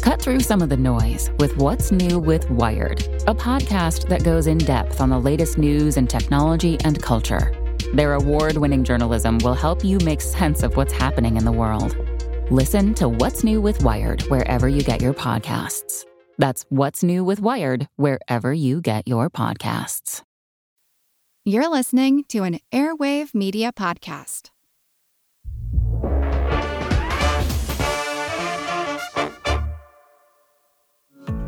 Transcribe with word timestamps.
Cut 0.00 0.20
through 0.22 0.40
some 0.40 0.62
of 0.62 0.70
the 0.70 0.78
noise 0.78 1.30
with 1.38 1.54
What's 1.58 1.92
New 1.92 2.18
with 2.18 2.48
Wired, 2.50 3.00
a 3.26 3.34
podcast 3.34 4.08
that 4.08 4.24
goes 4.24 4.46
in 4.46 4.56
depth 4.56 4.98
on 4.98 5.10
the 5.10 5.20
latest 5.20 5.58
news 5.58 5.98
and 5.98 6.08
technology 6.08 6.78
and 6.84 7.00
culture. 7.02 7.52
Their 7.92 8.14
award 8.14 8.56
winning 8.56 8.82
journalism 8.82 9.38
will 9.44 9.52
help 9.52 9.84
you 9.84 9.98
make 9.98 10.22
sense 10.22 10.62
of 10.62 10.74
what's 10.76 10.92
happening 10.92 11.36
in 11.36 11.44
the 11.44 11.52
world. 11.52 11.96
Listen 12.50 12.94
to 12.94 13.10
What's 13.10 13.44
New 13.44 13.60
with 13.60 13.84
Wired 13.84 14.22
wherever 14.22 14.68
you 14.68 14.82
get 14.82 15.02
your 15.02 15.12
podcasts. 15.12 16.06
That's 16.38 16.64
What's 16.70 17.02
New 17.02 17.22
with 17.22 17.40
Wired 17.40 17.86
wherever 17.96 18.54
you 18.54 18.80
get 18.80 19.06
your 19.06 19.28
podcasts. 19.28 20.22
You're 21.44 21.68
listening 21.68 22.24
to 22.28 22.44
an 22.44 22.58
Airwave 22.72 23.34
Media 23.34 23.70
Podcast. 23.72 24.50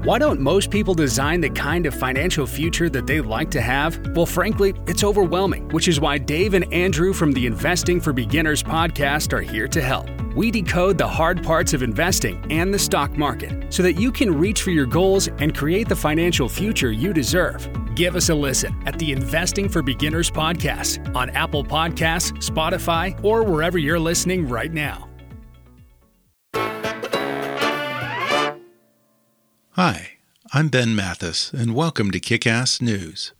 Why 0.04 0.18
don't 0.18 0.40
most 0.40 0.72
people 0.72 0.94
design 0.94 1.40
the 1.40 1.50
kind 1.50 1.86
of 1.86 1.94
financial 1.94 2.44
future 2.44 2.90
that 2.90 3.06
they 3.06 3.20
like 3.20 3.52
to 3.52 3.60
have? 3.60 4.04
Well, 4.16 4.26
frankly, 4.26 4.74
it's 4.88 5.04
overwhelming, 5.04 5.68
which 5.68 5.86
is 5.86 6.00
why 6.00 6.18
Dave 6.18 6.54
and 6.54 6.70
Andrew 6.72 7.12
from 7.12 7.30
the 7.30 7.46
Investing 7.46 8.00
for 8.00 8.12
Beginners 8.12 8.64
podcast 8.64 9.32
are 9.32 9.40
here 9.40 9.68
to 9.68 9.80
help. 9.80 10.08
We 10.34 10.50
decode 10.50 10.98
the 10.98 11.06
hard 11.06 11.44
parts 11.44 11.72
of 11.72 11.84
investing 11.84 12.44
and 12.50 12.74
the 12.74 12.80
stock 12.80 13.16
market 13.16 13.72
so 13.72 13.84
that 13.84 13.92
you 13.92 14.10
can 14.10 14.36
reach 14.36 14.62
for 14.62 14.70
your 14.72 14.86
goals 14.86 15.28
and 15.38 15.56
create 15.56 15.88
the 15.88 15.94
financial 15.94 16.48
future 16.48 16.90
you 16.90 17.12
deserve. 17.12 17.68
Give 17.94 18.16
us 18.16 18.28
a 18.28 18.34
listen 18.34 18.74
at 18.86 18.98
the 18.98 19.12
Investing 19.12 19.68
for 19.68 19.82
Beginners 19.82 20.32
podcast 20.32 21.14
on 21.14 21.30
Apple 21.30 21.64
Podcasts, 21.64 22.32
Spotify, 22.42 23.22
or 23.22 23.44
wherever 23.44 23.78
you're 23.78 24.00
listening 24.00 24.48
right 24.48 24.72
now. 24.72 25.11
Hi, 29.76 30.18
I'm 30.52 30.68
Ben 30.68 30.94
Mathis, 30.94 31.50
and 31.50 31.74
welcome 31.74 32.10
to 32.10 32.20
Kickass 32.20 32.82
News. 32.82 33.32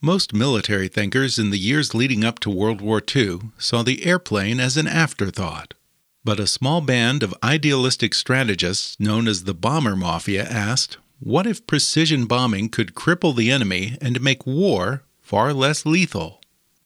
Most 0.00 0.32
military 0.32 0.86
thinkers 0.86 1.36
in 1.36 1.50
the 1.50 1.58
years 1.58 1.96
leading 1.96 2.22
up 2.22 2.38
to 2.40 2.48
World 2.50 2.80
War 2.80 3.02
II 3.14 3.50
saw 3.58 3.82
the 3.82 4.06
airplane 4.06 4.60
as 4.60 4.76
an 4.76 4.86
afterthought. 4.86 5.74
But 6.22 6.38
a 6.38 6.46
small 6.46 6.80
band 6.80 7.24
of 7.24 7.34
idealistic 7.42 8.14
strategists 8.14 9.00
known 9.00 9.26
as 9.26 9.42
the 9.42 9.52
Bomber 9.52 9.96
Mafia 9.96 10.44
asked, 10.44 10.98
what 11.18 11.44
if 11.44 11.66
precision 11.66 12.26
bombing 12.26 12.68
could 12.68 12.94
cripple 12.94 13.34
the 13.34 13.50
enemy 13.50 13.98
and 14.00 14.22
make 14.22 14.46
war 14.46 15.02
far 15.22 15.52
less 15.52 15.84
lethal? 15.84 16.40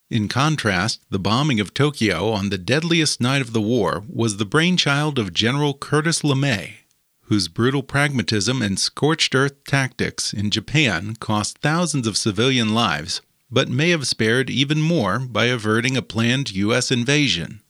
In 0.08 0.28
contrast, 0.28 1.02
the 1.10 1.18
bombing 1.18 1.60
of 1.60 1.74
Tokyo 1.74 2.30
on 2.30 2.48
the 2.48 2.56
deadliest 2.56 3.20
night 3.20 3.42
of 3.42 3.52
the 3.52 3.60
war 3.60 4.04
was 4.08 4.38
the 4.38 4.46
brainchild 4.46 5.18
of 5.18 5.34
General 5.34 5.74
Curtis 5.74 6.22
LeMay, 6.22 6.76
whose 7.28 7.48
brutal 7.48 7.82
pragmatism 7.82 8.62
and 8.62 8.78
scorched 8.78 9.34
earth 9.34 9.62
tactics 9.64 10.32
in 10.32 10.50
Japan 10.50 11.14
cost 11.16 11.58
thousands 11.58 12.06
of 12.06 12.16
civilian 12.16 12.74
lives, 12.74 13.20
but 13.50 13.68
may 13.68 13.90
have 13.90 14.06
spared 14.06 14.48
even 14.48 14.80
more 14.80 15.18
by 15.18 15.44
averting 15.44 15.96
a 15.96 16.02
planned 16.02 16.50
U.S. 16.52 16.90
invasion. 16.90 17.60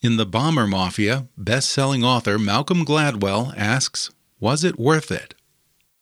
In 0.00 0.16
The 0.16 0.26
Bomber 0.26 0.66
Mafia, 0.66 1.28
best 1.36 1.70
selling 1.70 2.04
author 2.04 2.38
Malcolm 2.38 2.84
Gladwell 2.84 3.54
asks, 3.56 4.10
Was 4.40 4.64
it 4.64 4.78
worth 4.78 5.12
it? 5.12 5.34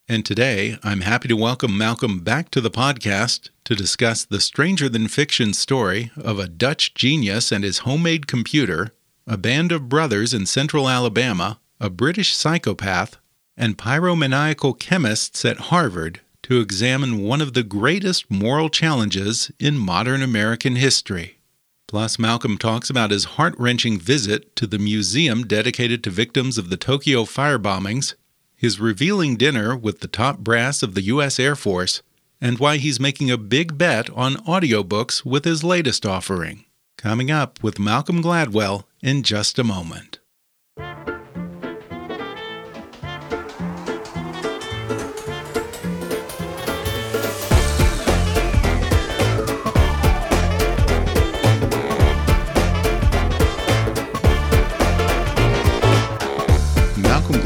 And 0.09 0.25
today, 0.25 0.79
I'm 0.83 1.03
happy 1.03 1.29
to 1.29 1.37
welcome 1.37 1.77
Malcolm 1.77 2.21
back 2.21 2.51
to 2.51 2.61
the 2.61 2.71
podcast 2.71 3.51
to 3.65 3.75
discuss 3.75 4.25
the 4.25 4.41
stranger 4.41 4.89
than 4.89 5.09
fiction 5.09 5.53
story 5.53 6.11
of 6.17 6.39
a 6.39 6.49
Dutch 6.49 6.95
genius 6.95 7.53
and 7.53 7.65
his 7.65 7.79
homemade 7.79 8.27
computer, 8.27 8.93
a 9.27 9.37
band 9.37 9.73
of 9.73 9.89
brothers 9.89 10.35
in 10.35 10.45
central 10.45 10.89
Alabama, 10.89 11.59
a 11.81 11.91
British 11.91 12.35
psychopath, 12.35 13.17
and 13.57 13.79
pyromaniacal 13.79 14.79
chemists 14.79 15.45
at 15.45 15.69
Harvard 15.69 16.21
to 16.43 16.61
examine 16.61 17.23
one 17.23 17.41
of 17.41 17.55
the 17.55 17.63
greatest 17.63 18.31
moral 18.31 18.69
challenges 18.69 19.51
in 19.59 19.79
modern 19.79 20.23
American 20.23 20.77
history. 20.77 21.39
Plus, 21.87 22.19
Malcolm 22.19 22.59
talks 22.59 22.91
about 22.91 23.11
his 23.11 23.25
heart 23.25 23.55
wrenching 23.59 23.99
visit 23.99 24.55
to 24.57 24.67
the 24.67 24.79
museum 24.79 25.47
dedicated 25.47 26.03
to 26.03 26.11
victims 26.11 26.59
of 26.59 26.69
the 26.69 26.77
Tokyo 26.77 27.25
firebombings, 27.25 28.15
his 28.57 28.81
revealing 28.81 29.37
dinner 29.37 29.77
with 29.77 30.01
the 30.01 30.09
top 30.09 30.39
brass 30.39 30.83
of 30.83 30.95
the 30.95 31.03
U.S. 31.03 31.39
Air 31.39 31.55
Force, 31.55 32.03
and 32.41 32.59
why 32.59 32.79
he's 32.79 33.01
making 33.01 33.31
a 33.31 33.39
big 33.39 33.79
bet 33.79 34.11
on 34.11 34.35
audiobooks 34.37 35.25
with 35.25 35.45
his 35.45 35.63
latest 35.63 36.05
offering. 36.05 36.65
Coming 36.97 37.31
up 37.31 37.63
with 37.63 37.79
Malcolm 37.79 38.23
Gladwell 38.23 38.85
in 39.03 39.23
just 39.23 39.59
a 39.59 39.65
moment. 39.65 40.19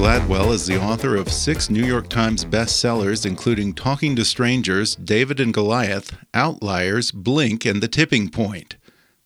Gladwell 0.08 0.54
is 0.54 0.64
the 0.64 0.80
author 0.80 1.16
of 1.16 1.30
six 1.30 1.68
New 1.68 1.84
York 1.84 2.08
Times 2.08 2.42
bestsellers, 2.42 3.26
including 3.26 3.74
Talking 3.74 4.16
to 4.16 4.24
Strangers, 4.24 4.96
David 4.96 5.38
and 5.38 5.52
Goliath, 5.52 6.16
Outliers, 6.32 7.12
Blink, 7.12 7.66
and 7.66 7.82
The 7.82 7.88
Tipping 7.88 8.30
Point. 8.30 8.76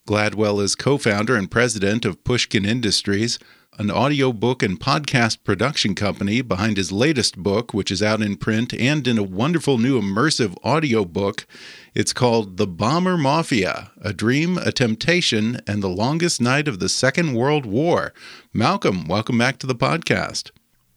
Gladwell 0.05 0.61
is 0.61 0.75
co 0.75 0.97
founder 0.97 1.37
and 1.37 1.49
president 1.49 2.03
of 2.03 2.25
Pushkin 2.25 2.65
Industries, 2.65 3.39
an 3.77 3.91
audiobook 3.91 4.61
and 4.61 4.77
podcast 4.77 5.45
production 5.45 5.95
company 5.95 6.41
behind 6.41 6.75
his 6.75 6.91
latest 6.91 7.37
book, 7.37 7.73
which 7.73 7.89
is 7.89 8.03
out 8.03 8.21
in 8.21 8.35
print 8.35 8.73
and 8.73 9.07
in 9.07 9.17
a 9.17 9.23
wonderful 9.23 9.77
new 9.77 10.01
immersive 10.01 10.53
audiobook. 10.65 11.47
It's 11.95 12.11
called 12.11 12.57
The 12.57 12.67
Bomber 12.67 13.17
Mafia 13.17 13.91
A 14.01 14.11
Dream, 14.11 14.57
a 14.57 14.73
Temptation, 14.73 15.61
and 15.65 15.81
the 15.81 15.87
Longest 15.87 16.41
Night 16.41 16.67
of 16.67 16.79
the 16.79 16.89
Second 16.89 17.35
World 17.35 17.65
War. 17.65 18.13
Malcolm, 18.51 19.07
welcome 19.07 19.37
back 19.37 19.59
to 19.59 19.67
the 19.67 19.75
podcast. 19.75 20.51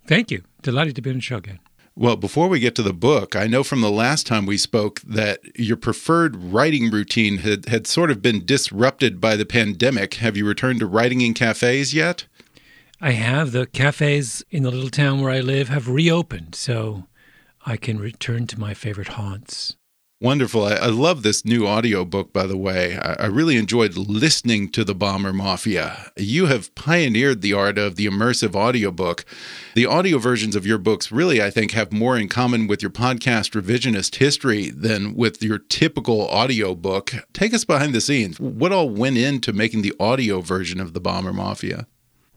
Thank 0.07 0.31
you. 0.31 0.43
Delighted 0.63 0.97
to 0.97 1.03
be 1.03 1.11
on 1.11 1.17
the 1.17 1.23
show 1.23 1.37
again. 1.37 1.61
Well, 1.99 2.17
before 2.17 2.49
we 2.49 2.61
get 2.61 2.75
to 2.75 2.83
the 2.83 2.93
book, 2.93 3.35
I 3.35 3.47
know 3.47 3.65
from 3.65 3.81
the 3.81 3.91
last 3.91 4.27
time 4.27 4.45
we 4.45 4.59
spoke 4.59 5.01
that 5.01 5.41
your 5.59 5.79
preferred 5.79 6.37
writing 6.37 6.91
routine 6.91 7.39
had, 7.39 7.69
had 7.69 7.87
sort 7.87 8.11
of 8.11 8.21
been 8.21 8.45
disrupted 8.45 9.19
by 9.19 9.35
the 9.35 9.47
pandemic. 9.47 10.15
Have 10.15 10.37
you 10.37 10.47
returned 10.47 10.81
to 10.81 10.87
writing 10.87 11.23
in 11.23 11.33
cafes 11.33 11.95
yet? 11.95 12.27
I 13.01 13.13
have. 13.13 13.53
The 13.53 13.67
cafes 13.67 14.45
in 14.51 14.63
the 14.63 14.71
little 14.71 14.91
town 14.91 15.23
where 15.23 15.31
I 15.31 15.41
live 15.41 15.71
have 15.71 15.89
reopened, 15.89 16.55
so 16.55 17.05
I 17.65 17.79
can 17.79 17.99
return 17.99 18.47
to 18.49 18.61
my 18.61 18.75
favorite 18.75 19.09
haunts. 19.09 19.77
Wonderful. 20.19 20.65
I, 20.65 20.77
I, 20.77 20.87
love 20.87 21.23
this 21.23 21.45
new 21.45 21.67
audiobook, 21.67 22.33
by 22.33 22.47
the 22.47 22.57
way. 22.57 22.97
I, 22.97 23.25
I, 23.25 23.27
really 23.27 23.57
enjoyed 23.57 23.99
listening 23.99 24.71
to 24.71 24.83
the 24.83 24.95
Bomber 24.95 25.35
Mafia. 25.35 26.11
You 26.17 26.47
have 26.47 26.75
pioneered 26.75 27.43
the 27.43 27.53
art 27.53 27.77
of 27.77 27.97
the 27.97 28.07
immersive 28.07 28.55
audiobook. 28.55 29.27
The 29.75 29.85
audio 29.85 30.17
versions 30.17 30.57
of 30.57 30.65
your 30.65 30.79
books 30.79 31.13
really, 31.13 31.43
I 31.43 31.51
think, 31.51 31.73
have 31.73 31.93
more 31.93 32.17
in 32.17 32.31
common 32.31 32.67
with 32.67 32.81
your 32.81 32.91
podcast 32.91 33.61
revisionist 33.61 34.15
history 34.15 34.71
than 34.71 35.15
with 35.15 35.43
your 35.43 35.59
typical 35.59 36.23
audiobook. 36.23 37.13
Take 37.35 37.53
us 37.53 37.67
behind 37.67 37.95
the 37.95 38.01
scenes. 38.01 38.41
What 38.41 38.73
all 38.73 38.89
went 38.89 39.19
into 39.19 39.53
making 39.53 39.83
the 39.83 39.93
audio 40.01 40.41
version 40.41 40.81
of 40.81 40.95
the 40.95 41.01
Bomber 41.01 41.35
Mafia? 41.35 41.87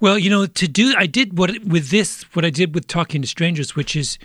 Well, 0.02 0.20
you 0.20 0.30
know, 0.30 0.46
to 0.48 0.68
do, 0.68 0.94
I 0.98 1.06
did 1.06 1.38
what 1.38 1.52
with 1.64 1.92
this, 1.92 2.24
what 2.34 2.44
I 2.44 2.50
did 2.50 2.76
with 2.76 2.88
Talking 2.88 3.22
to 3.22 3.28
Strangers, 3.28 3.78
which 3.78 3.96
is 3.96 4.20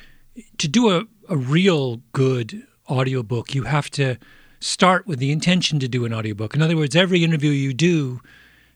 to 0.58 0.66
do 0.66 0.90
a, 0.90 1.04
a 1.28 1.36
real 1.36 1.98
good 2.10 2.66
audiobook, 2.88 3.54
you 3.54 3.64
have 3.64 3.90
to 3.90 4.16
start 4.60 5.06
with 5.06 5.18
the 5.18 5.30
intention 5.30 5.78
to 5.78 5.88
do 5.88 6.04
an 6.04 6.14
audiobook. 6.14 6.54
In 6.54 6.62
other 6.62 6.76
words, 6.76 6.96
every 6.96 7.22
interview 7.22 7.50
you 7.50 7.74
do, 7.74 8.20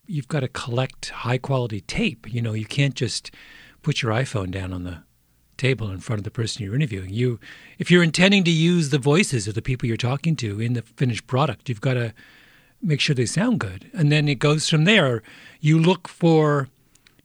you've 0.06 0.28
got 0.28 0.40
to 0.40 0.48
collect 0.48 1.10
high 1.10 1.38
quality 1.38 1.80
tape. 1.82 2.32
You 2.32 2.42
know, 2.42 2.52
you 2.52 2.66
can't 2.66 2.94
just 2.94 3.30
put 3.82 4.02
your 4.02 4.12
iPhone 4.12 4.50
down 4.50 4.72
on 4.72 4.84
the 4.84 5.02
table 5.56 5.90
in 5.90 5.98
front 5.98 6.20
of 6.20 6.24
the 6.24 6.30
person 6.30 6.62
you're 6.62 6.74
interviewing. 6.74 7.10
You 7.10 7.38
if 7.78 7.90
you're 7.90 8.02
intending 8.02 8.44
to 8.44 8.50
use 8.50 8.90
the 8.90 8.98
voices 8.98 9.48
of 9.48 9.54
the 9.54 9.62
people 9.62 9.88
you're 9.88 9.96
talking 9.96 10.36
to 10.36 10.60
in 10.60 10.74
the 10.74 10.82
finished 10.82 11.26
product, 11.26 11.68
you've 11.68 11.80
got 11.80 11.94
to 11.94 12.14
make 12.80 13.00
sure 13.00 13.14
they 13.14 13.26
sound 13.26 13.60
good. 13.60 13.90
And 13.92 14.10
then 14.10 14.28
it 14.28 14.38
goes 14.38 14.68
from 14.68 14.84
there. 14.84 15.22
You 15.60 15.78
look 15.78 16.08
for, 16.08 16.68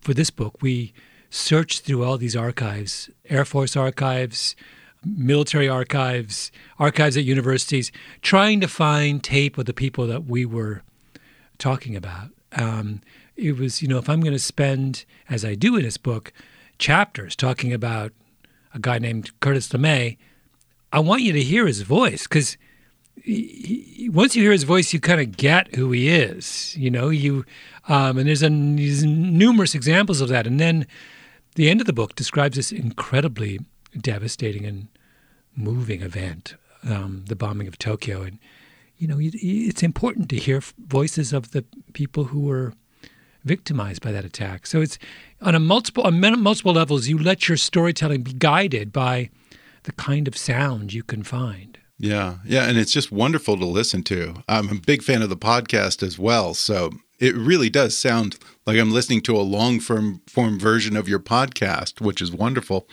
for 0.01 0.13
this 0.13 0.31
book, 0.31 0.61
we 0.61 0.93
searched 1.29 1.81
through 1.81 2.03
all 2.03 2.17
these 2.17 2.35
archives, 2.35 3.09
Air 3.29 3.45
Force 3.45 3.75
archives, 3.75 4.55
military 5.05 5.67
archives, 5.67 6.51
archives 6.79 7.17
at 7.17 7.23
universities, 7.23 7.91
trying 8.21 8.61
to 8.61 8.67
find 8.67 9.23
tape 9.23 9.57
of 9.57 9.65
the 9.65 9.73
people 9.73 10.07
that 10.07 10.25
we 10.25 10.45
were 10.45 10.81
talking 11.57 11.95
about. 11.95 12.29
Um, 12.53 13.01
it 13.35 13.57
was, 13.57 13.81
you 13.81 13.87
know, 13.87 13.97
if 13.97 14.09
I'm 14.09 14.21
going 14.21 14.33
to 14.33 14.39
spend, 14.39 15.05
as 15.29 15.43
I 15.43 15.55
do 15.55 15.75
in 15.75 15.83
this 15.83 15.97
book, 15.97 16.31
chapters 16.77 17.35
talking 17.35 17.73
about 17.73 18.11
a 18.73 18.79
guy 18.79 18.99
named 18.99 19.31
Curtis 19.39 19.69
LeMay, 19.69 20.17
I 20.91 20.99
want 20.99 21.21
you 21.21 21.33
to 21.33 21.41
hear 21.41 21.65
his 21.65 21.81
voice 21.81 22.23
because 22.23 22.57
once 24.09 24.35
you 24.35 24.43
hear 24.43 24.51
his 24.51 24.63
voice, 24.63 24.93
you 24.93 24.99
kind 24.99 25.21
of 25.21 25.37
get 25.37 25.75
who 25.75 25.91
he 25.91 26.09
is. 26.09 26.75
You 26.77 26.91
know, 26.91 27.09
you 27.09 27.45
um, 27.87 28.17
and 28.17 28.27
there's, 28.27 28.43
a, 28.43 28.49
there's 28.49 29.03
numerous 29.03 29.75
examples 29.75 30.21
of 30.21 30.29
that. 30.29 30.47
And 30.47 30.59
then 30.59 30.87
the 31.55 31.69
end 31.69 31.81
of 31.81 31.87
the 31.87 31.93
book 31.93 32.15
describes 32.15 32.55
this 32.55 32.71
incredibly 32.71 33.59
devastating 33.99 34.65
and 34.65 34.87
moving 35.55 36.01
event, 36.01 36.55
um, 36.87 37.25
the 37.27 37.35
bombing 37.35 37.67
of 37.67 37.77
Tokyo, 37.77 38.21
and 38.21 38.39
you 38.97 39.07
know, 39.07 39.17
it's 39.19 39.83
important 39.83 40.29
to 40.29 40.37
hear 40.37 40.61
voices 40.77 41.33
of 41.33 41.51
the 41.51 41.65
people 41.93 42.25
who 42.25 42.41
were 42.41 42.73
victimized 43.43 44.01
by 44.01 44.11
that 44.11 44.23
attack. 44.23 44.65
So 44.65 44.81
it's 44.81 44.97
on 45.41 45.55
a 45.55 45.59
multiple 45.59 46.03
on 46.03 46.19
multiple 46.41 46.73
levels. 46.73 47.07
You 47.07 47.17
let 47.17 47.47
your 47.49 47.57
storytelling 47.57 48.21
be 48.21 48.33
guided 48.33 48.93
by 48.93 49.29
the 49.83 49.91
kind 49.93 50.27
of 50.27 50.37
sound 50.37 50.93
you 50.93 51.03
can 51.03 51.23
find. 51.23 51.77
Yeah, 51.99 52.37
yeah, 52.45 52.67
and 52.67 52.77
it's 52.77 52.91
just 52.91 53.11
wonderful 53.11 53.57
to 53.57 53.65
listen 53.65 54.03
to. 54.03 54.43
I'm 54.47 54.69
a 54.69 54.75
big 54.75 55.03
fan 55.03 55.21
of 55.21 55.29
the 55.29 55.37
podcast 55.37 56.01
as 56.01 56.17
well, 56.17 56.53
so 56.53 56.91
it 57.23 57.35
really 57.35 57.69
does 57.69 57.97
sound 57.97 58.37
like 58.65 58.77
I'm 58.77 58.91
listening 58.91 59.21
to 59.21 59.35
a 59.37 59.41
long 59.41 59.79
form, 59.79 60.21
form 60.27 60.59
version 60.59 60.97
of 60.97 61.07
your 61.07 61.19
podcast, 61.19 62.01
which 62.01 62.21
is 62.21 62.33
wonderful. 62.33 62.85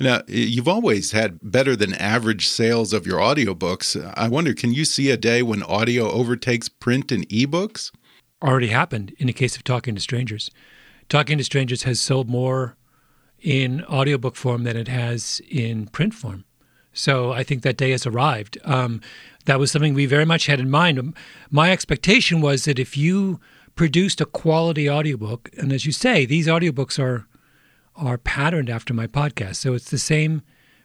Now, 0.00 0.22
you've 0.26 0.66
always 0.66 1.12
had 1.12 1.38
better 1.40 1.76
than 1.76 1.94
average 1.94 2.48
sales 2.48 2.92
of 2.92 3.06
your 3.06 3.20
audiobooks. 3.20 4.12
I 4.16 4.28
wonder, 4.28 4.54
can 4.54 4.72
you 4.72 4.84
see 4.84 5.10
a 5.10 5.16
day 5.16 5.40
when 5.40 5.62
audio 5.62 6.10
overtakes 6.10 6.68
print 6.68 7.12
and 7.12 7.28
ebooks? 7.28 7.92
already 8.42 8.68
happened 8.68 9.14
in 9.18 9.28
the 9.28 9.32
case 9.32 9.56
of 9.56 9.64
Talking 9.64 9.94
to 9.94 10.00
Strangers. 10.00 10.50
Talking 11.08 11.38
to 11.38 11.44
Strangers 11.44 11.84
has 11.84 12.00
sold 12.00 12.28
more 12.28 12.76
in 13.40 13.84
audiobook 13.84 14.34
form 14.34 14.64
than 14.64 14.76
it 14.76 14.88
has 14.88 15.40
in 15.48 15.86
print 15.86 16.12
form. 16.12 16.44
So 16.92 17.32
I 17.32 17.44
think 17.44 17.62
that 17.62 17.76
day 17.76 17.92
has 17.92 18.06
arrived. 18.06 18.58
Um, 18.64 19.00
that 19.44 19.60
was 19.60 19.70
something 19.70 19.94
we 19.94 20.06
very 20.06 20.24
much 20.24 20.46
had 20.46 20.60
in 20.60 20.70
mind. 20.70 20.98
Um, 20.98 21.14
my 21.50 21.70
expectation 21.70 22.40
was 22.40 22.64
that 22.64 22.78
if 22.78 22.96
you 22.96 23.40
produced 23.76 24.20
a 24.20 24.26
quality 24.26 24.90
audiobook, 24.90 25.50
and 25.56 25.72
as 25.72 25.86
you 25.86 25.92
say, 25.92 26.26
these 26.26 26.48
audiobooks 26.48 26.98
are 26.98 27.26
are 27.94 28.18
patterned 28.18 28.68
after 28.68 28.92
my 28.92 29.06
podcast. 29.06 29.56
So 29.56 29.72
it's 29.72 29.90
the 29.90 29.98
same 29.98 30.42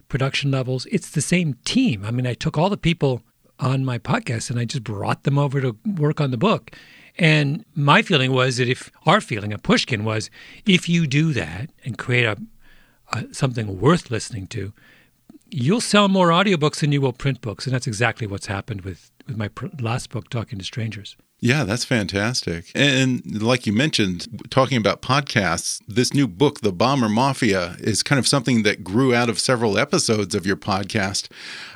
production 0.08 0.52
levels, 0.52 0.86
it's 0.92 1.10
the 1.10 1.22
same 1.22 1.56
team. 1.66 2.06
I 2.06 2.12
mean, 2.12 2.28
I 2.28 2.34
took 2.34 2.58
all 2.58 2.70
the 2.70 2.78
people 2.78 3.22
on 3.60 3.86
my 3.86 4.00
podcast 4.00 4.50
and 4.50 4.60
I 4.60 4.66
just 4.66 4.84
brought 4.84 5.24
them 5.24 5.38
over 5.38 5.62
to 5.62 5.76
work 5.86 6.22
on 6.22 6.32
the 6.32 6.38
book. 6.38 6.72
And 7.18 7.66
my 7.76 8.02
feeling 8.02 8.32
was 8.32 8.58
that 8.58 8.70
if 8.70 8.92
our 9.06 9.22
feeling 9.22 9.52
at 9.52 9.64
Pushkin 9.64 10.04
was 10.04 10.30
if 10.66 10.88
you 10.88 11.06
do 11.06 11.34
that 11.34 11.70
and 11.84 11.98
create 11.98 12.26
a, 12.26 12.38
a, 13.14 13.34
something 13.34 13.80
worth 13.80 14.10
listening 14.10 14.48
to, 14.48 14.74
you'll 15.50 15.82
sell 15.82 16.08
more 16.08 16.30
audiobooks 16.30 16.80
than 16.80 16.92
you 16.92 17.02
will 17.02 17.14
print 17.14 17.42
books. 17.42 17.66
And 17.66 17.74
that's 17.74 17.88
exactly 17.88 18.26
what's 18.26 18.48
happened 18.48 18.82
with, 18.82 19.12
with 19.28 19.38
my 19.38 19.50
pr- 19.50 19.68
last 19.80 20.10
book, 20.10 20.30
Talking 20.30 20.60
to 20.60 20.66
Strangers. 20.66 21.18
Yeah, 21.44 21.64
that's 21.64 21.84
fantastic. 21.84 22.72
And 22.76 23.42
like 23.42 23.66
you 23.66 23.74
mentioned, 23.74 24.28
talking 24.52 24.78
about 24.78 25.02
podcasts, 25.02 25.82
this 25.88 26.14
new 26.14 26.28
book, 26.28 26.62
The 26.62 26.72
Bomber 26.72 27.10
Mafia, 27.10 27.78
is 27.80 28.04
kind 28.04 28.20
of 28.20 28.28
something 28.28 28.62
that 28.62 28.84
grew 28.84 29.16
out 29.16 29.28
of 29.28 29.40
several 29.40 29.76
episodes 29.76 30.36
of 30.36 30.46
your 30.46 30.56
podcast. 30.56 31.32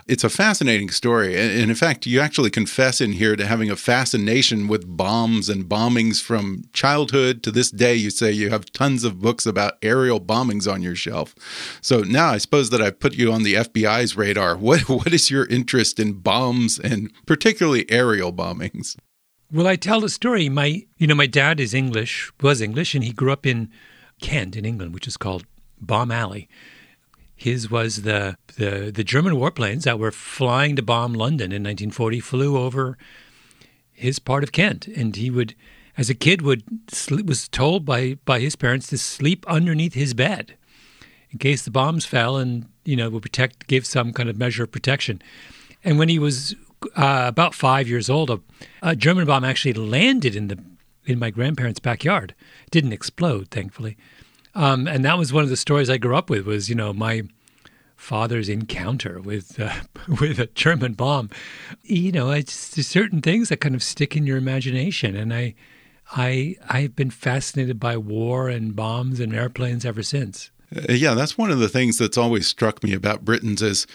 It's 0.08 0.24
a 0.24 0.30
fascinating 0.30 0.92
story. 0.92 1.36
And 1.36 1.72
in 1.72 1.74
fact, 1.74 2.06
you 2.06 2.20
actually 2.20 2.52
confess 2.52 3.02
in 3.02 3.14
here 3.14 3.36
to 3.36 3.48
having 3.48 3.72
a 3.72 3.76
fascination 3.76 4.68
with 4.68 4.96
bombs 4.96 5.50
and 5.50 5.66
bombings 5.66 6.22
from 6.22 6.66
childhood 6.72 7.42
to 7.42 7.50
this 7.50 7.72
day. 7.72 7.96
You 7.96 8.12
say 8.12 8.32
you 8.32 8.52
have 8.52 8.72
tons 8.72 9.04
of 9.04 9.20
books 9.20 9.48
about 9.48 9.80
aerial 9.82 10.22
bombings 10.22 10.72
on 10.72 10.84
your 10.84 10.96
shelf. 10.96 11.34
So 11.82 12.02
now 12.02 12.28
I 12.28 12.38
suppose 12.38 12.70
that 12.70 12.84
I've 12.84 13.00
put 13.00 13.16
you 13.16 13.32
on 13.32 13.42
the 13.42 13.56
FBI's 13.56 14.16
radar. 14.16 14.56
What, 14.58 14.82
what 14.88 15.12
is 15.12 15.32
your 15.32 15.48
interest 15.48 16.00
in 16.00 16.14
bombs 16.20 16.78
and 16.78 17.12
particularly 17.26 17.90
aerial 17.90 18.32
bombings? 18.32 18.96
Well, 19.56 19.68
I 19.68 19.78
tell 19.78 20.02
the 20.02 20.10
story. 20.10 20.50
My, 20.50 20.84
you 20.98 21.08
know, 21.08 21.16
my 21.16 21.28
dad 21.28 21.62
is 21.62 21.74
English, 21.74 22.30
was 22.42 22.60
English, 22.60 22.94
and 22.94 23.06
he 23.06 23.14
grew 23.14 23.32
up 23.32 23.46
in 23.46 23.70
Kent 24.20 24.58
in 24.58 24.66
England, 24.66 24.94
which 24.94 25.08
is 25.08 25.16
called 25.16 25.46
Bomb 25.80 26.12
Alley. 26.12 26.50
His 27.38 27.72
was 27.72 28.02
the, 28.02 28.38
the 28.58 28.92
the 28.94 29.04
German 29.06 29.36
warplanes 29.36 29.84
that 29.84 29.98
were 29.98 30.12
flying 30.12 30.76
to 30.76 30.82
bomb 30.82 31.14
London 31.14 31.54
in 31.54 31.64
1940 31.64 32.20
flew 32.20 32.58
over 32.58 32.98
his 33.94 34.20
part 34.20 34.44
of 34.44 34.52
Kent, 34.52 34.88
and 34.88 35.16
he 35.16 35.30
would, 35.30 35.56
as 35.98 36.10
a 36.10 36.16
kid, 36.16 36.42
would 36.42 36.64
was 37.26 37.48
told 37.48 37.86
by 37.86 38.18
by 38.26 38.42
his 38.42 38.58
parents 38.58 38.88
to 38.88 38.98
sleep 38.98 39.46
underneath 39.48 39.94
his 39.94 40.14
bed 40.14 40.56
in 41.32 41.40
case 41.40 41.64
the 41.64 41.72
bombs 41.72 42.06
fell, 42.06 42.36
and 42.36 42.66
you 42.84 42.98
know 42.98 43.10
would 43.10 43.24
protect, 43.24 43.68
give 43.68 43.86
some 43.86 44.12
kind 44.12 44.28
of 44.28 44.38
measure 44.38 44.66
of 44.66 44.72
protection. 44.74 45.22
And 45.82 45.98
when 45.98 46.10
he 46.10 46.20
was 46.20 46.56
uh, 46.96 47.26
about 47.28 47.54
five 47.54 47.88
years 47.88 48.10
old, 48.10 48.30
a, 48.30 48.40
a, 48.82 48.96
German 48.96 49.26
bomb 49.26 49.44
actually 49.44 49.74
landed 49.74 50.36
in 50.36 50.48
the 50.48 50.60
in 51.06 51.20
my 51.20 51.30
grandparents' 51.30 51.80
backyard. 51.80 52.34
It 52.66 52.72
didn't 52.72 52.94
explode, 52.94 53.50
thankfully. 53.50 53.98
Um, 54.56 54.88
and 54.88 55.06
that 55.06 55.18
was 55.18 55.32
one 55.32 55.44
of 55.44 55.50
the 55.50 55.58
stories 55.58 55.90
I 55.90 55.98
grew 55.98 56.16
up 56.16 56.30
with. 56.30 56.46
Was 56.46 56.70
you 56.70 56.76
know 56.76 56.94
my 56.94 57.24
father's 57.96 58.50
encounter 58.50 59.20
with 59.20 59.60
uh, 59.60 59.82
with 60.20 60.40
a 60.40 60.48
German 60.48 60.94
bomb. 60.94 61.30
You 61.84 62.12
know, 62.12 62.32
it's 62.32 62.76
there's 62.76 62.88
certain 62.88 63.22
things 63.22 63.50
that 63.50 63.62
kind 63.62 63.76
of 63.76 63.84
stick 63.84 64.16
in 64.16 64.26
your 64.28 64.38
imagination, 64.38 65.16
and 65.16 65.34
I. 65.34 65.56
I 66.12 66.56
I've 66.70 66.96
been 66.96 67.10
fascinated 67.10 67.80
by 67.80 67.98
war 67.98 68.48
and 68.48 68.76
bombs 68.76 69.20
and 69.20 69.34
airplanes 69.34 69.86
ever 69.86 70.04
since. 70.04 70.52
Uh, 70.76 70.94
yeah, 70.94 71.16
that's 71.16 71.36
one 71.36 71.50
of 71.50 71.58
the 71.58 71.68
things 71.68 71.98
that's 71.98 72.16
always 72.18 72.46
struck 72.48 72.84
me 72.84 72.94
about 72.94 73.26
Britons 73.26 73.64
is 73.64 73.88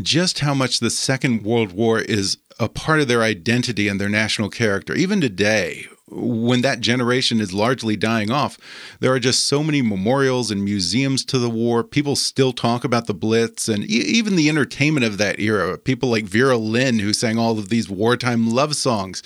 just 0.00 0.40
how 0.40 0.54
much 0.54 0.80
the 0.80 0.90
Second 0.90 1.42
World 1.42 1.72
War 1.72 2.00
is 2.00 2.38
a 2.58 2.68
part 2.68 3.00
of 3.00 3.08
their 3.08 3.22
identity 3.22 3.88
and 3.88 4.00
their 4.00 4.08
national 4.08 4.48
character. 4.48 4.94
Even 4.94 5.20
today, 5.20 5.86
when 6.14 6.62
that 6.62 6.80
generation 6.80 7.40
is 7.40 7.52
largely 7.52 7.96
dying 7.96 8.30
off, 8.30 8.58
there 9.00 9.12
are 9.12 9.18
just 9.18 9.46
so 9.46 9.62
many 9.62 9.82
memorials 9.82 10.50
and 10.50 10.64
museums 10.64 11.24
to 11.26 11.38
the 11.38 11.50
war. 11.50 11.82
People 11.82 12.16
still 12.16 12.52
talk 12.52 12.84
about 12.84 13.06
the 13.06 13.14
Blitz 13.14 13.68
and 13.68 13.84
e 13.84 14.02
even 14.02 14.36
the 14.36 14.48
entertainment 14.48 15.04
of 15.04 15.18
that 15.18 15.40
era. 15.40 15.78
People 15.78 16.10
like 16.10 16.24
Vera 16.24 16.56
Lynn, 16.56 16.98
who 16.98 17.12
sang 17.12 17.38
all 17.38 17.58
of 17.58 17.68
these 17.68 17.88
wartime 17.88 18.50
love 18.50 18.76
songs. 18.76 19.22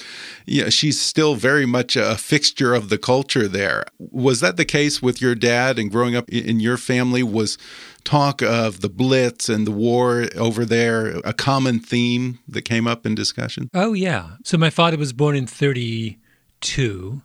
Yeah, 0.46 0.68
she's 0.68 1.00
still 1.00 1.34
very 1.34 1.66
much 1.66 1.96
a 1.96 2.16
fixture 2.16 2.74
of 2.74 2.88
the 2.88 2.98
culture 2.98 3.48
there. 3.48 3.84
Was 3.98 4.40
that 4.40 4.56
the 4.56 4.64
case 4.64 5.02
with 5.02 5.20
your 5.20 5.34
dad 5.34 5.78
and 5.78 5.90
growing 5.90 6.14
up 6.14 6.28
in 6.28 6.60
your 6.60 6.76
family? 6.76 7.22
Was 7.22 7.58
talk 8.04 8.40
of 8.40 8.80
the 8.82 8.88
Blitz 8.88 9.48
and 9.48 9.66
the 9.66 9.72
war 9.72 10.28
over 10.36 10.64
there 10.64 11.18
a 11.24 11.32
common 11.32 11.80
theme 11.80 12.38
that 12.46 12.62
came 12.62 12.86
up 12.86 13.04
in 13.04 13.14
discussion? 13.16 13.68
Oh, 13.74 13.92
yeah. 13.94 14.36
So 14.44 14.56
my 14.56 14.70
father 14.70 14.96
was 14.96 15.12
born 15.12 15.34
in 15.34 15.46
30- 15.46 16.18
two. 16.60 17.22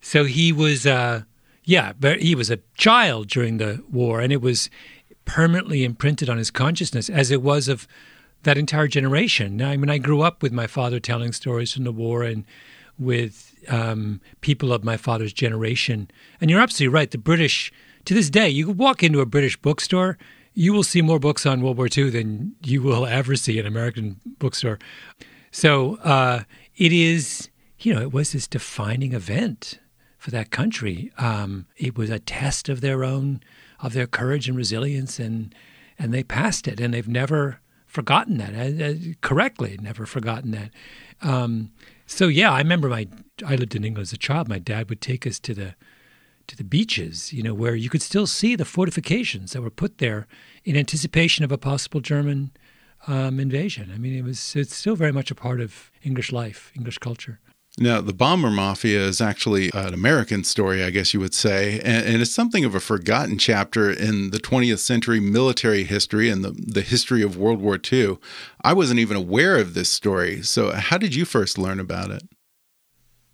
So 0.00 0.24
he 0.24 0.52
was, 0.52 0.86
uh, 0.86 1.22
yeah, 1.64 1.92
but 1.98 2.20
he 2.20 2.34
was 2.34 2.50
a 2.50 2.60
child 2.76 3.28
during 3.28 3.58
the 3.58 3.82
war, 3.90 4.20
and 4.20 4.32
it 4.32 4.40
was 4.40 4.70
permanently 5.24 5.84
imprinted 5.84 6.28
on 6.28 6.38
his 6.38 6.50
consciousness, 6.50 7.10
as 7.10 7.30
it 7.30 7.42
was 7.42 7.68
of 7.68 7.88
that 8.44 8.56
entire 8.56 8.86
generation. 8.86 9.56
Now, 9.56 9.70
I 9.70 9.76
mean, 9.76 9.90
I 9.90 9.98
grew 9.98 10.22
up 10.22 10.42
with 10.42 10.52
my 10.52 10.66
father 10.66 11.00
telling 11.00 11.32
stories 11.32 11.72
from 11.72 11.84
the 11.84 11.92
war 11.92 12.22
and 12.22 12.44
with 12.98 13.54
um, 13.68 14.20
people 14.40 14.72
of 14.72 14.84
my 14.84 14.96
father's 14.96 15.32
generation. 15.32 16.08
And 16.40 16.50
you're 16.50 16.60
absolutely 16.60 16.94
right. 16.94 17.10
The 17.10 17.18
British, 17.18 17.72
to 18.04 18.14
this 18.14 18.30
day, 18.30 18.48
you 18.48 18.70
walk 18.70 19.02
into 19.02 19.20
a 19.20 19.26
British 19.26 19.56
bookstore, 19.56 20.16
you 20.54 20.72
will 20.72 20.84
see 20.84 21.02
more 21.02 21.18
books 21.18 21.44
on 21.44 21.60
World 21.60 21.76
War 21.76 21.88
II 21.94 22.10
than 22.10 22.54
you 22.64 22.80
will 22.80 23.04
ever 23.04 23.36
see 23.36 23.58
in 23.58 23.66
an 23.66 23.72
American 23.72 24.20
bookstore. 24.38 24.78
So 25.50 25.96
uh, 25.96 26.44
it 26.76 26.92
is 26.92 27.50
you 27.78 27.94
know, 27.94 28.00
it 28.00 28.12
was 28.12 28.32
this 28.32 28.46
defining 28.46 29.12
event 29.12 29.78
for 30.18 30.30
that 30.30 30.50
country. 30.50 31.12
Um, 31.18 31.66
it 31.76 31.96
was 31.96 32.10
a 32.10 32.18
test 32.18 32.68
of 32.68 32.80
their 32.80 33.04
own, 33.04 33.40
of 33.80 33.92
their 33.92 34.06
courage 34.06 34.48
and 34.48 34.56
resilience, 34.56 35.18
and 35.18 35.54
and 35.98 36.12
they 36.12 36.22
passed 36.22 36.68
it, 36.68 36.80
and 36.80 36.92
they've 36.92 37.08
never 37.08 37.60
forgotten 37.86 38.38
that. 38.38 39.16
Correctly, 39.20 39.78
never 39.80 40.04
forgotten 40.06 40.50
that. 40.52 40.70
Um, 41.22 41.70
so 42.06 42.28
yeah, 42.28 42.52
I 42.52 42.58
remember 42.58 42.88
my. 42.88 43.08
I 43.44 43.56
lived 43.56 43.74
in 43.74 43.84
England 43.84 44.06
as 44.06 44.12
a 44.12 44.18
child. 44.18 44.48
My 44.48 44.58
dad 44.58 44.88
would 44.88 45.00
take 45.00 45.26
us 45.26 45.38
to 45.40 45.54
the 45.54 45.74
to 46.46 46.56
the 46.56 46.64
beaches, 46.64 47.32
you 47.32 47.42
know, 47.42 47.54
where 47.54 47.74
you 47.74 47.90
could 47.90 48.02
still 48.02 48.26
see 48.26 48.54
the 48.54 48.64
fortifications 48.64 49.52
that 49.52 49.62
were 49.62 49.70
put 49.70 49.98
there 49.98 50.26
in 50.64 50.76
anticipation 50.76 51.44
of 51.44 51.50
a 51.50 51.58
possible 51.58 52.00
German 52.00 52.52
um, 53.08 53.40
invasion. 53.40 53.90
I 53.92 53.98
mean, 53.98 54.16
it 54.16 54.24
was 54.24 54.56
it's 54.56 54.74
still 54.74 54.96
very 54.96 55.12
much 55.12 55.30
a 55.30 55.34
part 55.34 55.60
of 55.60 55.90
English 56.02 56.32
life, 56.32 56.72
English 56.74 56.98
culture. 56.98 57.40
Now, 57.78 58.00
the 58.00 58.14
Bomber 58.14 58.50
Mafia 58.50 59.00
is 59.00 59.20
actually 59.20 59.70
an 59.74 59.92
American 59.92 60.44
story, 60.44 60.82
I 60.82 60.88
guess 60.88 61.12
you 61.12 61.20
would 61.20 61.34
say, 61.34 61.78
and, 61.80 62.06
and, 62.06 62.22
it's 62.22 62.30
something 62.30 62.64
of 62.64 62.74
a 62.74 62.80
forgotten 62.80 63.36
chapter 63.36 63.90
in 63.90 64.30
the 64.30 64.38
20th 64.38 64.78
century 64.78 65.20
military 65.20 65.84
history 65.84 66.30
and 66.30 66.42
the, 66.42 66.52
the 66.52 66.80
history 66.80 67.22
of 67.22 67.36
World 67.36 67.60
War 67.60 67.78
II. 67.92 68.16
I 68.64 68.72
wasn't 68.72 69.00
even 69.00 69.18
aware 69.18 69.58
of 69.58 69.74
this 69.74 69.90
story. 69.90 70.40
So, 70.42 70.72
how 70.72 70.96
did 70.96 71.14
you 71.14 71.26
first 71.26 71.58
learn 71.58 71.78
about 71.78 72.10
it? 72.10 72.22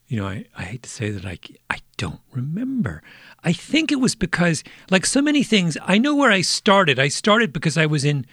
You 0.08 0.20
know, 0.20 0.26
I, 0.26 0.44
I 0.58 0.64
hate 0.64 0.82
to 0.82 0.90
say 0.90 1.10
that 1.10 1.24
I, 1.24 1.38
I 1.70 1.78
don't 1.96 2.20
remember. 2.32 3.00
I 3.44 3.52
think 3.52 3.92
it 3.92 4.00
was 4.00 4.16
because, 4.16 4.64
like 4.90 5.06
so 5.06 5.22
many 5.22 5.44
things, 5.44 5.78
I 5.82 5.98
know 5.98 6.16
where 6.16 6.32
I 6.32 6.40
started. 6.40 6.98
I 6.98 7.06
started 7.06 7.52
because 7.52 7.78
I 7.78 7.86
was 7.86 8.04
in 8.04 8.26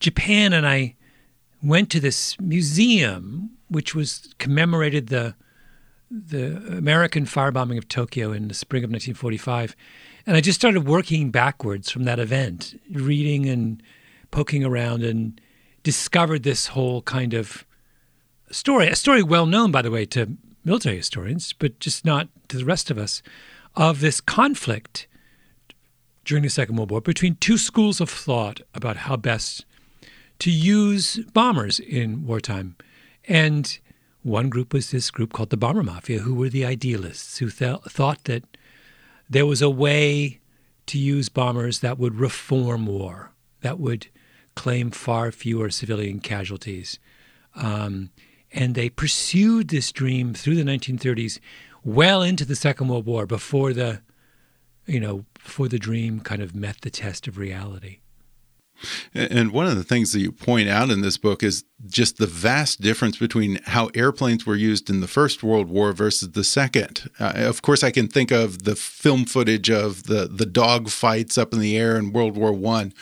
Japan 0.00 0.52
and 0.52 0.68
I 0.68 0.96
went 1.62 1.90
to 1.92 2.00
this 2.00 2.38
museum 2.38 3.52
which 3.68 3.94
was 3.94 4.34
commemorated 4.38 5.08
the 5.08 5.34
the 6.10 6.56
American 6.76 7.24
firebombing 7.24 7.78
of 7.78 7.88
Tokyo 7.88 8.32
in 8.32 8.48
the 8.48 8.54
spring 8.54 8.84
of 8.84 8.90
1945. 8.90 9.74
And 10.26 10.36
I 10.36 10.40
just 10.40 10.58
started 10.58 10.86
working 10.86 11.30
backwards 11.30 11.90
from 11.90 12.04
that 12.04 12.18
event, 12.18 12.80
reading 12.90 13.48
and 13.48 13.82
poking 14.30 14.64
around, 14.64 15.02
and 15.02 15.40
discovered 15.82 16.42
this 16.42 16.68
whole 16.68 17.02
kind 17.02 17.34
of 17.34 17.64
story, 18.50 18.88
a 18.88 18.96
story 18.96 19.22
well 19.22 19.46
known, 19.46 19.70
by 19.70 19.82
the 19.82 19.90
way, 19.90 20.04
to 20.06 20.36
military 20.64 20.96
historians, 20.96 21.52
but 21.52 21.78
just 21.78 22.04
not 22.04 22.28
to 22.48 22.58
the 22.58 22.64
rest 22.64 22.90
of 22.90 22.98
us, 22.98 23.22
of 23.76 24.00
this 24.00 24.20
conflict 24.20 25.06
during 26.24 26.42
the 26.42 26.50
Second 26.50 26.76
World 26.76 26.90
War 26.90 27.00
between 27.00 27.36
two 27.36 27.56
schools 27.56 28.00
of 28.00 28.10
thought 28.10 28.60
about 28.74 28.96
how 28.96 29.16
best 29.16 29.64
to 30.40 30.50
use 30.50 31.18
bombers 31.32 31.78
in 31.78 32.26
wartime. 32.26 32.76
And 33.28 33.78
one 34.26 34.48
group 34.48 34.74
was 34.74 34.90
this 34.90 35.10
group 35.12 35.32
called 35.32 35.50
the 35.50 35.56
Bomber 35.56 35.84
Mafia, 35.84 36.18
who 36.18 36.34
were 36.34 36.48
the 36.48 36.66
idealists, 36.66 37.38
who 37.38 37.48
th- 37.48 37.80
thought 37.88 38.24
that 38.24 38.42
there 39.30 39.46
was 39.46 39.62
a 39.62 39.70
way 39.70 40.40
to 40.86 40.98
use 40.98 41.28
bombers 41.28 41.78
that 41.78 41.96
would 41.96 42.16
reform 42.16 42.86
war, 42.86 43.32
that 43.60 43.78
would 43.78 44.08
claim 44.56 44.90
far 44.90 45.30
fewer 45.30 45.70
civilian 45.70 46.18
casualties. 46.18 46.98
Um, 47.54 48.10
and 48.52 48.74
they 48.74 48.88
pursued 48.88 49.68
this 49.68 49.92
dream 49.92 50.34
through 50.34 50.56
the 50.56 50.64
1930s, 50.64 51.38
well 51.84 52.22
into 52.22 52.44
the 52.44 52.56
Second 52.56 52.88
World 52.88 53.06
War, 53.06 53.26
before 53.26 53.72
the, 53.72 54.02
you 54.86 54.98
know, 54.98 55.24
before 55.34 55.68
the 55.68 55.78
dream 55.78 56.18
kind 56.20 56.42
of 56.42 56.52
met 56.54 56.80
the 56.80 56.90
test 56.90 57.28
of 57.28 57.38
reality. 57.38 57.98
And 59.14 59.52
one 59.52 59.66
of 59.66 59.76
the 59.76 59.84
things 59.84 60.12
that 60.12 60.20
you 60.20 60.32
point 60.32 60.68
out 60.68 60.90
in 60.90 61.00
this 61.00 61.16
book 61.16 61.42
is 61.42 61.64
just 61.86 62.18
the 62.18 62.26
vast 62.26 62.80
difference 62.80 63.18
between 63.18 63.60
how 63.64 63.90
airplanes 63.94 64.46
were 64.46 64.56
used 64.56 64.90
in 64.90 65.00
the 65.00 65.08
First 65.08 65.42
World 65.42 65.68
War 65.68 65.92
versus 65.92 66.32
the 66.32 66.44
Second. 66.44 67.10
Uh, 67.18 67.32
of 67.36 67.62
course, 67.62 67.82
I 67.82 67.90
can 67.90 68.08
think 68.08 68.30
of 68.30 68.64
the 68.64 68.76
film 68.76 69.24
footage 69.24 69.70
of 69.70 70.04
the 70.04 70.26
the 70.26 70.46
dog 70.46 70.88
fights 70.88 71.38
up 71.38 71.52
in 71.52 71.60
the 71.60 71.76
air 71.76 71.96
in 71.96 72.12
World 72.12 72.36
War 72.36 72.52
One, 72.52 72.92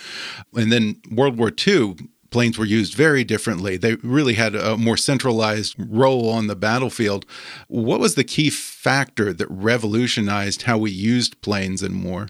and 0.53 0.71
then 0.71 1.01
World 1.11 1.37
War 1.37 1.51
Two. 1.51 1.95
Planes 2.31 2.57
were 2.57 2.65
used 2.65 2.95
very 2.95 3.23
differently. 3.23 3.77
They 3.77 3.95
really 3.95 4.33
had 4.33 4.55
a 4.55 4.75
more 4.75 4.97
centralized 4.97 5.73
role 5.77 6.27
on 6.29 6.47
the 6.47 6.55
battlefield. 6.55 7.25
What 7.69 8.01
was 8.01 8.15
the 8.15 8.25
key 8.25 8.49
factor 8.49 9.31
that 9.31 9.47
revolutionized 9.49 10.63
how 10.63 10.77
we 10.77 10.91
used 10.91 11.39
planes 11.39 11.81
in 11.81 12.03
war? 12.03 12.27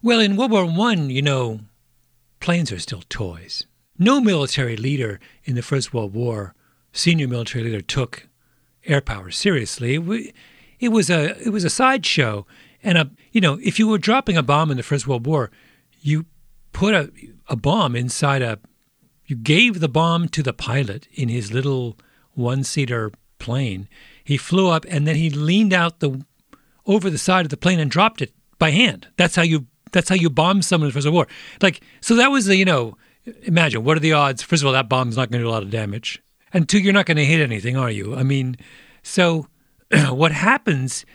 Well, 0.00 0.20
in 0.20 0.36
World 0.36 0.52
War 0.52 0.64
One, 0.64 1.10
you 1.10 1.20
know, 1.20 1.60
planes 2.40 2.72
are 2.72 2.78
still 2.78 3.02
toys. 3.08 3.66
No 3.98 4.20
military 4.20 4.76
leader 4.76 5.20
in 5.44 5.54
the 5.54 5.62
First 5.62 5.94
World 5.94 6.14
War, 6.14 6.54
senior 6.92 7.28
military 7.28 7.64
leader, 7.64 7.80
took 7.80 8.28
air 8.84 9.00
power 9.00 9.30
seriously. 9.30 9.94
It 10.78 10.88
was 10.88 11.10
a 11.10 11.40
it 11.42 11.50
was 11.50 11.64
a 11.64 11.70
sideshow, 11.70 12.46
and 12.82 12.98
a 12.98 13.10
you 13.32 13.40
know 13.40 13.58
if 13.62 13.78
you 13.78 13.88
were 13.88 13.98
dropping 13.98 14.36
a 14.36 14.42
bomb 14.42 14.70
in 14.70 14.76
the 14.76 14.82
First 14.82 15.06
World 15.06 15.26
War, 15.26 15.50
you 16.00 16.26
put 16.72 16.94
a 16.94 17.10
a 17.48 17.56
bomb 17.56 17.96
inside 17.96 18.42
a 18.42 18.58
you 19.26 19.36
gave 19.36 19.80
the 19.80 19.88
bomb 19.88 20.28
to 20.28 20.42
the 20.42 20.52
pilot 20.52 21.08
in 21.12 21.28
his 21.28 21.52
little 21.52 21.96
one 22.34 22.62
seater 22.62 23.10
plane. 23.38 23.88
He 24.22 24.36
flew 24.36 24.68
up 24.68 24.84
and 24.88 25.06
then 25.06 25.16
he 25.16 25.30
leaned 25.30 25.72
out 25.72 26.00
the 26.00 26.24
over 26.86 27.10
the 27.10 27.18
side 27.18 27.44
of 27.44 27.50
the 27.50 27.56
plane 27.56 27.80
and 27.80 27.90
dropped 27.90 28.22
it 28.22 28.32
by 28.58 28.70
hand. 28.70 29.08
That's 29.16 29.36
how 29.36 29.42
you 29.42 29.66
that's 29.96 30.10
how 30.10 30.14
you 30.14 30.28
bomb 30.28 30.60
someone 30.60 30.86
in 30.86 30.90
the 30.90 30.94
First 30.94 31.06
World 31.06 31.14
War. 31.14 31.26
Like, 31.62 31.80
so 32.02 32.16
that 32.16 32.30
was 32.30 32.44
the, 32.44 32.54
you 32.54 32.66
know, 32.66 32.98
imagine 33.44 33.82
what 33.82 33.96
are 33.96 34.00
the 34.00 34.12
odds? 34.12 34.42
First 34.42 34.62
of 34.62 34.66
all, 34.66 34.74
that 34.74 34.90
bomb's 34.90 35.16
not 35.16 35.30
going 35.30 35.40
to 35.40 35.46
do 35.46 35.48
a 35.48 35.50
lot 35.50 35.62
of 35.62 35.70
damage. 35.70 36.22
And 36.52 36.68
two, 36.68 36.78
you're 36.78 36.92
not 36.92 37.06
going 37.06 37.16
to 37.16 37.24
hit 37.24 37.40
anything, 37.40 37.78
are 37.78 37.90
you? 37.90 38.14
I 38.14 38.22
mean, 38.22 38.58
so 39.02 39.46
what 40.10 40.32
happens 40.32 41.06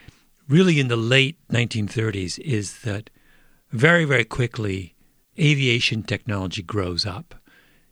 really 0.50 0.80
in 0.80 0.88
the 0.88 0.98
late 0.98 1.38
1930s 1.50 2.40
is 2.40 2.80
that 2.80 3.12
very, 3.70 4.04
very 4.04 4.26
quickly 4.26 4.96
aviation 5.40 6.02
technology 6.02 6.64
grows 6.64 7.06
up. 7.06 7.36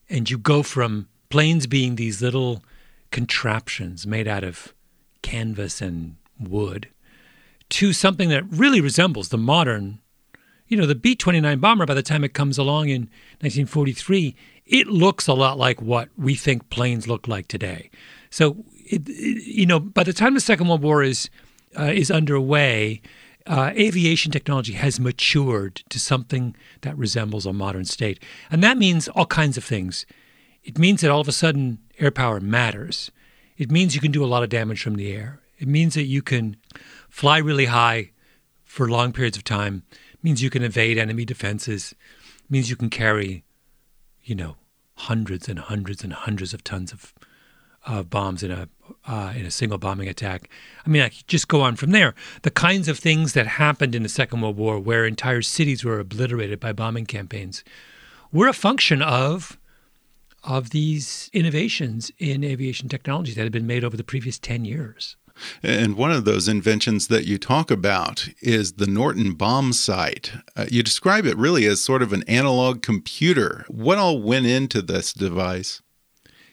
And 0.10 0.28
you 0.28 0.40
go 0.40 0.64
from 0.64 1.08
planes 1.30 1.68
being 1.68 1.96
these 1.96 2.20
little 2.20 2.64
contraptions 3.12 4.08
made 4.08 4.28
out 4.28 4.44
of 4.44 4.74
canvas 5.22 5.82
and 5.82 6.16
wood 6.40 6.90
to 7.70 7.94
something 7.94 8.30
that 8.30 8.44
really 8.50 8.82
resembles 8.82 9.30
the 9.30 9.38
modern 9.38 10.00
you 10.70 10.78
know, 10.78 10.86
the 10.86 10.96
B 10.96 11.16
29 11.16 11.60
bomber, 11.60 11.86
by 11.86 11.96
the 11.96 12.04
time 12.04 12.24
it 12.24 12.34
comes 12.34 12.58
along 12.58 12.90
in 12.90 13.02
1943, 13.42 14.36
it 14.68 14.88
looks 14.88 15.28
a 15.28 15.34
lot 15.34 15.58
like 15.58 15.82
what 15.82 16.10
we 16.16 16.36
think 16.36 16.70
planes 16.70 17.08
look 17.08 17.28
like 17.28 17.48
today. 17.48 17.90
So, 18.30 18.64
it, 18.86 19.10
it, 19.10 19.44
you 19.44 19.66
know, 19.66 19.80
by 19.80 20.04
the 20.04 20.14
time 20.14 20.36
the 20.36 20.40
Second 20.40 20.68
World 20.68 20.84
War 20.84 21.04
is, 21.04 21.30
uh, 21.78 21.86
is 21.86 22.12
underway, 22.12 23.02
uh, 23.48 23.72
aviation 23.76 24.32
technology 24.32 24.74
has 24.74 25.00
matured 25.00 25.78
to 25.90 26.00
something 26.00 26.56
that 26.82 26.96
resembles 26.96 27.48
a 27.48 27.54
modern 27.54 27.86
state. 27.86 28.24
And 28.52 28.64
that 28.64 28.78
means 28.78 29.08
all 29.08 29.26
kinds 29.26 29.58
of 29.58 29.64
things. 29.64 30.06
It 30.64 30.78
means 30.78 31.02
that 31.02 31.10
all 31.10 31.22
of 31.22 31.28
a 31.28 31.32
sudden 31.32 31.80
air 31.98 32.12
power 32.12 32.40
matters. 32.40 33.10
It 33.58 33.72
means 33.72 33.96
you 33.96 34.02
can 34.02 34.12
do 34.12 34.24
a 34.24 34.28
lot 34.28 34.44
of 34.44 34.50
damage 34.50 34.84
from 34.84 34.96
the 34.96 35.12
air. 35.12 35.42
It 35.58 35.68
means 35.68 35.96
that 35.96 36.04
you 36.04 36.22
can 36.22 36.58
fly 37.10 37.40
really 37.40 37.66
high 37.66 38.12
for 38.64 38.88
long 38.88 39.12
periods 39.12 39.36
of 39.36 39.44
time 39.44 39.82
means 40.22 40.42
you 40.42 40.50
can 40.50 40.64
evade 40.64 40.98
enemy 40.98 41.26
defenses, 41.26 41.96
means 42.50 42.70
you 42.70 42.76
can 42.76 42.90
carry, 42.90 43.44
you 44.24 44.36
know, 44.36 44.56
hundreds 44.96 45.48
and 45.48 45.60
hundreds 45.60 46.04
and 46.04 46.14
hundreds 46.14 46.54
of 46.54 46.64
tons 46.64 46.92
of 46.92 47.14
uh, 47.86 48.04
bombs 48.04 48.44
in 48.44 48.52
a 48.52 48.68
uh, 49.08 49.34
in 49.36 49.46
a 49.46 49.52
single 49.52 49.78
bombing 49.78 50.10
attack. 50.10 50.50
I 50.86 50.90
mean, 50.90 51.02
I 51.02 51.10
could 51.10 51.28
just 51.28 51.48
go 51.48 51.62
on 51.62 51.76
from 51.76 51.92
there. 51.92 52.14
The 52.42 52.52
kinds 52.52 52.88
of 52.88 53.00
things 53.00 53.34
that 53.34 53.48
happened 53.48 53.96
in 53.96 54.04
the 54.04 54.10
Second 54.10 54.42
World 54.42 54.58
War, 54.58 54.80
where 54.80 55.06
entire 55.06 55.42
cities 55.42 55.84
were 55.84 56.00
obliterated 56.00 56.60
by 56.60 56.74
bombing 56.74 57.06
campaigns, 57.06 57.64
were 58.32 58.48
a 58.48 58.54
function 58.54 59.02
of 59.02 59.58
of 60.44 60.70
these 60.70 61.30
innovations 61.34 62.12
in 62.18 62.44
aviation 62.44 62.88
technology 62.88 63.34
that 63.34 63.44
had 63.44 63.52
been 63.52 63.68
made 63.68 63.84
over 63.84 63.98
the 63.98 64.04
previous 64.04 64.40
ten 64.40 64.66
years. 64.66 65.16
And 65.64 65.96
one 65.96 66.12
of 66.12 66.26
those 66.26 66.48
inventions 66.48 67.08
that 67.08 67.26
you 67.26 67.38
talk 67.38 67.72
about 67.72 68.28
is 68.42 68.74
the 68.74 68.88
Norden 68.88 69.34
bomb 69.34 69.74
sight. 69.74 70.32
Uh, 70.56 70.66
you 70.70 70.84
describe 70.84 71.26
it 71.26 71.38
really 71.38 71.66
as 71.66 71.82
sort 71.82 72.02
of 72.02 72.14
an 72.14 72.24
analog 72.28 72.82
computer. 72.82 73.66
What 73.68 73.98
all 73.98 74.22
went 74.22 74.46
into 74.46 74.82
this 74.82 75.14
device? 75.14 75.82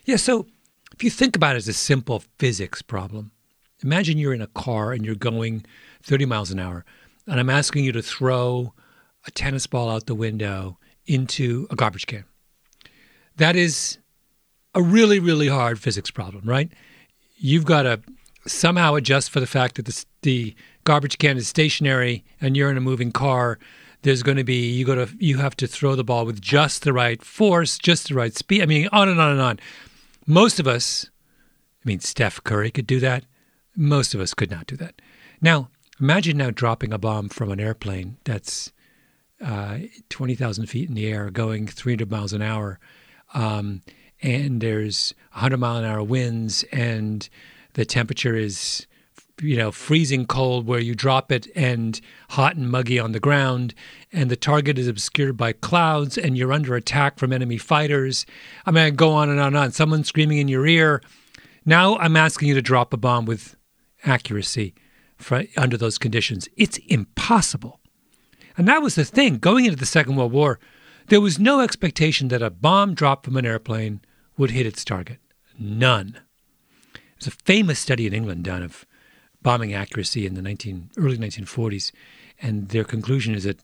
Yeah, 0.05 0.17
so 0.17 0.47
if 0.93 1.03
you 1.03 1.11
think 1.11 1.37
about 1.37 1.57
it 1.57 1.59
as 1.59 1.69
a 1.69 1.73
simple 1.73 2.23
physics 2.39 2.81
problem, 2.81 3.33
imagine 3.83 4.19
you're 4.19 4.35
in 4.35 4.43
a 4.43 4.47
car 4.49 4.93
and 4.93 5.05
you're 5.05 5.15
going 5.15 5.65
30 6.03 6.27
miles 6.27 6.51
an 6.51 6.59
hour, 6.59 6.85
and 7.27 7.41
I'm 7.41 7.51
asking 7.51 7.85
you 7.85 7.93
to 7.93 8.03
throw 8.03 8.73
a 9.27 9.31
tennis 9.33 9.67
ball 9.67 9.91
out 9.91 10.07
the 10.07 10.15
window 10.15 10.79
into 11.07 11.67
a 11.71 11.77
garbage 11.77 12.07
can. 12.07 12.25
That 13.37 13.57
is 13.57 13.99
a 14.75 14.83
really, 14.83 15.19
really 15.19 15.49
hard 15.49 15.79
physics 15.79 16.11
problem, 16.11 16.45
right? 16.45 16.71
You've 17.37 17.65
got 17.65 17.83
to 17.83 18.01
somehow 18.47 18.95
adjust 18.95 19.31
for 19.31 19.41
the 19.41 19.47
fact 19.47 19.77
that 19.77 19.87
the, 19.87 20.05
the 20.23 20.55
garbage 20.85 21.19
can 21.19 21.37
is 21.37 21.49
stationary 21.49 22.25
and 22.41 22.57
you're 22.57 22.71
in 22.71 22.77
a 22.77 22.81
moving 22.81 23.13
car 23.13 23.59
there's 24.03 24.23
going 24.23 24.37
to 24.37 24.45
be 24.45 24.71
you 24.71 24.85
go 24.85 24.95
to 24.95 25.09
you 25.19 25.39
have 25.39 25.57
to 25.57 25.67
throw 25.67 25.97
the 25.97 26.05
ball 26.05 26.25
with 26.25 26.41
just 26.41 26.83
the 26.83 26.93
right 26.93 27.25
force 27.25 27.77
just 27.77 28.09
the 28.09 28.15
right 28.15 28.37
speed 28.37 28.63
i 28.63 28.67
mean 28.67 28.89
on 28.93 29.09
and 29.09 29.21
on 29.21 29.33
and 29.33 29.41
on. 29.41 29.59
Most 30.27 30.61
of 30.61 30.67
us 30.67 31.11
i 31.85 31.89
mean 31.89 32.01
steph 32.01 32.43
curry 32.45 32.71
could 32.71 32.87
do 32.87 33.01
that. 33.01 33.25
Most 33.77 34.15
of 34.15 34.21
us 34.21 34.33
could 34.33 34.51
not 34.51 34.67
do 34.67 34.77
that. 34.77 35.03
Now 35.41 35.69
imagine 36.01 36.37
now 36.37 36.51
dropping 36.51 36.93
a 36.93 36.99
bomb 36.99 37.29
from 37.29 37.51
an 37.51 37.61
airplane 37.61 38.17
that's 38.25 38.73
uh, 39.45 39.79
20,000 40.09 40.67
feet 40.67 40.89
in 40.89 40.95
the 40.95 41.07
air 41.07 41.29
going 41.31 41.67
300 41.67 42.11
miles 42.11 42.33
an 42.33 42.43
hour 42.43 42.79
um, 43.35 43.83
and 44.23 44.61
there's 44.61 45.15
100 45.33 45.59
mile 45.59 45.77
an 45.77 45.85
hour 45.85 46.03
winds 46.03 46.65
and 46.73 47.29
the 47.77 47.85
temperature 47.85 48.37
is 48.37 48.87
you 49.41 49.57
know 49.57 49.71
freezing 49.71 50.27
cold 50.27 50.67
where 50.67 50.81
you 50.81 50.95
drop 50.95 51.31
it 51.31 51.47
and 51.55 52.01
hot 52.31 52.57
and 52.57 52.71
muggy 52.71 52.99
on 52.99 53.13
the 53.13 53.21
ground 53.21 53.75
and 54.13 54.31
the 54.31 54.37
target 54.37 54.79
is 54.79 54.89
obscured 54.89 55.37
by 55.37 55.53
clouds 55.53 56.19
and 56.19 56.37
you're 56.37 56.53
under 56.53 56.75
attack 56.75 57.19
from 57.19 57.33
enemy 57.33 57.59
fighters 57.59 58.27
i 58.67 58.71
mean 58.71 58.85
I 58.85 58.91
go 58.91 59.13
on 59.13 59.29
and 59.29 59.39
on 59.39 59.49
and 59.49 59.57
on 59.57 59.73
someone 59.73 60.05
screaming 60.05 60.39
in 60.39 60.49
your 60.49 60.67
ear 60.67 61.03
now 61.65 61.97
i'm 61.99 62.17
asking 62.17 62.49
you 62.49 62.55
to 62.55 62.63
drop 62.63 62.93
a 62.95 62.97
bomb 62.97 63.27
with 63.27 63.57
accuracy 64.05 64.75
for, 65.17 65.45
under 65.57 65.77
those 65.77 65.99
conditions. 65.99 66.49
It's 66.57 66.79
impossible. 66.89 67.81
And 68.57 68.67
that 68.69 68.83
was 68.83 68.95
the 68.95 69.05
thing. 69.05 69.39
Going 69.39 69.65
into 69.65 69.77
the 69.77 69.87
Second 69.87 70.17
World 70.17 70.33
War, 70.33 70.59
there 71.09 71.21
was 71.21 71.39
no 71.39 71.61
expectation 71.61 72.29
that 72.29 72.43
a 72.43 72.51
bomb 72.51 72.95
dropped 72.95 73.25
from 73.25 73.37
an 73.37 73.47
airplane 73.47 74.01
would 74.37 74.51
hit 74.51 74.67
its 74.67 74.85
target. 74.85 75.19
None. 75.59 76.19
There's 77.19 77.29
a 77.29 77.45
famous 77.45 77.79
study 77.79 78.07
in 78.07 78.13
England 78.13 78.45
done 78.45 78.63
of 78.63 78.87
bombing 79.43 79.73
accuracy 79.73 80.27
in 80.27 80.35
the 80.35 80.43
19, 80.43 80.91
early 80.97 81.19
1940s, 81.19 81.93
and 82.43 82.69
their 82.69 82.85
conclusion 82.85 83.35
is 83.35 83.45
that 83.45 83.61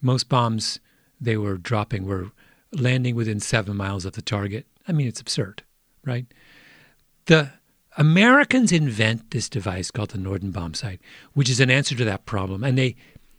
most 0.00 0.28
bombs 0.28 0.78
they 1.20 1.36
were 1.36 1.56
dropping 1.56 2.06
were 2.06 2.30
landing 2.72 3.14
within 3.14 3.40
seven 3.40 3.76
miles 3.76 4.04
of 4.04 4.12
the 4.12 4.22
target. 4.22 4.66
I 4.86 4.92
mean, 4.92 5.08
it's 5.08 5.20
absurd, 5.20 5.62
right? 6.04 6.26
The 7.26 7.50
Americans 7.96 8.72
invent 8.72 9.30
this 9.30 9.48
device 9.48 9.90
called 9.90 10.10
the 10.10 10.18
Norden 10.18 10.50
bomb 10.50 10.74
sight, 10.74 11.00
which 11.32 11.48
is 11.48 11.60
an 11.60 11.70
answer 11.70 11.94
to 11.96 12.04
that 12.04 12.26
problem, 12.26 12.62
and 12.62 12.76
they 12.76 12.96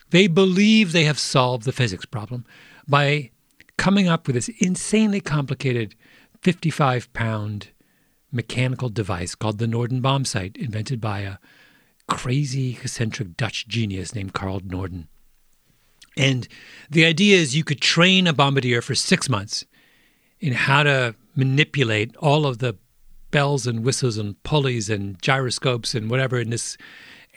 they 0.10 0.28
believe 0.28 0.92
they 0.92 1.04
have 1.04 1.20
solved 1.20 1.66
the 1.66 1.74
physics 1.74 2.06
problem 2.06 2.46
by 2.88 3.30
coming 3.78 4.08
up 4.08 4.26
with 4.26 4.36
this 4.36 4.50
insanely 4.60 5.20
complicated 5.20 5.96
55 6.42 7.12
pound 7.14 7.70
mechanical 8.32 8.90
device 8.90 9.36
called 9.36 9.58
the 9.58 9.68
Norden 9.68 10.02
bomb 10.02 10.26
sight, 10.26 10.58
invented 10.58 11.00
by 11.00 11.20
a 11.20 11.38
crazy, 12.08 12.72
eccentric 12.72 13.38
Dutch 13.38 13.68
genius 13.68 14.16
named 14.16 14.34
Carl 14.34 14.62
Norden. 14.64 15.08
And 16.16 16.48
the 16.90 17.06
idea 17.06 17.38
is 17.38 17.56
you 17.56 17.64
could 17.64 17.82
train 17.82 18.28
a 18.28 18.34
bombardier 18.34 18.82
for 18.82 18.96
six 18.96 19.30
months 19.30 19.66
in 20.40 20.54
how 20.54 20.84
to 20.84 21.16
manipulate 21.36 22.16
all 22.18 22.46
of 22.46 22.58
the 22.58 22.78
bells 23.30 23.68
and 23.68 23.84
whistles 23.84 24.18
and 24.18 24.42
pulleys 24.44 24.90
and 24.90 25.22
gyroscopes 25.22 25.94
and 25.94 26.10
whatever 26.10 26.40
in 26.40 26.50
this 26.50 26.78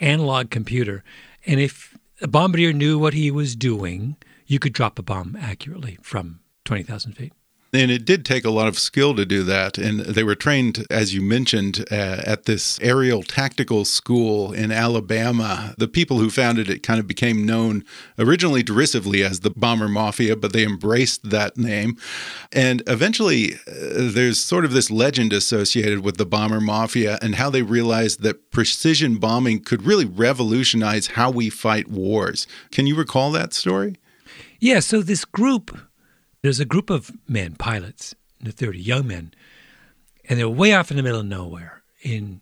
analog 0.00 0.50
computer. 0.50 1.04
And 1.47 1.61
if 1.61 1.97
a 2.23 2.28
bombardier 2.28 2.73
knew 2.73 2.99
what 2.99 3.14
he 3.14 3.30
was 3.30 3.56
doing, 3.56 4.16
you 4.47 4.59
could 4.59 4.73
drop 4.73 4.99
a 4.99 5.02
bomb 5.02 5.37
accurately 5.38 5.99
from 6.02 6.40
20,000 6.64 7.12
feet. 7.12 7.32
And 7.72 7.90
it 7.90 8.04
did 8.04 8.24
take 8.24 8.44
a 8.44 8.50
lot 8.50 8.66
of 8.66 8.78
skill 8.78 9.14
to 9.14 9.24
do 9.24 9.44
that. 9.44 9.78
And 9.78 10.00
they 10.00 10.24
were 10.24 10.34
trained, 10.34 10.84
as 10.90 11.14
you 11.14 11.22
mentioned, 11.22 11.84
uh, 11.90 12.22
at 12.26 12.44
this 12.44 12.80
aerial 12.80 13.22
tactical 13.22 13.84
school 13.84 14.52
in 14.52 14.72
Alabama. 14.72 15.74
The 15.78 15.86
people 15.86 16.18
who 16.18 16.30
founded 16.30 16.68
it 16.68 16.82
kind 16.82 16.98
of 16.98 17.06
became 17.06 17.46
known 17.46 17.84
originally 18.18 18.64
derisively 18.64 19.22
as 19.22 19.40
the 19.40 19.50
Bomber 19.50 19.88
Mafia, 19.88 20.34
but 20.34 20.52
they 20.52 20.64
embraced 20.64 21.30
that 21.30 21.56
name. 21.56 21.96
And 22.50 22.82
eventually, 22.88 23.54
uh, 23.68 24.10
there's 24.10 24.40
sort 24.40 24.64
of 24.64 24.72
this 24.72 24.90
legend 24.90 25.32
associated 25.32 26.00
with 26.00 26.16
the 26.16 26.26
Bomber 26.26 26.60
Mafia 26.60 27.18
and 27.22 27.36
how 27.36 27.50
they 27.50 27.62
realized 27.62 28.22
that 28.22 28.50
precision 28.50 29.18
bombing 29.18 29.62
could 29.62 29.84
really 29.84 30.06
revolutionize 30.06 31.08
how 31.08 31.30
we 31.30 31.48
fight 31.50 31.88
wars. 31.88 32.48
Can 32.72 32.88
you 32.88 32.96
recall 32.96 33.30
that 33.30 33.52
story? 33.52 33.96
Yeah, 34.58 34.80
so 34.80 35.02
this 35.02 35.24
group 35.24 35.78
there's 36.42 36.61
a 36.61 36.64
group 36.64 36.90
of 36.90 37.11
men, 37.28 37.54
pilots 37.56 38.14
in 38.38 38.47
the 38.47 38.52
30, 38.52 38.78
young 38.80 39.06
men, 39.06 39.32
and 40.28 40.38
they're 40.38 40.49
way 40.49 40.73
off 40.73 40.90
in 40.90 40.97
the 40.97 41.02
middle 41.02 41.20
of 41.20 41.26
nowhere 41.26 41.82
in 42.02 42.40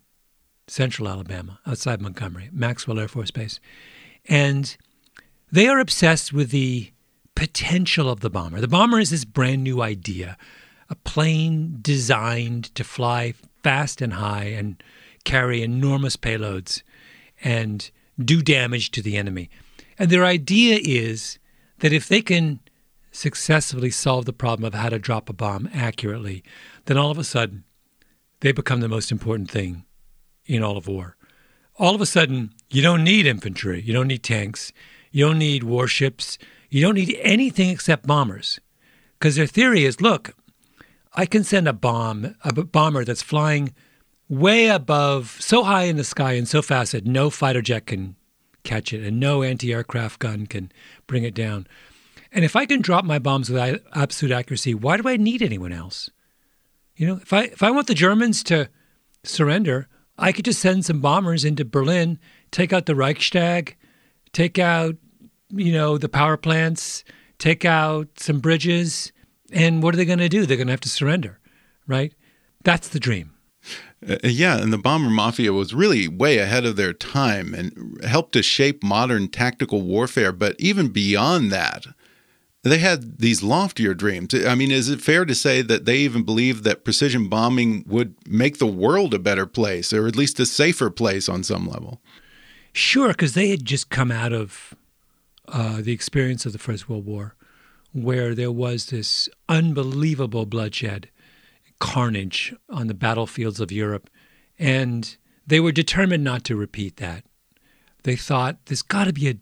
central 0.67 1.07
Alabama, 1.07 1.59
outside 1.65 2.01
Montgomery, 2.01 2.49
Maxwell 2.51 2.99
Air 2.99 3.07
Force 3.07 3.31
Base. 3.31 3.59
And 4.25 4.75
they 5.51 5.67
are 5.67 5.79
obsessed 5.79 6.31
with 6.31 6.51
the 6.51 6.91
potential 7.35 8.09
of 8.09 8.19
the 8.19 8.29
bomber. 8.29 8.61
The 8.61 8.67
bomber 8.67 8.99
is 8.99 9.09
this 9.09 9.25
brand 9.25 9.63
new 9.63 9.81
idea, 9.81 10.37
a 10.89 10.95
plane 10.95 11.79
designed 11.81 12.73
to 12.75 12.83
fly 12.83 13.33
fast 13.63 14.01
and 14.01 14.13
high 14.13 14.45
and 14.45 14.81
carry 15.23 15.61
enormous 15.61 16.15
payloads 16.15 16.83
and 17.43 17.89
do 18.17 18.41
damage 18.41 18.91
to 18.91 19.01
the 19.01 19.17
enemy. 19.17 19.49
And 19.97 20.09
their 20.09 20.25
idea 20.25 20.79
is 20.81 21.39
that 21.79 21.93
if 21.93 22.07
they 22.07 22.21
can 22.21 22.59
successfully 23.11 23.89
solve 23.89 24.25
the 24.25 24.33
problem 24.33 24.65
of 24.65 24.73
how 24.73 24.89
to 24.89 24.99
drop 24.99 25.29
a 25.29 25.33
bomb 25.33 25.69
accurately, 25.73 26.43
then 26.85 26.97
all 26.97 27.11
of 27.11 27.17
a 27.17 27.23
sudden 27.23 27.63
they 28.41 28.51
become 28.51 28.79
the 28.79 28.87
most 28.87 29.11
important 29.11 29.49
thing 29.49 29.85
in 30.45 30.63
all 30.63 30.77
of 30.77 30.87
war. 30.87 31.15
All 31.77 31.95
of 31.95 32.01
a 32.01 32.05
sudden, 32.05 32.53
you 32.69 32.81
don't 32.81 33.03
need 33.03 33.25
infantry, 33.25 33.81
you 33.81 33.93
don't 33.93 34.07
need 34.07 34.23
tanks, 34.23 34.73
you 35.11 35.25
don't 35.25 35.39
need 35.39 35.63
warships, 35.63 36.37
you 36.69 36.81
don't 36.81 36.95
need 36.95 37.17
anything 37.21 37.69
except 37.69 38.05
bombers. 38.05 38.59
Because 39.17 39.35
their 39.35 39.47
theory 39.47 39.85
is 39.85 40.01
look, 40.01 40.33
I 41.13 41.25
can 41.25 41.43
send 41.43 41.67
a 41.67 41.73
bomb, 41.73 42.35
a 42.43 42.53
bomber 42.53 43.05
that's 43.05 43.21
flying 43.21 43.73
way 44.27 44.67
above, 44.67 45.37
so 45.39 45.63
high 45.63 45.83
in 45.83 45.97
the 45.97 46.03
sky 46.03 46.33
and 46.33 46.47
so 46.47 46.61
fast 46.61 46.91
that 46.91 47.05
no 47.05 47.29
fighter 47.29 47.61
jet 47.61 47.87
can 47.87 48.15
catch 48.63 48.93
it 48.93 49.05
and 49.05 49.19
no 49.19 49.41
anti 49.41 49.73
aircraft 49.73 50.19
gun 50.19 50.45
can 50.45 50.71
bring 51.07 51.23
it 51.23 51.33
down. 51.33 51.65
And 52.31 52.45
if 52.45 52.55
I 52.55 52.65
can 52.65 52.81
drop 52.81 53.05
my 53.05 53.19
bombs 53.19 53.49
with 53.49 53.81
absolute 53.93 54.33
accuracy, 54.33 54.73
why 54.73 54.97
do 54.97 55.09
I 55.09 55.17
need 55.17 55.41
anyone 55.41 55.71
else? 55.71 56.09
You 56.95 57.07
know, 57.07 57.19
if 57.21 57.33
I 57.33 57.43
if 57.43 57.63
I 57.63 57.71
want 57.71 57.87
the 57.87 57.93
Germans 57.93 58.43
to 58.43 58.69
surrender, 59.23 59.87
I 60.17 60.31
could 60.31 60.45
just 60.45 60.59
send 60.59 60.85
some 60.85 60.99
bombers 60.99 61.45
into 61.45 61.65
Berlin, 61.65 62.19
take 62.51 62.73
out 62.73 62.85
the 62.85 62.95
Reichstag, 62.95 63.77
take 64.33 64.59
out, 64.59 64.95
you 65.49 65.71
know, 65.71 65.97
the 65.97 66.09
power 66.09 66.37
plants, 66.37 67.03
take 67.37 67.65
out 67.65 68.19
some 68.19 68.39
bridges, 68.39 69.11
and 69.51 69.81
what 69.81 69.93
are 69.93 69.97
they 69.97 70.05
going 70.05 70.19
to 70.19 70.29
do? 70.29 70.45
They're 70.45 70.57
going 70.57 70.67
to 70.67 70.73
have 70.73 70.81
to 70.81 70.89
surrender, 70.89 71.39
right? 71.87 72.13
That's 72.63 72.89
the 72.89 72.99
dream. 72.99 73.33
Uh, 74.07 74.17
yeah, 74.23 74.61
and 74.61 74.71
the 74.71 74.77
bomber 74.77 75.09
mafia 75.09 75.51
was 75.51 75.73
really 75.73 76.07
way 76.07 76.37
ahead 76.37 76.65
of 76.65 76.75
their 76.75 76.93
time 76.93 77.53
and 77.53 77.99
helped 78.05 78.33
to 78.33 78.43
shape 78.43 78.83
modern 78.83 79.27
tactical 79.27 79.81
warfare. 79.81 80.31
But 80.31 80.55
even 80.59 80.89
beyond 80.89 81.51
that, 81.51 81.85
they 82.63 82.79
had 82.79 83.19
these 83.19 83.41
loftier 83.41 83.93
dreams. 83.93 84.33
I 84.33 84.55
mean, 84.55 84.71
is 84.71 84.89
it 84.89 85.01
fair 85.01 85.25
to 85.25 85.33
say 85.33 85.61
that 85.61 85.85
they 85.85 85.97
even 85.99 86.23
believed 86.23 86.63
that 86.65 86.83
precision 86.83 87.29
bombing 87.29 87.85
would 87.87 88.15
make 88.27 88.57
the 88.57 88.67
world 88.67 89.13
a 89.13 89.19
better 89.19 89.45
place, 89.45 89.93
or 89.93 90.07
at 90.07 90.15
least 90.15 90.39
a 90.39 90.45
safer 90.45 90.89
place 90.89 91.29
on 91.29 91.43
some 91.43 91.67
level? 91.67 92.01
Sure, 92.73 93.09
because 93.09 93.33
they 93.33 93.49
had 93.49 93.65
just 93.65 93.89
come 93.89 94.11
out 94.11 94.33
of 94.33 94.73
uh, 95.47 95.81
the 95.81 95.93
experience 95.93 96.45
of 96.45 96.51
the 96.51 96.59
First 96.59 96.89
World 96.89 97.05
War, 97.05 97.35
where 97.93 98.35
there 98.35 98.51
was 98.51 98.87
this 98.87 99.29
unbelievable 99.47 100.45
bloodshed, 100.45 101.09
carnage 101.79 102.53
on 102.69 102.87
the 102.87 102.93
battlefields 102.93 103.61
of 103.61 103.71
Europe, 103.71 104.09
and 104.57 105.15
they 105.47 105.61
were 105.61 105.71
determined 105.71 106.23
not 106.23 106.43
to 106.43 106.55
repeat 106.55 106.97
that. 106.97 107.23
They 108.03 108.17
thought 108.17 108.57
there's 108.65 108.81
got 108.81 109.05
to 109.05 109.13
be 109.13 109.29
a, 109.29 109.35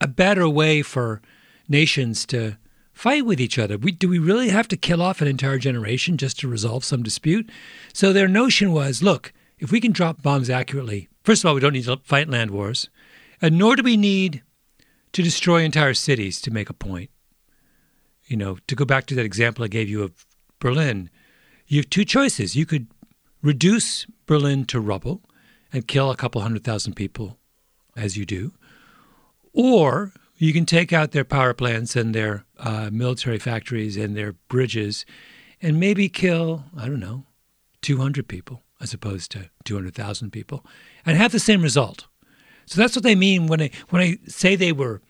a 0.00 0.08
better 0.08 0.48
way 0.48 0.82
for 0.82 1.22
nations 1.68 2.24
to 2.26 2.56
fight 2.92 3.24
with 3.24 3.40
each 3.40 3.58
other. 3.58 3.78
We, 3.78 3.92
do 3.92 4.08
we 4.08 4.18
really 4.18 4.48
have 4.48 4.66
to 4.68 4.76
kill 4.76 5.00
off 5.00 5.20
an 5.20 5.28
entire 5.28 5.58
generation 5.58 6.16
just 6.16 6.40
to 6.40 6.48
resolve 6.48 6.84
some 6.84 7.02
dispute? 7.02 7.48
So 7.92 8.12
their 8.12 8.28
notion 8.28 8.72
was 8.72 9.02
look, 9.02 9.32
if 9.58 9.70
we 9.70 9.80
can 9.80 9.92
drop 9.92 10.22
bombs 10.22 10.50
accurately, 10.50 11.08
first 11.22 11.44
of 11.44 11.48
all, 11.48 11.54
we 11.54 11.60
don't 11.60 11.72
need 11.72 11.84
to 11.84 11.98
fight 11.98 12.28
land 12.28 12.50
wars, 12.50 12.88
and 13.40 13.56
nor 13.56 13.76
do 13.76 13.82
we 13.82 13.96
need 13.96 14.42
to 15.12 15.22
destroy 15.22 15.62
entire 15.62 15.94
cities 15.94 16.40
to 16.42 16.50
make 16.50 16.70
a 16.70 16.74
point. 16.74 17.10
You 18.26 18.36
know, 18.36 18.58
to 18.66 18.74
go 18.74 18.84
back 18.84 19.06
to 19.06 19.14
that 19.14 19.24
example 19.24 19.64
I 19.64 19.68
gave 19.68 19.88
you 19.88 20.02
of 20.02 20.26
Berlin, 20.58 21.10
you 21.66 21.78
have 21.78 21.90
two 21.90 22.04
choices. 22.04 22.56
You 22.56 22.66
could 22.66 22.88
reduce 23.42 24.06
Berlin 24.26 24.64
to 24.66 24.80
rubble 24.80 25.22
and 25.72 25.86
kill 25.86 26.10
a 26.10 26.16
couple 26.16 26.40
hundred 26.40 26.64
thousand 26.64 26.94
people, 26.94 27.38
as 27.96 28.16
you 28.16 28.26
do, 28.26 28.52
or 29.52 30.12
you 30.38 30.52
can 30.52 30.64
take 30.64 30.92
out 30.92 31.10
their 31.10 31.24
power 31.24 31.52
plants 31.52 31.96
and 31.96 32.14
their 32.14 32.44
uh, 32.58 32.90
military 32.92 33.38
factories 33.38 33.96
and 33.96 34.16
their 34.16 34.32
bridges 34.48 35.04
and 35.60 35.80
maybe 35.80 36.08
kill, 36.08 36.64
I 36.76 36.86
don't 36.86 37.00
know, 37.00 37.24
200 37.82 38.28
people 38.28 38.62
as 38.80 38.94
opposed 38.94 39.32
to 39.32 39.50
200,000 39.64 40.30
people 40.30 40.64
and 41.04 41.16
have 41.16 41.32
the 41.32 41.40
same 41.40 41.62
result. 41.62 42.06
So 42.66 42.80
that's 42.80 42.94
what 42.94 43.02
they 43.02 43.16
mean 43.16 43.48
when 43.48 43.60
I, 43.60 43.70
when 43.88 44.00
I 44.00 44.18
say 44.28 44.54
they 44.54 44.72
were 44.72 45.00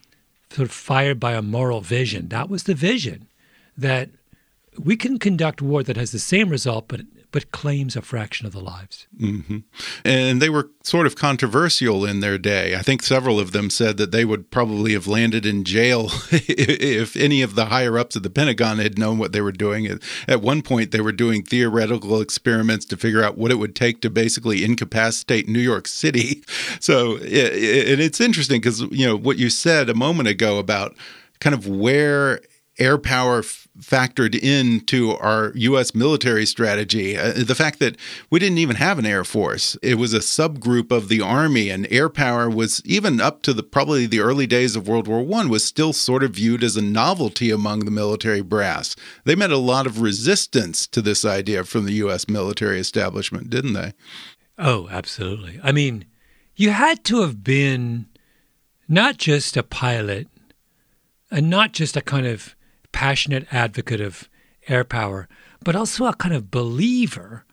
sort 0.50 0.68
of 0.68 0.74
fired 0.74 1.20
by 1.20 1.32
a 1.32 1.42
moral 1.42 1.82
vision. 1.82 2.28
That 2.28 2.48
was 2.48 2.62
the 2.62 2.74
vision 2.74 3.28
that 3.76 4.08
we 4.78 4.96
can 4.96 5.18
conduct 5.18 5.60
war 5.60 5.82
that 5.82 5.96
has 5.96 6.12
the 6.12 6.18
same 6.18 6.48
result, 6.48 6.88
but 6.88 7.02
but 7.30 7.50
claims 7.52 7.94
a 7.94 8.02
fraction 8.02 8.46
of 8.46 8.52
the 8.52 8.60
lives. 8.60 9.06
Mm-hmm. 9.20 9.58
And 10.04 10.40
they 10.40 10.48
were 10.48 10.70
sort 10.82 11.06
of 11.06 11.14
controversial 11.14 12.04
in 12.06 12.20
their 12.20 12.38
day. 12.38 12.74
I 12.74 12.80
think 12.80 13.02
several 13.02 13.38
of 13.38 13.52
them 13.52 13.68
said 13.68 13.98
that 13.98 14.12
they 14.12 14.24
would 14.24 14.50
probably 14.50 14.94
have 14.94 15.06
landed 15.06 15.44
in 15.44 15.64
jail 15.64 16.10
if 16.30 17.16
any 17.16 17.42
of 17.42 17.54
the 17.54 17.66
higher 17.66 17.98
ups 17.98 18.16
of 18.16 18.22
the 18.22 18.30
Pentagon 18.30 18.78
had 18.78 18.98
known 18.98 19.18
what 19.18 19.32
they 19.32 19.42
were 19.42 19.52
doing. 19.52 19.86
At 20.26 20.40
one 20.40 20.62
point, 20.62 20.90
they 20.90 21.00
were 21.00 21.12
doing 21.12 21.42
theoretical 21.42 22.20
experiments 22.20 22.86
to 22.86 22.96
figure 22.96 23.22
out 23.22 23.36
what 23.36 23.50
it 23.50 23.56
would 23.56 23.76
take 23.76 24.00
to 24.02 24.10
basically 24.10 24.64
incapacitate 24.64 25.48
New 25.48 25.60
York 25.60 25.86
City. 25.86 26.42
So, 26.80 27.16
and 27.16 28.00
it's 28.00 28.20
interesting 28.20 28.60
because, 28.60 28.82
you 28.82 29.06
know, 29.06 29.16
what 29.16 29.36
you 29.36 29.50
said 29.50 29.88
a 29.88 29.94
moment 29.94 30.28
ago 30.28 30.58
about 30.58 30.96
kind 31.40 31.54
of 31.54 31.66
where 31.66 32.40
air 32.78 32.98
power 32.98 33.42
factored 33.80 34.34
into 34.38 35.12
our 35.12 35.52
U.S. 35.54 35.94
military 35.94 36.46
strategy. 36.46 37.16
Uh, 37.16 37.32
the 37.32 37.54
fact 37.54 37.78
that 37.78 37.96
we 38.30 38.38
didn't 38.38 38.58
even 38.58 38.76
have 38.76 38.98
an 38.98 39.06
air 39.06 39.24
force, 39.24 39.76
it 39.82 39.96
was 39.96 40.12
a 40.12 40.18
subgroup 40.18 40.90
of 40.90 41.08
the 41.08 41.20
army, 41.20 41.70
and 41.70 41.86
air 41.90 42.08
power 42.08 42.50
was 42.50 42.82
even 42.84 43.20
up 43.20 43.42
to 43.42 43.52
the 43.52 43.62
probably 43.62 44.06
the 44.06 44.20
early 44.20 44.46
days 44.46 44.76
of 44.76 44.88
World 44.88 45.08
War 45.08 45.22
One 45.22 45.48
was 45.48 45.64
still 45.64 45.92
sort 45.92 46.22
of 46.22 46.32
viewed 46.32 46.64
as 46.64 46.76
a 46.76 46.82
novelty 46.82 47.50
among 47.50 47.80
the 47.80 47.90
military 47.90 48.42
brass. 48.42 48.96
They 49.24 49.34
met 49.34 49.50
a 49.50 49.58
lot 49.58 49.86
of 49.86 50.00
resistance 50.00 50.86
to 50.88 51.00
this 51.00 51.24
idea 51.24 51.64
from 51.64 51.86
the 51.86 51.94
U.S. 51.94 52.28
military 52.28 52.80
establishment, 52.80 53.50
didn't 53.50 53.74
they? 53.74 53.92
Oh, 54.58 54.88
absolutely. 54.90 55.60
I 55.62 55.72
mean, 55.72 56.04
you 56.56 56.70
had 56.70 57.04
to 57.04 57.20
have 57.20 57.44
been 57.44 58.06
not 58.88 59.16
just 59.18 59.56
a 59.56 59.62
pilot 59.62 60.26
and 61.30 61.48
not 61.48 61.72
just 61.72 61.96
a 61.96 62.00
kind 62.00 62.26
of 62.26 62.56
passionate 62.98 63.46
advocate 63.52 64.00
of 64.00 64.28
air 64.66 64.82
power, 64.82 65.28
but 65.62 65.76
also 65.76 66.04
a 66.06 66.16
kind 66.16 66.34
of 66.34 66.50
believer 66.50 67.44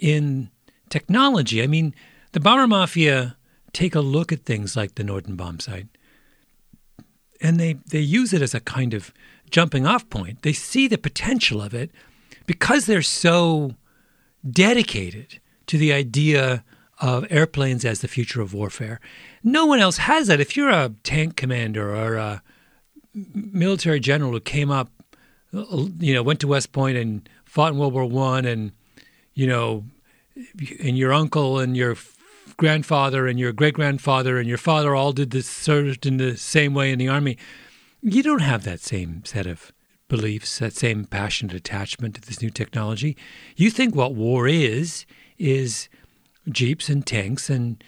in 0.00 0.50
technology. 0.90 1.62
I 1.62 1.68
mean, 1.68 1.94
the 2.32 2.40
bomber 2.40 2.66
mafia 2.66 3.36
take 3.72 3.94
a 3.94 4.00
look 4.00 4.32
at 4.32 4.44
things 4.44 4.74
like 4.74 4.96
the 4.96 5.04
Norden 5.04 5.60
sight, 5.60 5.86
and 7.40 7.60
they, 7.60 7.74
they 7.74 8.00
use 8.00 8.32
it 8.32 8.42
as 8.42 8.54
a 8.54 8.60
kind 8.60 8.92
of 8.92 9.12
jumping 9.52 9.86
off 9.86 10.10
point. 10.10 10.42
They 10.42 10.52
see 10.52 10.88
the 10.88 10.98
potential 10.98 11.62
of 11.62 11.74
it 11.74 11.92
because 12.46 12.86
they're 12.86 13.00
so 13.00 13.76
dedicated 14.50 15.38
to 15.68 15.78
the 15.78 15.92
idea 15.92 16.64
of 17.00 17.24
airplanes 17.30 17.84
as 17.84 18.00
the 18.00 18.08
future 18.08 18.40
of 18.40 18.52
warfare. 18.52 18.98
No 19.44 19.64
one 19.64 19.78
else 19.78 19.98
has 19.98 20.26
that. 20.26 20.40
If 20.40 20.56
you're 20.56 20.70
a 20.70 20.92
tank 21.04 21.36
commander 21.36 21.94
or 21.94 22.16
a 22.16 22.42
military 23.14 24.00
general 24.00 24.32
who 24.32 24.40
came 24.40 24.70
up, 24.70 24.90
you 25.52 26.14
know, 26.14 26.22
went 26.22 26.40
to 26.40 26.48
West 26.48 26.72
Point 26.72 26.96
and 26.96 27.28
fought 27.44 27.72
in 27.72 27.78
World 27.78 27.92
War 27.92 28.04
One, 28.04 28.44
and 28.44 28.72
you 29.34 29.46
know, 29.46 29.84
and 30.80 30.98
your 30.98 31.12
uncle 31.12 31.58
and 31.58 31.76
your 31.76 31.96
grandfather 32.56 33.26
and 33.26 33.38
your 33.38 33.52
great 33.52 33.74
grandfather 33.74 34.38
and 34.38 34.48
your 34.48 34.58
father 34.58 34.94
all 34.94 35.12
did 35.12 35.30
this 35.30 35.48
served 35.48 36.06
in 36.06 36.16
the 36.16 36.36
same 36.36 36.74
way 36.74 36.92
in 36.92 36.98
the 36.98 37.08
army. 37.08 37.38
You 38.02 38.22
don't 38.22 38.40
have 38.40 38.64
that 38.64 38.80
same 38.80 39.24
set 39.24 39.46
of 39.46 39.72
beliefs, 40.08 40.58
that 40.58 40.72
same 40.72 41.04
passionate 41.04 41.54
attachment 41.54 42.14
to 42.16 42.20
this 42.20 42.42
new 42.42 42.50
technology. 42.50 43.16
You 43.56 43.70
think 43.70 43.94
what 43.94 44.14
war 44.14 44.48
is 44.48 45.06
is 45.38 45.88
jeeps 46.48 46.88
and 46.88 47.06
tanks 47.06 47.50
and 47.50 47.82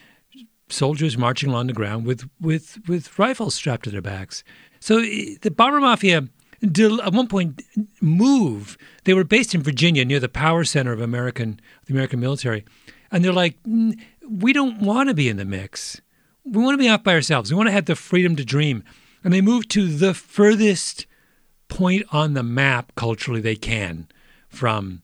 soldiers 0.69 1.19
marching 1.19 1.51
along 1.51 1.67
the 1.67 1.73
ground 1.73 2.07
with 2.07 2.29
with 2.41 2.79
with 2.87 3.19
rifles 3.19 3.55
strapped 3.55 3.85
to 3.85 3.91
their 3.91 4.03
backs. 4.03 4.45
So 4.81 5.01
the 5.01 5.53
bomber 5.55 5.81
mafia 5.81 6.29
at 6.63 7.13
one 7.13 7.29
point 7.29 7.63
move. 8.01 8.77
They 9.05 9.15
were 9.15 9.25
based 9.25 9.55
in 9.55 9.63
Virginia 9.63 10.05
near 10.05 10.21
the 10.21 10.29
power 10.29 10.65
center 10.65 10.93
of 10.93 11.01
American 11.01 11.61
the 11.87 11.93
American 11.93 12.21
military, 12.21 12.65
and 13.11 13.25
they're 13.25 13.33
like, 13.33 13.57
we 13.65 14.53
don't 14.53 14.81
want 14.81 15.09
to 15.09 15.15
be 15.15 15.29
in 15.29 15.37
the 15.37 15.45
mix. 15.45 16.01
We 16.45 16.63
want 16.63 16.75
to 16.75 16.83
be 16.83 16.89
off 16.89 17.03
by 17.03 17.15
ourselves. 17.15 17.51
We 17.51 17.57
want 17.57 17.69
to 17.69 17.73
have 17.73 17.87
the 17.87 17.97
freedom 17.97 18.37
to 18.37 18.45
dream. 18.45 18.85
And 19.23 19.35
they 19.35 19.41
moved 19.41 19.71
to 19.73 19.87
the 19.87 20.15
furthest 20.15 21.07
point 21.69 22.07
on 22.11 22.35
the 22.35 22.43
map 22.43 22.93
culturally 22.95 23.41
they 23.41 23.57
can 23.57 24.09
from 24.49 25.03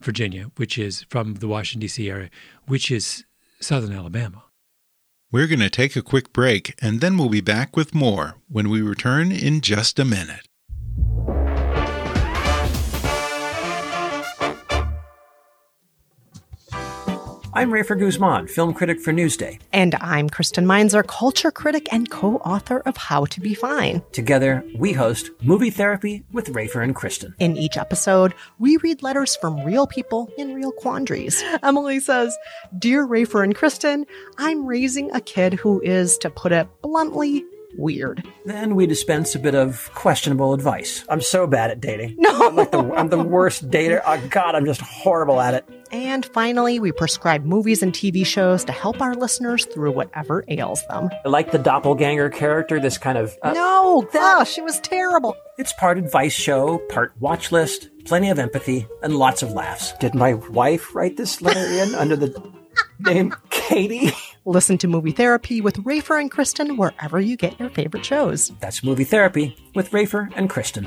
Virginia, 0.00 0.50
which 0.56 0.78
is 0.78 1.04
from 1.08 1.34
the 1.34 1.48
Washington, 1.48 1.80
D.C. 1.80 2.10
area, 2.10 2.30
which 2.66 2.90
is 2.90 3.24
southern 3.60 3.92
Alabama. 3.92 4.44
We're 5.30 5.46
going 5.46 5.60
to 5.60 5.68
take 5.68 5.94
a 5.94 6.00
quick 6.00 6.32
break 6.32 6.74
and 6.80 7.02
then 7.02 7.18
we'll 7.18 7.28
be 7.28 7.42
back 7.42 7.76
with 7.76 7.94
more 7.94 8.36
when 8.48 8.70
we 8.70 8.80
return 8.80 9.30
in 9.30 9.60
just 9.60 9.98
a 9.98 10.04
minute. 10.06 10.47
I'm 17.54 17.70
Rafer 17.70 17.98
Guzman, 17.98 18.46
film 18.46 18.74
critic 18.74 19.00
for 19.00 19.10
Newsday. 19.10 19.58
And 19.72 19.94
I'm 19.96 20.28
Kristen 20.28 20.66
Meinzer, 20.66 21.02
culture 21.02 21.50
critic 21.50 21.88
and 21.90 22.10
co 22.10 22.36
author 22.36 22.80
of 22.80 22.96
How 22.98 23.24
to 23.24 23.40
Be 23.40 23.54
Fine. 23.54 24.02
Together, 24.12 24.62
we 24.76 24.92
host 24.92 25.30
Movie 25.42 25.70
Therapy 25.70 26.24
with 26.30 26.52
Rafer 26.52 26.84
and 26.84 26.94
Kristen. 26.94 27.34
In 27.38 27.56
each 27.56 27.78
episode, 27.78 28.34
we 28.58 28.76
read 28.78 29.02
letters 29.02 29.34
from 29.36 29.64
real 29.64 29.86
people 29.86 30.30
in 30.36 30.54
real 30.54 30.72
quandaries. 30.72 31.42
Emily 31.62 32.00
says, 32.00 32.36
Dear 32.78 33.06
Rafer 33.06 33.42
and 33.42 33.54
Kristen, 33.54 34.04
I'm 34.36 34.66
raising 34.66 35.10
a 35.12 35.20
kid 35.20 35.54
who 35.54 35.80
is, 35.80 36.18
to 36.18 36.30
put 36.30 36.52
it 36.52 36.68
bluntly, 36.82 37.44
weird. 37.76 38.26
Then 38.44 38.74
we 38.74 38.86
dispense 38.86 39.34
a 39.34 39.38
bit 39.38 39.54
of 39.54 39.90
questionable 39.94 40.54
advice. 40.54 41.04
I'm 41.08 41.20
so 41.20 41.46
bad 41.46 41.70
at 41.70 41.80
dating. 41.80 42.16
No. 42.18 42.48
I'm 42.48 42.56
like 42.56 42.70
the, 42.70 42.78
I'm 42.94 43.08
the 43.08 43.22
worst 43.22 43.70
dater. 43.70 44.00
Oh, 44.06 44.26
God, 44.30 44.54
I'm 44.54 44.64
just 44.64 44.80
horrible 44.80 45.40
at 45.40 45.54
it. 45.54 45.64
And 45.90 46.26
finally, 46.26 46.80
we 46.80 46.92
prescribe 46.92 47.44
movies 47.44 47.82
and 47.82 47.92
TV 47.92 48.24
shows 48.24 48.64
to 48.64 48.72
help 48.72 49.00
our 49.00 49.14
listeners 49.14 49.64
through 49.64 49.92
whatever 49.92 50.44
ails 50.48 50.82
them. 50.88 51.08
I 51.24 51.28
like 51.28 51.50
the 51.50 51.58
doppelganger 51.58 52.28
character, 52.30 52.78
this 52.78 52.98
kind 52.98 53.16
of. 53.16 53.36
Uh, 53.42 53.52
no, 53.52 54.08
that, 54.12 54.36
oh, 54.40 54.44
she 54.44 54.60
was 54.60 54.80
terrible. 54.80 55.34
It's 55.56 55.72
part 55.72 55.98
advice 55.98 56.34
show, 56.34 56.78
part 56.90 57.12
watch 57.20 57.52
list, 57.52 57.88
plenty 58.04 58.28
of 58.30 58.38
empathy, 58.38 58.86
and 59.02 59.16
lots 59.16 59.42
of 59.42 59.52
laughs. 59.52 59.94
Did 59.94 60.14
my 60.14 60.34
wife 60.34 60.94
write 60.94 61.16
this 61.16 61.40
letter 61.40 61.60
in 61.60 61.94
under 61.94 62.16
the 62.16 62.52
name 63.00 63.34
Katie? 63.50 64.12
Listen 64.48 64.78
to 64.78 64.88
Movie 64.88 65.12
Therapy 65.12 65.60
with 65.60 65.76
Rafer 65.84 66.18
and 66.18 66.30
Kristen 66.30 66.78
wherever 66.78 67.20
you 67.20 67.36
get 67.36 67.60
your 67.60 67.68
favorite 67.68 68.02
shows. 68.02 68.50
That's 68.60 68.82
Movie 68.82 69.04
Therapy 69.04 69.54
with 69.74 69.90
Rafer 69.90 70.32
and 70.36 70.48
Kristen. 70.48 70.86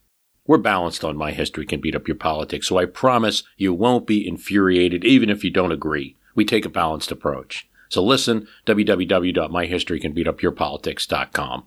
We're 0.45 0.59
balanced 0.59 1.03
on 1.03 1.17
My 1.17 1.31
History 1.31 1.65
Can 1.65 1.81
Beat 1.81 1.95
Up 1.95 2.07
Your 2.07 2.13
Politics, 2.13 2.67
so 2.67 2.77
I 2.77 2.85
promise 2.85 3.41
you 3.57 3.73
won't 3.73 4.05
be 4.05 4.27
infuriated 4.27 5.03
even 5.03 5.31
if 5.31 5.43
you 5.43 5.49
don't 5.49 5.71
agree. 5.71 6.15
We 6.35 6.45
take 6.45 6.65
a 6.65 6.69
balanced 6.69 7.11
approach. 7.11 7.67
So 7.89 8.03
listen, 8.03 8.47
www.myhistorycanbeatupyourpolitics.com. 8.65 11.63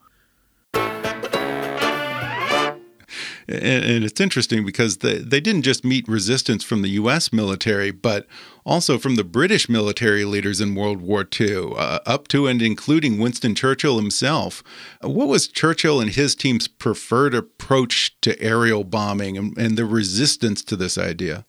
And, 3.48 3.85
and, 3.85 4.05
it's 4.05 4.20
interesting 4.20 4.66
because 4.66 4.98
they, 4.98 5.18
they 5.18 5.40
didn't 5.40 5.62
just 5.62 5.85
meet 5.85 6.09
resistance 6.09 6.64
from 6.64 6.83
the 6.83 6.88
U.S. 6.90 7.33
military, 7.33 7.92
but 7.92 8.26
also 8.64 8.98
from 8.98 9.14
the 9.14 9.22
British 9.22 9.68
military 9.68 10.24
leaders 10.24 10.61
in 10.61 10.74
World 10.74 11.00
War 11.00 11.24
II, 11.38 11.74
uh, 11.76 12.00
up 12.05 12.26
to 12.29 12.48
and 12.48 12.61
including 12.61 13.18
Winston 13.18 13.55
Churchill 13.55 13.98
himself. 13.98 14.64
What 15.00 15.29
was 15.29 15.46
Churchill 15.46 16.00
and 16.00 16.11
his 16.11 16.35
team's 16.35 16.66
preferred 16.66 17.35
approach 17.35 18.20
to 18.22 18.40
aerial 18.42 18.83
bombing 18.83 19.38
and, 19.38 19.57
and 19.57 19.76
the 19.76 19.85
resistance 19.85 20.64
to 20.64 20.74
this 20.74 20.98
idea? 20.98 21.46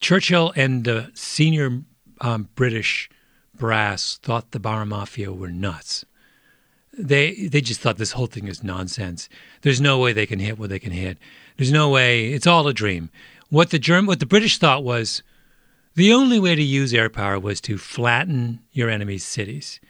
Churchill 0.00 0.52
and 0.56 0.84
the 0.84 1.12
senior 1.14 1.82
um, 2.20 2.48
British 2.54 3.08
brass 3.54 4.18
thought 4.18 4.50
the 4.50 4.60
Bomber 4.60 4.86
Mafia 4.86 5.32
were 5.32 5.50
nuts. 5.50 6.04
They 6.98 7.46
they 7.48 7.60
just 7.60 7.80
thought 7.80 7.98
this 7.98 8.12
whole 8.12 8.26
thing 8.26 8.48
is 8.48 8.64
nonsense. 8.64 9.28
There's 9.62 9.80
no 9.80 9.98
way 9.98 10.12
they 10.12 10.26
can 10.26 10.38
hit 10.38 10.58
what 10.58 10.70
they 10.70 10.78
can 10.78 10.92
hit. 10.92 11.18
There's 11.56 11.72
no 11.72 11.90
way. 11.90 12.32
It's 12.32 12.46
all 12.46 12.66
a 12.68 12.72
dream. 12.72 13.10
What 13.50 13.70
the 13.70 13.78
Germ, 13.78 14.06
what 14.06 14.20
the 14.20 14.26
British 14.26 14.58
thought 14.58 14.82
was 14.82 15.22
the 15.94 16.12
only 16.12 16.38
way 16.38 16.54
to 16.54 16.62
use 16.62 16.92
air 16.92 17.08
power 17.08 17.38
was 17.38 17.60
to 17.62 17.78
flatten 17.78 18.60
your 18.72 18.90
enemy's 18.90 19.24
cities. 19.24 19.80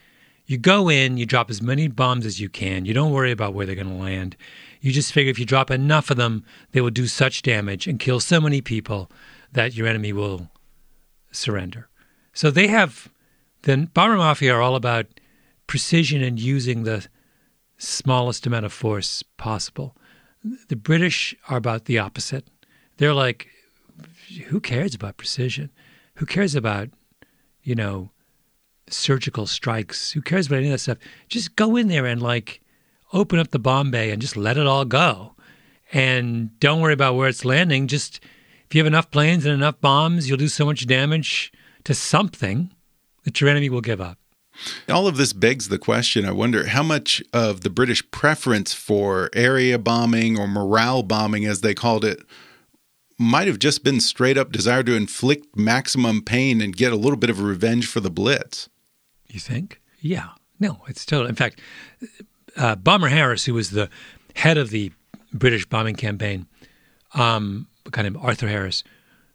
You 0.47 0.59
go 0.59 0.89
in, 0.89 1.17
you 1.17 1.27
drop 1.27 1.51
as 1.51 1.61
many 1.61 1.89
bombs 1.89 2.25
as 2.25 2.41
you 2.41 2.49
can. 2.49 2.85
You 2.85 2.95
don't 2.95 3.13
worry 3.13 3.33
about 3.33 3.55
where 3.55 3.67
they're 3.67 3.75
going 3.75 3.89
to 3.89 3.95
land. 3.95 4.37
You 4.81 4.93
just 4.93 5.13
figure 5.13 5.31
if 5.31 5.39
you 5.41 5.45
drop 5.45 5.71
enough 5.71 6.11
of 6.11 6.17
them, 6.17 6.45
they 6.71 6.81
will 6.81 6.91
do 6.91 7.09
such 7.09 7.43
damage 7.43 7.89
and 7.89 7.99
kill 7.99 8.21
so 8.21 8.41
many 8.41 8.61
people 8.61 9.11
that 9.53 9.75
your 9.75 9.89
enemy 9.89 10.13
will 10.13 10.49
surrender. 11.33 11.89
So 12.37 12.51
they 12.51 12.67
have 12.67 13.11
the 13.63 13.89
bomber 13.95 14.19
mafia 14.19 14.55
are 14.55 14.61
all 14.61 14.77
about 14.77 15.07
precision 15.67 16.23
and 16.23 16.39
using 16.39 16.83
the 16.83 17.07
smallest 17.79 18.47
amount 18.47 18.67
of 18.67 18.75
force 18.75 19.23
possible. 19.39 19.97
The 20.69 20.77
British 20.77 21.35
are 21.49 21.57
about 21.57 21.87
the 21.87 21.99
opposite. 21.99 22.47
They're 22.99 23.15
like, 23.15 23.49
who 24.49 24.61
cares 24.61 24.95
about 24.95 25.17
precision? 25.17 25.71
Who 26.17 26.27
cares 26.27 26.55
about, 26.55 26.91
you 27.63 27.75
know, 27.75 28.11
surgical 28.91 29.47
strikes? 29.47 30.13
Who 30.13 30.21
cares 30.21 30.47
about 30.47 30.59
any 30.59 30.67
of 30.67 30.73
that 30.73 30.81
stuff? 30.81 30.99
Just 31.31 31.57
go 31.57 31.75
in 31.75 31.89
there 31.89 32.05
and 32.05 32.21
like 32.21 32.61
open 33.15 33.39
up 33.39 33.51
the 33.51 33.59
bomb 33.59 33.91
bay 33.91 34.11
and 34.11 34.21
just 34.21 34.37
let 34.37 34.59
it 34.59 34.67
all 34.67 34.85
go. 34.85 35.35
And 35.91 36.61
don't 36.61 36.83
worry 36.83 36.93
about 36.93 37.15
where 37.15 37.29
it's 37.29 37.47
landing. 37.47 37.87
Just 37.87 38.21
if 38.67 38.75
you 38.75 38.81
have 38.81 38.87
enough 38.87 39.11
planes 39.11 39.47
and 39.47 39.55
enough 39.55 39.81
bombs, 39.81 40.29
you'll 40.29 40.37
do 40.37 40.49
so 40.49 40.67
much 40.67 40.87
damage 40.87 41.51
to 41.87 41.95
something 41.95 42.73
that 43.23 43.41
your 43.41 43.49
enemy 43.49 43.71
will 43.71 43.81
give 43.81 44.01
up. 44.01 44.19
All 44.89 45.07
of 45.07 45.17
this 45.17 45.33
begs 45.33 45.69
the 45.69 45.79
question 45.79 46.25
I 46.25 46.33
wonder 46.33 46.67
how 46.67 46.83
much 46.83 47.23
of 47.33 47.61
the 47.61 47.71
British 47.71 48.09
preference 48.11 48.75
for 48.75 49.31
area 49.33 49.79
bombing 49.79 50.37
or 50.37 50.49
morale 50.49 51.05
bombing, 51.05 51.45
as 51.45 51.61
they 51.61 51.75
called 51.75 52.05
it, 52.05 52.19
might 53.19 53.47
have 53.47 53.61
just 53.61 53.85
been 53.85 54.01
straight 54.01 54.37
up 54.37 54.51
desire 54.51 54.83
to 54.83 54.95
inflict 54.95 55.57
maximum 55.57 56.23
pain 56.23 56.61
and 56.61 56.77
get 56.77 56.93
a 56.93 56.97
little 56.97 57.17
bit 57.17 57.31
of 57.31 57.41
revenge 57.41 57.87
for 57.87 58.01
the 58.01 58.11
Blitz. 58.11 58.69
You 59.29 59.39
think? 59.39 59.81
Yeah. 60.01 60.31
No, 60.59 60.81
it's 60.89 61.01
still, 61.01 61.25
in 61.25 61.37
fact, 61.37 61.61
uh, 62.57 62.75
Bomber 62.75 63.09
Harris, 63.09 63.45
who 63.45 63.55
was 63.55 63.71
the 63.71 63.89
head 64.35 64.59
of 64.59 64.71
the 64.71 64.91
British 65.33 65.67
bombing 65.67 65.95
campaign, 65.95 66.47
um, 67.15 67.69
a 67.85 67.91
guy 67.91 68.03
named 68.03 68.17
Arthur 68.21 68.49
Harris, 68.49 68.83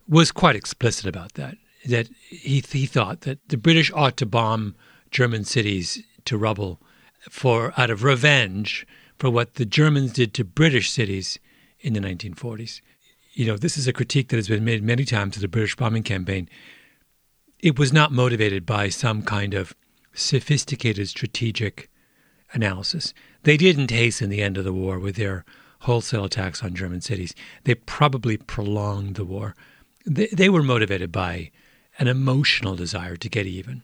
was 0.09 0.33
quite 0.33 0.57
explicit 0.57 1.05
about 1.05 1.35
that. 1.35 1.55
That 1.85 2.09
he 2.29 2.63
he 2.71 2.85
thought 2.85 3.21
that 3.21 3.39
the 3.49 3.57
British 3.57 3.91
ought 3.93 4.17
to 4.17 4.25
bomb 4.25 4.75
German 5.09 5.43
cities 5.43 6.03
to 6.25 6.37
rubble 6.37 6.79
for 7.29 7.73
out 7.77 7.89
of 7.89 8.03
revenge 8.03 8.85
for 9.17 9.29
what 9.29 9.55
the 9.55 9.65
Germans 9.65 10.13
did 10.13 10.33
to 10.33 10.43
British 10.43 10.91
cities 10.91 11.39
in 11.79 11.93
the 11.93 11.99
1940s. 11.99 12.81
You 13.33 13.45
know, 13.45 13.57
this 13.57 13.77
is 13.77 13.87
a 13.87 13.93
critique 13.93 14.29
that 14.29 14.37
has 14.37 14.47
been 14.47 14.65
made 14.65 14.83
many 14.83 15.05
times 15.05 15.35
of 15.35 15.41
the 15.41 15.47
British 15.47 15.75
bombing 15.75 16.03
campaign. 16.03 16.49
It 17.59 17.77
was 17.77 17.93
not 17.93 18.11
motivated 18.11 18.65
by 18.65 18.89
some 18.89 19.21
kind 19.21 19.53
of 19.53 19.75
sophisticated 20.13 21.07
strategic 21.07 21.89
analysis. 22.53 23.13
They 23.43 23.57
didn't 23.57 23.91
hasten 23.91 24.29
the 24.29 24.41
end 24.41 24.57
of 24.57 24.65
the 24.65 24.73
war 24.73 24.99
with 24.99 25.15
their 25.15 25.45
wholesale 25.81 26.25
attacks 26.25 26.63
on 26.63 26.75
German 26.75 27.01
cities. 27.01 27.33
They 27.63 27.75
probably 27.75 28.37
prolonged 28.37 29.15
the 29.15 29.25
war. 29.25 29.55
They, 30.05 30.27
they 30.27 30.49
were 30.49 30.63
motivated 30.63 31.11
by 31.11 31.51
an 31.99 32.08
emotional 32.08 32.75
desire 32.75 33.15
to 33.17 33.30
get 33.30 33.45
even. 33.45 33.84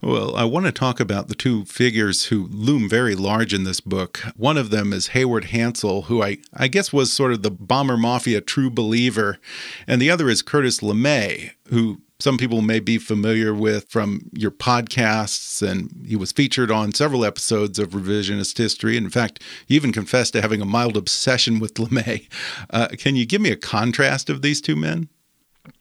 Well, 0.00 0.34
I 0.36 0.44
want 0.44 0.66
to 0.66 0.72
talk 0.72 1.00
about 1.00 1.28
the 1.28 1.34
two 1.34 1.64
figures 1.66 2.26
who 2.26 2.48
loom 2.50 2.88
very 2.88 3.14
large 3.14 3.52
in 3.52 3.64
this 3.64 3.80
book. 3.80 4.18
One 4.36 4.56
of 4.56 4.70
them 4.70 4.92
is 4.92 5.08
Haywood 5.08 5.46
Hansell, 5.46 6.04
who 6.04 6.22
I, 6.22 6.38
I 6.54 6.68
guess 6.68 6.92
was 6.92 7.12
sort 7.12 7.32
of 7.32 7.42
the 7.42 7.50
bomber 7.50 7.96
mafia 7.96 8.40
true 8.40 8.70
believer, 8.70 9.38
and 9.86 10.00
the 10.00 10.10
other 10.10 10.30
is 10.30 10.42
Curtis 10.42 10.80
LeMay, 10.80 11.50
who 11.68 12.00
some 12.18 12.36
people 12.36 12.62
may 12.62 12.80
be 12.80 12.98
familiar 12.98 13.54
with 13.54 13.88
from 13.88 14.30
your 14.32 14.50
podcasts, 14.50 15.66
and 15.66 16.06
he 16.06 16.16
was 16.16 16.32
featured 16.32 16.70
on 16.70 16.92
several 16.92 17.24
episodes 17.24 17.78
of 17.78 17.90
Revisionist 17.90 18.56
History. 18.56 18.96
In 18.96 19.10
fact, 19.10 19.42
he 19.66 19.74
even 19.74 19.92
confessed 19.92 20.34
to 20.34 20.42
having 20.42 20.60
a 20.60 20.66
mild 20.66 20.96
obsession 20.96 21.58
with 21.58 21.74
LeMay. 21.74 22.28
Uh, 22.70 22.88
can 22.98 23.16
you 23.16 23.26
give 23.26 23.40
me 23.40 23.50
a 23.50 23.56
contrast 23.56 24.30
of 24.30 24.42
these 24.42 24.60
two 24.60 24.76
men? 24.76 25.08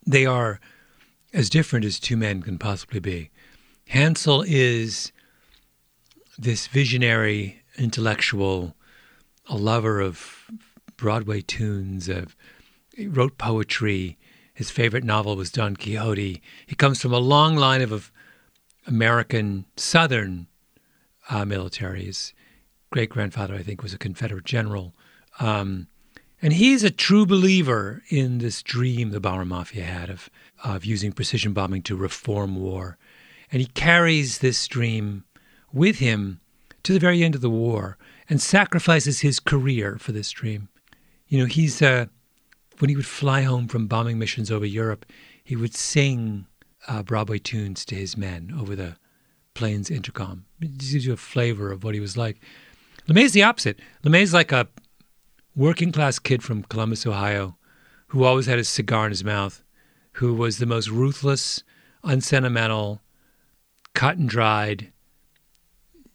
They 0.05 0.25
are 0.25 0.59
as 1.33 1.49
different 1.49 1.85
as 1.85 1.99
two 1.99 2.17
men 2.17 2.41
can 2.41 2.57
possibly 2.57 2.99
be. 2.99 3.29
Hansell 3.91 4.43
is 4.47 5.11
this 6.37 6.67
visionary 6.67 7.61
intellectual, 7.77 8.75
a 9.47 9.55
lover 9.55 9.99
of 9.99 10.49
Broadway 10.97 11.41
tunes, 11.41 12.09
of 12.09 12.35
he 12.95 13.07
wrote 13.07 13.37
poetry, 13.37 14.17
his 14.53 14.69
favorite 14.69 15.05
novel 15.05 15.37
was 15.37 15.51
Don 15.51 15.75
Quixote. 15.75 16.41
He 16.67 16.75
comes 16.75 17.01
from 17.01 17.13
a 17.13 17.19
long 17.19 17.55
line 17.55 17.81
of, 17.81 17.93
of 17.93 18.11
American 18.85 19.65
Southern 19.77 20.47
uh, 21.29 21.45
military. 21.45 22.03
His 22.03 22.33
great 22.91 23.09
grandfather, 23.09 23.55
I 23.55 23.63
think, 23.63 23.81
was 23.81 23.93
a 23.93 23.97
Confederate 23.97 24.43
general. 24.43 24.93
Um, 25.39 25.87
and 26.41 26.53
he's 26.53 26.83
a 26.83 26.89
true 26.89 27.25
believer 27.25 28.03
in 28.09 28.39
this 28.39 28.61
dream 28.61 29.11
the 29.11 29.21
Bomber 29.21 29.45
Mafia 29.45 29.83
had 29.83 30.09
of, 30.09 30.29
of 30.63 30.85
using 30.85 31.11
precision 31.11 31.53
bombing 31.53 31.81
to 31.83 31.95
reform 31.95 32.55
war. 32.55 32.97
And 33.51 33.61
he 33.61 33.67
carries 33.67 34.39
this 34.39 34.67
dream 34.67 35.23
with 35.71 35.99
him 35.99 36.39
to 36.83 36.93
the 36.93 36.99
very 36.99 37.23
end 37.23 37.35
of 37.35 37.41
the 37.41 37.49
war 37.49 37.97
and 38.29 38.41
sacrifices 38.41 39.21
his 39.21 39.39
career 39.39 39.97
for 39.97 40.11
this 40.11 40.31
dream. 40.31 40.69
You 41.27 41.39
know, 41.39 41.45
he's 41.45 41.81
uh, 41.81 42.07
when 42.79 42.89
he 42.89 42.95
would 42.95 43.05
fly 43.05 43.41
home 43.41 43.67
from 43.67 43.87
bombing 43.87 44.17
missions 44.17 44.51
over 44.51 44.65
Europe, 44.65 45.05
he 45.43 45.55
would 45.55 45.75
sing 45.75 46.45
uh, 46.87 47.03
Broadway 47.03 47.39
tunes 47.39 47.85
to 47.85 47.95
his 47.95 48.17
men 48.17 48.53
over 48.57 48.75
the 48.75 48.95
plane's 49.53 49.89
intercom. 49.89 50.45
It 50.61 50.77
gives 50.77 51.05
you 51.05 51.13
a 51.13 51.17
flavor 51.17 51.71
of 51.71 51.83
what 51.83 51.93
he 51.93 51.99
was 51.99 52.15
like. 52.15 52.39
LeMay's 53.07 53.33
the 53.33 53.43
opposite. 53.43 53.79
LeMay's 54.03 54.33
like 54.33 54.51
a 54.51 54.67
working 55.55 55.91
class 55.91 56.19
kid 56.19 56.41
from 56.43 56.63
Columbus, 56.63 57.05
Ohio, 57.05 57.57
who 58.07 58.23
always 58.23 58.45
had 58.45 58.59
a 58.59 58.63
cigar 58.63 59.05
in 59.05 59.11
his 59.11 59.23
mouth, 59.23 59.63
who 60.13 60.33
was 60.33 60.57
the 60.57 60.65
most 60.65 60.89
ruthless, 60.89 61.63
unsentimental, 62.03 63.01
cut 63.93 64.17
and 64.17 64.29
dried, 64.29 64.91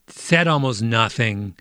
said 0.09 0.47
almost 0.47 0.83
nothing, 0.83 1.55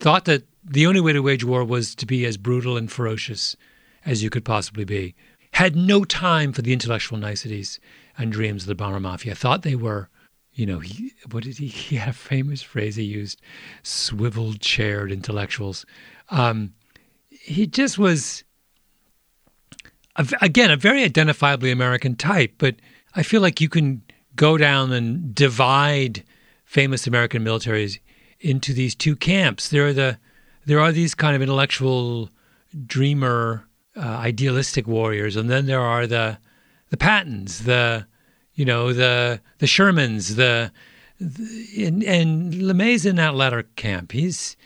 thought 0.00 0.24
that 0.24 0.44
the 0.64 0.86
only 0.86 1.00
way 1.00 1.12
to 1.12 1.20
wage 1.20 1.44
war 1.44 1.64
was 1.64 1.94
to 1.94 2.06
be 2.06 2.24
as 2.26 2.36
brutal 2.36 2.76
and 2.76 2.90
ferocious 2.90 3.56
as 4.04 4.22
you 4.22 4.30
could 4.30 4.44
possibly 4.44 4.84
be. 4.84 5.14
Had 5.52 5.76
no 5.76 6.04
time 6.04 6.52
for 6.52 6.62
the 6.62 6.72
intellectual 6.72 7.18
niceties 7.18 7.80
and 8.16 8.32
dreams 8.32 8.62
of 8.64 8.68
the 8.68 8.74
bomber 8.74 9.00
mafia. 9.00 9.34
Thought 9.34 9.62
they 9.62 9.74
were, 9.74 10.08
you 10.52 10.66
know, 10.66 10.78
he, 10.80 11.12
what 11.30 11.44
did 11.44 11.58
he, 11.58 11.66
he 11.68 11.96
had 11.96 12.10
a 12.10 12.12
famous 12.12 12.62
phrase 12.62 12.96
he 12.96 13.04
used, 13.04 13.40
swivel 13.82 14.54
chaired 14.54 15.10
intellectuals. 15.12 15.86
Um, 16.30 16.74
he 17.30 17.66
just 17.66 17.98
was, 17.98 18.44
again, 20.40 20.70
a 20.70 20.76
very 20.76 21.08
identifiably 21.08 21.72
American 21.72 22.16
type, 22.16 22.54
but 22.58 22.76
I 23.14 23.22
feel 23.22 23.40
like 23.40 23.60
you 23.60 23.68
can 23.68 24.02
go 24.36 24.56
down 24.56 24.92
and 24.92 25.34
divide 25.34 26.24
famous 26.64 27.06
American 27.06 27.44
militaries 27.44 27.98
into 28.40 28.72
these 28.72 28.94
two 28.94 29.16
camps. 29.16 29.68
There 29.68 29.86
are 29.86 29.92
the 29.92 30.18
there 30.66 30.80
are 30.80 30.92
these 30.92 31.14
kind 31.14 31.34
of 31.34 31.42
intellectual 31.42 32.30
dreamer 32.86 33.66
uh, 33.96 34.00
idealistic 34.00 34.86
warriors, 34.86 35.36
and 35.36 35.48
then 35.48 35.66
there 35.66 35.80
are 35.80 36.06
the 36.06 36.38
the 36.90 36.96
Pattons, 36.96 37.64
the 37.64 38.06
you 38.54 38.64
know 38.64 38.92
the 38.92 39.40
the 39.58 39.66
Shermans, 39.66 40.36
the, 40.36 40.72
the 41.20 41.84
and, 41.84 42.02
and 42.04 42.54
LeMay's 42.54 43.06
in 43.06 43.16
that 43.16 43.34
latter 43.34 43.64
camp. 43.76 44.12
He's 44.12 44.56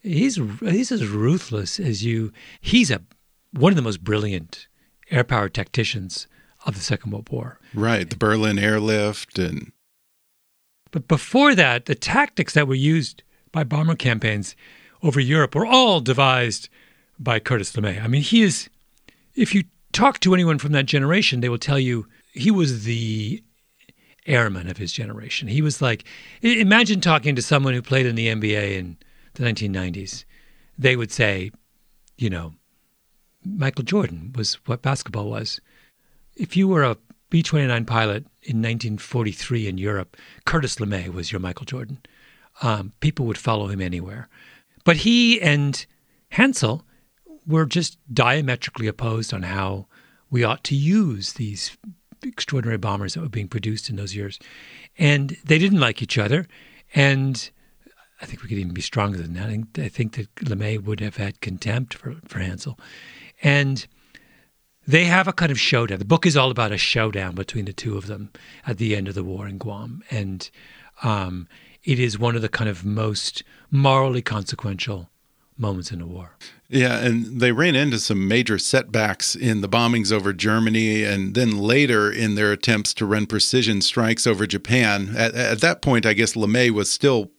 he's 0.00 0.38
he's 0.60 0.92
as 0.92 1.06
ruthless 1.06 1.78
as 1.78 2.04
you. 2.04 2.32
He's 2.60 2.90
a 2.90 3.02
one 3.52 3.72
of 3.72 3.76
the 3.76 3.82
most 3.82 4.02
brilliant 4.02 4.66
air 5.10 5.24
power 5.24 5.48
tacticians 5.48 6.26
of 6.66 6.74
the 6.74 6.80
Second 6.80 7.12
World 7.12 7.28
War. 7.30 7.58
Right, 7.74 8.08
the 8.08 8.16
Berlin 8.16 8.58
airlift 8.58 9.38
and. 9.38 9.72
But 10.90 11.06
before 11.06 11.54
that, 11.54 11.86
the 11.86 11.94
tactics 11.94 12.54
that 12.54 12.66
were 12.66 12.74
used 12.74 13.22
by 13.52 13.62
bomber 13.64 13.94
campaigns 13.94 14.56
over 15.02 15.20
Europe 15.20 15.54
were 15.54 15.66
all 15.66 16.00
devised 16.00 16.68
by 17.18 17.38
Curtis 17.38 17.72
LeMay. 17.72 18.02
I 18.02 18.08
mean, 18.08 18.22
he 18.22 18.42
is 18.42 18.68
if 19.34 19.54
you 19.54 19.64
talk 19.92 20.20
to 20.20 20.34
anyone 20.34 20.58
from 20.58 20.72
that 20.72 20.86
generation, 20.86 21.40
they 21.40 21.48
will 21.48 21.58
tell 21.58 21.78
you 21.78 22.06
he 22.32 22.50
was 22.50 22.84
the 22.84 23.42
airman 24.26 24.68
of 24.68 24.76
his 24.76 24.92
generation. 24.92 25.48
He 25.48 25.62
was 25.62 25.80
like, 25.80 26.04
imagine 26.42 27.00
talking 27.00 27.34
to 27.36 27.42
someone 27.42 27.74
who 27.74 27.82
played 27.82 28.06
in 28.06 28.16
the 28.16 28.28
NBA 28.28 28.76
in 28.76 28.96
the 29.34 29.44
1990s. 29.44 30.24
They 30.78 30.96
would 30.96 31.12
say, 31.12 31.50
you 32.16 32.30
know, 32.30 32.54
Michael 33.44 33.84
Jordan 33.84 34.32
was 34.36 34.54
what 34.66 34.82
basketball 34.82 35.30
was. 35.30 35.60
If 36.36 36.56
you 36.56 36.68
were 36.68 36.84
a 36.84 36.96
B 37.30 37.42
29 37.42 37.84
pilot 37.84 38.24
in 38.42 38.58
1943 38.58 39.68
in 39.68 39.78
Europe, 39.78 40.16
Curtis 40.44 40.76
LeMay 40.76 41.12
was 41.12 41.30
your 41.30 41.40
Michael 41.40 41.66
Jordan. 41.66 41.98
Um, 42.62 42.92
people 43.00 43.26
would 43.26 43.38
follow 43.38 43.68
him 43.68 43.80
anywhere. 43.80 44.28
But 44.84 44.98
he 44.98 45.40
and 45.40 45.84
Hansell 46.32 46.82
were 47.46 47.66
just 47.66 47.98
diametrically 48.12 48.86
opposed 48.86 49.32
on 49.32 49.42
how 49.42 49.86
we 50.30 50.44
ought 50.44 50.64
to 50.64 50.74
use 50.74 51.34
these 51.34 51.76
extraordinary 52.22 52.78
bombers 52.78 53.14
that 53.14 53.20
were 53.20 53.28
being 53.28 53.48
produced 53.48 53.88
in 53.88 53.96
those 53.96 54.14
years. 54.14 54.38
And 54.98 55.36
they 55.44 55.58
didn't 55.58 55.80
like 55.80 56.02
each 56.02 56.18
other. 56.18 56.46
And 56.94 57.50
I 58.20 58.26
think 58.26 58.42
we 58.42 58.48
could 58.48 58.58
even 58.58 58.74
be 58.74 58.82
stronger 58.82 59.18
than 59.18 59.34
that. 59.34 59.48
I 59.82 59.88
think, 59.88 60.16
that 60.16 60.34
LeMay 60.36 60.82
would 60.82 61.00
have 61.00 61.16
had 61.16 61.40
contempt 61.40 61.94
for, 61.94 62.16
for 62.26 62.38
Hansell. 62.38 62.78
And 63.42 63.86
they 64.86 65.04
have 65.04 65.28
a 65.28 65.32
kind 65.32 65.52
of 65.52 65.60
showdown. 65.60 65.98
The 65.98 66.04
book 66.04 66.26
is 66.26 66.36
all 66.36 66.50
about 66.50 66.72
a 66.72 66.78
showdown 66.78 67.34
between 67.34 67.64
the 67.64 67.72
two 67.72 67.96
of 67.96 68.06
them 68.06 68.30
at 68.66 68.78
the 68.78 68.96
end 68.96 69.08
of 69.08 69.14
the 69.14 69.24
war 69.24 69.46
in 69.46 69.58
Guam. 69.58 70.02
And 70.10 70.50
um, 71.02 71.48
it 71.84 71.98
is 71.98 72.18
one 72.18 72.36
of 72.36 72.42
the 72.42 72.48
kind 72.48 72.68
of 72.68 72.84
most 72.84 73.42
morally 73.70 74.22
consequential 74.22 75.08
moments 75.56 75.92
in 75.92 75.98
the 75.98 76.06
war. 76.06 76.36
Yeah, 76.68 76.98
and 76.98 77.40
they 77.40 77.52
ran 77.52 77.76
into 77.76 77.98
some 77.98 78.26
major 78.26 78.58
setbacks 78.58 79.36
in 79.36 79.60
the 79.60 79.68
bombings 79.68 80.10
over 80.10 80.32
Germany 80.32 81.04
and 81.04 81.34
then 81.34 81.58
later 81.58 82.10
in 82.10 82.34
their 82.34 82.52
attempts 82.52 82.94
to 82.94 83.06
run 83.06 83.26
precision 83.26 83.82
strikes 83.82 84.26
over 84.26 84.46
Japan. 84.46 85.14
At, 85.16 85.34
at 85.34 85.60
that 85.60 85.82
point, 85.82 86.06
I 86.06 86.14
guess 86.14 86.34
LeMay 86.34 86.70
was 86.70 86.90
still 86.90 87.30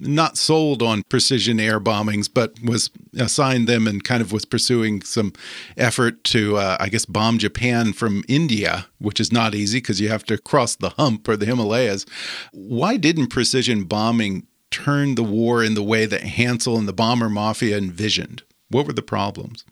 not 0.00 0.36
sold 0.36 0.82
on 0.82 1.02
precision 1.08 1.58
air 1.60 1.80
bombings, 1.80 2.28
but 2.32 2.54
was 2.62 2.90
assigned 3.16 3.68
them 3.68 3.86
and 3.86 4.04
kind 4.04 4.20
of 4.20 4.32
was 4.32 4.44
pursuing 4.44 5.02
some 5.02 5.32
effort 5.76 6.22
to, 6.24 6.56
uh, 6.56 6.76
I 6.80 6.88
guess, 6.88 7.04
bomb 7.04 7.38
Japan 7.38 7.92
from 7.92 8.24
India, 8.28 8.86
which 8.98 9.20
is 9.20 9.32
not 9.32 9.54
easy 9.54 9.78
because 9.78 10.00
you 10.00 10.08
have 10.08 10.24
to 10.24 10.38
cross 10.38 10.76
the 10.76 10.90
hump 10.90 11.28
or 11.28 11.36
the 11.36 11.46
Himalayas. 11.46 12.06
Why 12.52 12.96
didn't 12.96 13.28
precision 13.28 13.84
bombing 13.84 14.46
turn 14.70 15.14
the 15.14 15.22
war 15.22 15.62
in 15.62 15.74
the 15.74 15.82
way 15.82 16.06
that 16.06 16.22
Hansell 16.22 16.78
and 16.78 16.88
the 16.88 16.92
bomber 16.92 17.28
mafia 17.28 17.78
envisioned? 17.78 18.42
What 18.68 18.86
were 18.86 18.92
the 18.92 19.02
problems? 19.02 19.64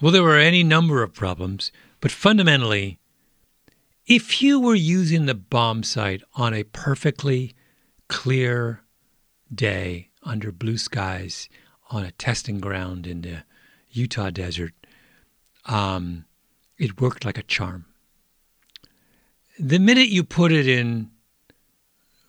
Well, 0.00 0.12
there 0.12 0.22
were 0.22 0.36
any 0.36 0.62
number 0.62 1.02
of 1.02 1.14
problems, 1.14 1.72
but 2.00 2.10
fundamentally, 2.10 2.98
if 4.06 4.42
you 4.42 4.60
were 4.60 4.74
using 4.74 5.26
the 5.26 5.34
bomb 5.34 5.82
sight 5.82 6.22
on 6.34 6.52
a 6.52 6.64
perfectly 6.64 7.54
clear 8.08 8.82
day 9.54 10.08
under 10.22 10.52
blue 10.52 10.78
skies 10.78 11.48
on 11.90 12.04
a 12.04 12.10
testing 12.12 12.58
ground 12.58 13.06
in 13.06 13.22
the 13.22 13.44
Utah 13.90 14.30
desert, 14.30 14.74
um, 15.66 16.24
it 16.78 17.00
worked 17.00 17.24
like 17.24 17.38
a 17.38 17.42
charm. 17.42 17.86
The 19.58 19.78
minute 19.78 20.08
you 20.08 20.22
put 20.22 20.52
it 20.52 20.68
in 20.68 21.10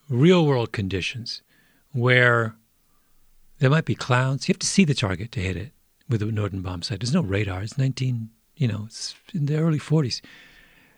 real 0.09 0.45
world 0.45 0.71
conditions 0.71 1.41
where 1.91 2.55
there 3.59 3.69
might 3.69 3.85
be 3.85 3.95
clouds, 3.95 4.47
you 4.47 4.53
have 4.53 4.59
to 4.59 4.67
see 4.67 4.85
the 4.85 4.93
target 4.93 5.31
to 5.33 5.39
hit 5.39 5.57
it 5.57 5.71
with 6.07 6.21
a 6.21 6.25
Norden 6.25 6.61
bomb 6.61 6.83
sight. 6.83 7.01
There's 7.01 7.13
no 7.13 7.21
radar. 7.21 7.63
It's 7.63 7.77
19, 7.77 8.29
you 8.55 8.67
know, 8.67 8.83
it's 8.85 9.15
in 9.33 9.47
the 9.47 9.57
early 9.57 9.79
40s. 9.79 10.21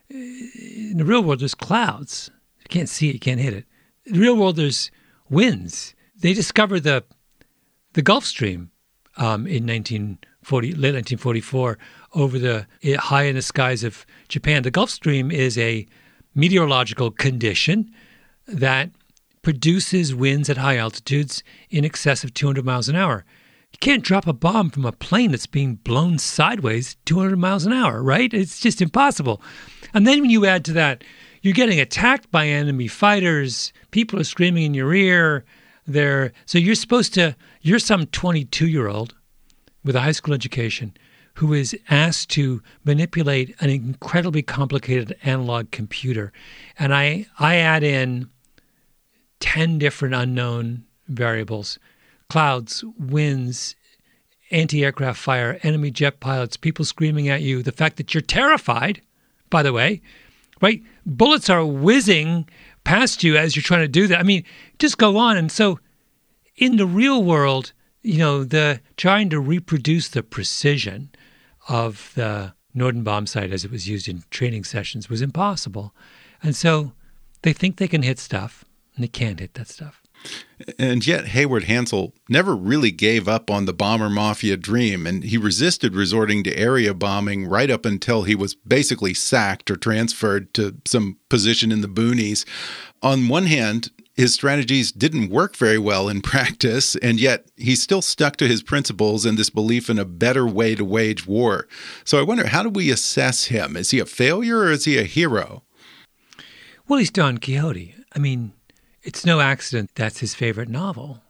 In 0.09 0.97
the 0.97 1.05
real 1.05 1.23
world, 1.23 1.39
there's 1.39 1.55
clouds. 1.55 2.29
You 2.59 2.65
can't 2.69 2.89
see 2.89 3.09
it, 3.09 3.13
you 3.13 3.19
can't 3.19 3.39
hit 3.39 3.53
it. 3.53 3.65
In 4.05 4.13
the 4.13 4.19
real 4.19 4.35
world, 4.35 4.57
there's 4.57 4.91
winds 5.29 5.95
they 6.19 6.33
discovered 6.33 6.83
the 6.83 7.03
the 7.93 8.01
Gulf 8.01 8.23
Stream 8.23 8.71
um, 9.17 9.47
in 9.47 9.65
1940, 9.65 10.67
late 10.73 10.93
1944 10.93 11.77
over 12.13 12.37
the 12.37 12.67
high 12.97 13.23
in 13.23 13.35
the 13.35 13.41
skies 13.41 13.83
of 13.83 14.05
Japan. 14.27 14.63
The 14.63 14.71
Gulf 14.71 14.91
Stream 14.91 15.31
is 15.31 15.57
a 15.57 15.87
meteorological 16.35 17.11
condition 17.11 17.91
that 18.47 18.91
produces 19.41 20.13
winds 20.13 20.49
at 20.49 20.57
high 20.57 20.77
altitudes 20.77 21.43
in 21.69 21.83
excess 21.83 22.23
of 22.23 22.33
200 22.33 22.63
miles 22.63 22.89
an 22.89 22.95
hour. 22.95 23.25
You 23.71 23.77
can't 23.79 24.03
drop 24.03 24.27
a 24.27 24.33
bomb 24.33 24.69
from 24.69 24.85
a 24.85 24.91
plane 24.91 25.31
that's 25.31 25.47
being 25.47 25.75
blown 25.75 26.17
sideways 26.17 26.95
200 27.05 27.37
miles 27.37 27.65
an 27.65 27.73
hour, 27.73 28.03
right? 28.03 28.33
It's 28.33 28.59
just 28.59 28.81
impossible. 28.81 29.41
And 29.93 30.05
then 30.05 30.21
when 30.21 30.29
you 30.29 30.45
add 30.45 30.65
to 30.65 30.73
that, 30.73 31.03
you're 31.41 31.53
getting 31.53 31.79
attacked 31.79 32.29
by 32.31 32.47
enemy 32.47 32.87
fighters, 32.87 33.71
people 33.91 34.19
are 34.19 34.25
screaming 34.25 34.63
in 34.63 34.73
your 34.73 34.93
ear, 34.93 35.45
there. 35.89 36.31
So 36.45 36.57
you're 36.57 36.75
supposed 36.75 37.13
to, 37.15 37.35
you're 37.61 37.79
some 37.79 38.05
22 38.07 38.67
year 38.67 38.87
old 38.87 39.15
with 39.83 39.95
a 39.95 40.01
high 40.01 40.11
school 40.11 40.33
education 40.33 40.93
who 41.35 41.53
is 41.53 41.77
asked 41.89 42.29
to 42.31 42.61
manipulate 42.83 43.55
an 43.61 43.69
incredibly 43.69 44.41
complicated 44.41 45.15
analog 45.23 45.71
computer. 45.71 46.33
And 46.77 46.93
I, 46.93 47.27
I 47.39 47.55
add 47.55 47.83
in 47.83 48.29
10 49.39 49.79
different 49.79 50.15
unknown 50.15 50.85
variables 51.07 51.79
clouds, 52.29 52.83
winds, 52.99 53.75
anti 54.51 54.83
aircraft 54.83 55.19
fire, 55.19 55.59
enemy 55.63 55.91
jet 55.91 56.19
pilots, 56.19 56.57
people 56.57 56.85
screaming 56.85 57.27
at 57.27 57.41
you, 57.41 57.63
the 57.63 57.71
fact 57.71 57.97
that 57.97 58.13
you're 58.13 58.21
terrified, 58.21 59.01
by 59.49 59.63
the 59.63 59.73
way, 59.73 60.01
right? 60.61 60.83
Bullets 61.05 61.49
are 61.49 61.65
whizzing 61.65 62.47
past 62.83 63.23
you 63.23 63.37
as 63.37 63.55
you're 63.55 63.63
trying 63.63 63.81
to 63.81 63.87
do 63.87 64.07
that. 64.07 64.19
I 64.19 64.23
mean, 64.23 64.43
just 64.77 64.97
go 64.97 65.17
on. 65.17 65.37
And 65.37 65.51
so 65.51 65.79
in 66.55 66.77
the 66.77 66.85
real 66.85 67.23
world, 67.23 67.73
you 68.01 68.17
know, 68.17 68.43
the 68.43 68.81
trying 68.97 69.29
to 69.29 69.39
reproduce 69.39 70.09
the 70.09 70.23
precision 70.23 71.09
of 71.67 72.11
the 72.15 72.53
Norden 72.73 73.03
bomb 73.03 73.27
sight 73.27 73.51
as 73.51 73.65
it 73.65 73.71
was 73.71 73.87
used 73.87 74.07
in 74.07 74.23
training 74.29 74.63
sessions 74.63 75.09
was 75.09 75.21
impossible. 75.21 75.93
And 76.41 76.55
so 76.55 76.93
they 77.41 77.53
think 77.53 77.77
they 77.77 77.87
can 77.87 78.03
hit 78.03 78.19
stuff 78.19 78.65
and 78.95 79.03
they 79.03 79.09
can't 79.09 79.39
hit 79.39 79.53
that 79.55 79.67
stuff. 79.67 80.01
And 80.77 81.07
yet, 81.07 81.27
Haywood 81.27 81.63
Hansell 81.63 82.11
never 82.27 82.55
really 82.55 82.91
gave 82.91 83.27
up 83.27 83.49
on 83.49 83.65
the 83.65 83.73
bomber 83.73 84.09
mafia 84.09 84.57
dream, 84.57 85.07
and 85.07 85.23
he 85.23 85.37
resisted 85.37 85.95
resorting 85.95 86.43
to 86.43 86.57
area 86.57 86.93
bombing 86.93 87.47
right 87.47 87.71
up 87.71 87.85
until 87.85 88.23
he 88.23 88.35
was 88.35 88.55
basically 88.55 89.13
sacked 89.13 89.71
or 89.71 89.77
transferred 89.77 90.53
to 90.55 90.75
some 90.85 91.17
position 91.29 91.71
in 91.71 91.79
the 91.81 91.87
boonies. 91.87 92.45
On 93.01 93.29
one 93.29 93.45
hand, 93.45 93.89
his 94.19 94.33
strategies 94.33 94.91
didn't 94.91 95.29
work 95.29 95.55
very 95.55 95.77
well 95.77 96.09
in 96.09 96.21
practice, 96.21 96.97
and 96.97 97.21
yet 97.21 97.45
he 97.55 97.73
still 97.73 98.01
stuck 98.01 98.35
to 98.35 98.47
his 98.47 98.61
principles 98.61 99.25
and 99.25 99.37
this 99.37 99.49
belief 99.49 99.89
in 99.89 99.97
a 99.97 100.03
better 100.03 100.45
way 100.45 100.75
to 100.75 100.83
wage 100.83 101.25
war. 101.25 101.69
So 102.03 102.19
I 102.19 102.23
wonder, 102.23 102.47
how 102.47 102.63
do 102.63 102.69
we 102.69 102.91
assess 102.91 103.45
him? 103.45 103.77
Is 103.77 103.91
he 103.91 103.99
a 103.99 104.05
failure 104.05 104.59
or 104.59 104.71
is 104.71 104.83
he 104.83 104.97
a 104.97 105.03
hero? 105.03 105.63
Well, 106.89 106.99
he's 106.99 107.11
Don 107.11 107.37
Quixote. 107.37 107.95
I 108.13 108.19
mean, 108.19 108.51
it's 109.09 109.25
no 109.25 109.39
accident 109.39 109.89
that's 109.95 110.19
his 110.19 110.35
favorite 110.35 110.69
novel 110.69 111.23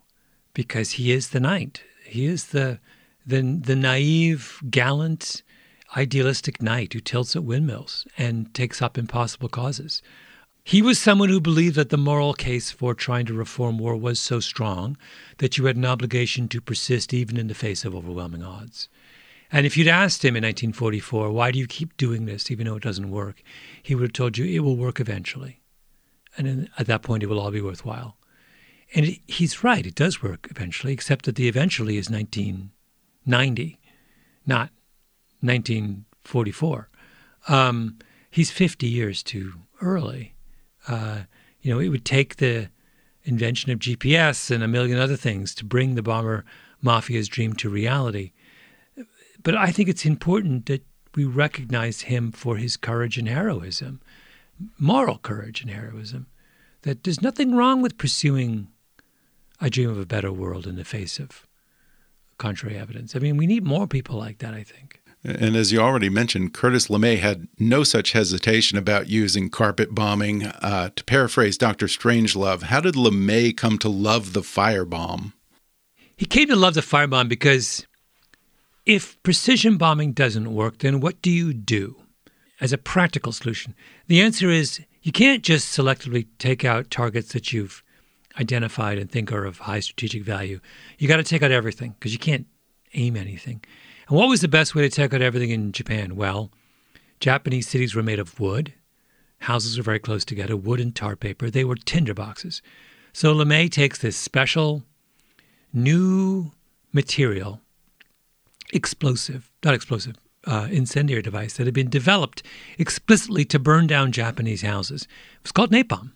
because 0.54 0.92
he 0.92 1.14
is 1.14 1.30
the 1.30 1.40
knight. 1.40 1.82
He 2.04 2.26
is 2.26 2.48
the 2.48 2.80
the 3.26 3.42
the 3.42 3.76
naive, 3.78 4.60
gallant, 4.70 5.44
idealistic 5.96 6.62
knight 6.62 6.92
who 6.92 7.00
tilts 7.00 7.38
at 7.38 7.46
windmills 7.46 8.06
and 8.18 8.54
takes 8.54 8.82
up 8.82 8.98
impossible 8.98 9.48
causes. 9.48 10.02
He 10.66 10.82
was 10.82 11.00
someone 11.00 11.30
who 11.30 11.40
believed 11.40 11.78
that 11.78 11.88
the 11.88 11.98
moral 11.98 12.34
case 12.34 12.70
for 12.70 12.94
trying 12.94 13.26
to 13.28 13.34
reform 13.34 13.78
war 13.78 13.96
was 13.96 14.20
so 14.20 14.42
strong 14.42 14.98
that 15.38 15.58
you 15.58 15.64
had 15.64 15.78
an 15.78 15.86
obligation 15.86 16.50
to 16.50 16.60
persist 16.60 17.14
even 17.14 17.38
in 17.38 17.48
the 17.48 17.54
face 17.54 17.86
of 17.86 17.96
overwhelming 17.96 18.44
odds. 18.44 18.90
And 19.54 19.66
if 19.66 19.78
you'd 19.78 19.88
asked 19.88 20.26
him 20.26 20.36
in 20.36 20.44
1944, 20.44 21.32
why 21.32 21.52
do 21.52 21.58
you 21.58 21.66
keep 21.66 21.96
doing 21.96 22.26
this 22.26 22.52
even 22.52 22.68
though 22.68 22.76
it 22.76 22.84
doesn't 22.84 23.10
work, 23.10 23.42
he 23.82 23.96
would 23.96 24.04
have 24.04 24.14
told 24.14 24.38
you 24.38 24.44
it 24.44 24.66
will 24.66 24.76
work 24.76 25.00
eventually 25.00 25.62
and 26.38 26.48
then 26.48 26.70
at 26.78 26.88
that 26.88 27.02
point 27.02 27.24
it 27.24 27.28
will 27.28 27.40
all 27.40 27.52
be 27.52 27.62
worthwhile. 27.62 28.18
And 28.96 29.06
it, 29.06 29.20
he's 29.28 29.64
right; 29.64 29.86
it 29.86 29.96
does 29.96 30.24
work 30.24 30.48
eventually, 30.50 30.94
except 30.94 31.26
that 31.26 31.36
the 31.36 31.48
eventually 31.48 31.98
is 31.98 32.10
1990, 32.10 33.80
not 34.46 34.72
1944. 35.42 36.90
Um, 37.48 38.00
he's 38.30 38.52
50 38.52 38.88
years 38.88 39.24
too 39.24 39.54
early. 39.82 40.36
Uh, 40.88 41.22
you 41.62 41.74
know, 41.74 41.80
it 41.80 41.90
would 41.90 42.06
take 42.06 42.38
the 42.38 42.70
invention 43.24 43.72
of 43.72 43.80
GPS 43.80 44.50
and 44.50 44.64
a 44.64 44.68
million 44.68 44.98
other 44.98 45.16
things 45.16 45.54
to 45.56 45.66
bring 45.66 45.96
the 45.96 46.02
bomber 46.02 46.46
mafia's 46.84 47.28
dream 47.28 47.54
to 47.54 47.70
reality. 47.70 48.32
But 49.42 49.56
I 49.56 49.72
think 49.72 49.90
it's 49.90 50.06
important 50.06 50.66
that 50.66 50.84
we 51.16 51.26
recognize 51.26 52.02
him 52.02 52.32
for 52.32 52.58
his 52.58 52.78
courage 52.78 53.18
and 53.18 53.28
heroism 53.28 54.02
moral 54.78 55.18
courage 55.18 55.62
and 55.62 55.72
heroism, 55.72 56.28
that 56.84 57.04
there's 57.04 57.22
nothing 57.22 57.56
wrong 57.56 57.82
with 57.82 57.98
pursuing 57.98 58.68
a 59.62 59.70
dream 59.70 59.90
of 59.90 60.00
a 60.00 60.06
better 60.06 60.32
world 60.32 60.66
in 60.66 60.76
the 60.76 60.86
face 60.86 61.20
of 61.20 61.46
contrary 62.38 62.78
evidence. 62.78 63.16
I 63.16 63.20
mean, 63.20 63.38
we 63.38 63.48
need 63.48 63.66
more 63.66 63.88
people 63.88 64.18
like 64.18 64.40
that, 64.40 64.54
I 64.54 64.64
think. 64.64 65.02
And 65.24 65.58
as 65.58 65.74
you 65.74 65.80
already 65.82 66.08
mentioned, 66.08 66.54
Curtis 66.54 66.88
LeMay 66.88 67.20
had 67.20 67.50
no 67.60 67.84
such 67.84 68.14
hesitation 68.14 68.78
about 68.78 69.10
using 69.10 69.50
carpet 69.50 69.94
bombing. 69.94 70.46
Uh, 70.46 70.92
to 70.96 71.04
paraphrase 71.04 71.58
Dr. 71.58 71.88
Strangelove, 71.88 72.64
how 72.64 72.80
did 72.80 72.96
LeMay 72.96 73.56
come 73.56 73.78
to 73.80 73.90
love 73.90 74.32
the 74.32 74.42
firebomb? 74.42 75.34
He 76.16 76.26
came 76.26 76.48
to 76.48 76.56
love 76.56 76.74
the 76.74 76.82
firebomb 76.82 77.28
because 77.28 77.86
if 78.86 79.22
precision 79.22 79.78
bombing 79.78 80.14
doesn't 80.14 80.54
work, 80.54 80.80
then 80.80 81.02
what 81.02 81.22
do 81.22 81.30
you 81.30 81.54
do? 81.54 81.99
As 82.62 82.74
a 82.74 82.78
practical 82.78 83.32
solution? 83.32 83.76
The 84.08 84.22
answer 84.22 84.50
is 84.50 84.82
you 85.02 85.12
can't 85.12 85.44
just 85.44 85.76
selectively 85.78 86.28
take 86.38 86.66
out 86.66 86.90
targets 86.90 87.34
that 87.34 87.54
you've 87.54 87.84
identified 88.40 88.98
and 88.98 89.10
think 89.10 89.32
are 89.32 89.46
of 89.46 89.60
high 89.60 89.80
strategic 89.80 90.24
value. 90.24 90.60
You 90.98 91.08
got 91.08 91.18
to 91.18 91.24
take 91.24 91.44
out 91.44 91.52
everything 91.52 91.96
because 91.98 92.14
you 92.14 92.20
can't 92.20 92.48
aim 92.94 93.16
anything. 93.16 93.64
And 94.08 94.18
what 94.18 94.30
was 94.30 94.42
the 94.42 94.48
best 94.48 94.76
way 94.76 94.82
to 94.82 94.90
take 94.90 95.14
out 95.14 95.22
everything 95.22 95.52
in 95.52 95.72
Japan? 95.72 96.16
Well, 96.16 96.52
Japanese 97.20 97.68
cities 97.68 97.96
were 97.96 98.04
made 98.04 98.20
of 98.20 98.40
wood. 98.40 98.74
Houses 99.40 99.78
were 99.78 99.84
very 99.84 100.00
close 100.00 100.26
together, 100.26 100.58
wood 100.58 100.80
and 100.80 100.96
tar 100.96 101.16
paper. 101.16 101.50
They 101.50 101.64
were 101.64 101.76
tinder 101.76 102.14
boxes. 102.14 102.62
So 103.14 103.34
LeMay 103.34 103.72
takes 103.72 104.00
this 104.00 104.18
special 104.18 104.84
new 105.74 106.52
material, 106.92 107.62
explosive, 108.74 109.50
not 109.64 109.74
explosive, 109.74 110.16
uh, 110.50 110.68
incendiary 110.72 111.22
device 111.22 111.54
that 111.58 111.68
had 111.68 111.74
been 111.74 111.90
developed 111.90 112.42
explicitly 112.78 113.46
to 113.46 113.60
burn 113.60 113.86
down 113.86 114.12
Japanese 114.12 114.64
houses. 114.64 115.04
It 115.04 115.44
was 115.44 115.52
called 115.52 115.72
napalm. 115.72 116.14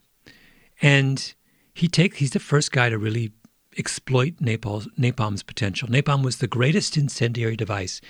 And 0.82 1.34
he 1.72 1.86
take, 1.86 2.16
he's 2.16 2.32
the 2.32 2.40
first 2.40 2.72
guy 2.72 2.88
to 2.88 2.98
really 2.98 3.32
exploit 3.78 4.34
napalm's, 4.40 4.88
napalm's 4.98 5.42
potential. 5.42 5.88
Napalm 5.88 6.24
was 6.24 6.38
the 6.38 6.48
greatest 6.48 6.96
incendiary 6.96 7.56
device 7.56 8.00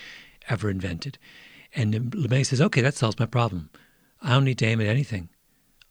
ever 0.49 0.69
invented. 0.69 1.17
And 1.75 1.93
LeMay 1.93 2.45
says, 2.45 2.61
okay, 2.61 2.81
that 2.81 2.95
solves 2.95 3.19
my 3.19 3.25
problem. 3.27 3.69
I 4.21 4.31
don't 4.31 4.45
need 4.45 4.57
to 4.59 4.65
aim 4.65 4.81
at 4.81 4.87
anything. 4.87 5.29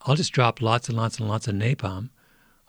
I'll 0.01 0.15
just 0.15 0.33
drop 0.33 0.61
lots 0.61 0.89
and 0.89 0.97
lots 0.97 1.19
and 1.19 1.29
lots 1.29 1.47
of 1.47 1.55
napalm 1.55 2.09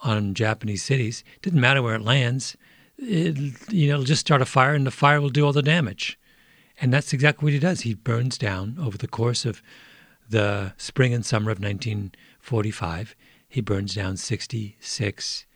on 0.01 0.35
Japanese 0.35 0.85
cities. 0.85 1.25
Didn't 1.43 1.61
matter 1.61 1.83
where 1.83 1.97
it 1.97 2.03
lands. 2.03 2.57
It, 2.99 3.37
you 3.73 3.89
know, 3.89 3.95
it'll 3.95 4.05
just 4.05 4.21
start 4.21 4.43
a 4.43 4.47
fire, 4.47 4.75
and 4.75 4.87
the 4.87 4.91
fire 4.91 5.21
will 5.21 5.31
do 5.31 5.45
all 5.45 5.53
the 5.53 5.63
damage. 5.63 6.19
And 6.81 6.93
that's 6.93 7.13
exactly 7.13 7.45
what 7.45 7.53
he 7.53 7.59
does. 7.59 7.83
He 7.83 7.95
burns 7.95 8.37
down 8.37 8.77
over 8.81 8.99
the 8.99 9.09
course 9.09 9.45
of 9.45 9.63
the 10.29 10.75
spring 10.77 11.15
and 11.15 11.25
summer 11.25 11.51
of 11.51 11.59
1945. 11.59 13.17
He 13.49 13.61
burns 13.61 13.95
down 13.95 14.17
66 14.17 15.47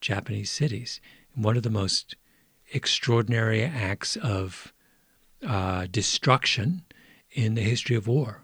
Japanese 0.00 0.50
cities. 0.50 1.00
One 1.34 1.56
of 1.56 1.62
the 1.62 1.70
most 1.70 2.14
extraordinary 2.72 3.64
acts 3.64 4.16
of 4.16 4.72
uh, 5.46 5.86
destruction 5.90 6.82
in 7.30 7.54
the 7.54 7.62
history 7.62 7.96
of 7.96 8.06
war. 8.06 8.42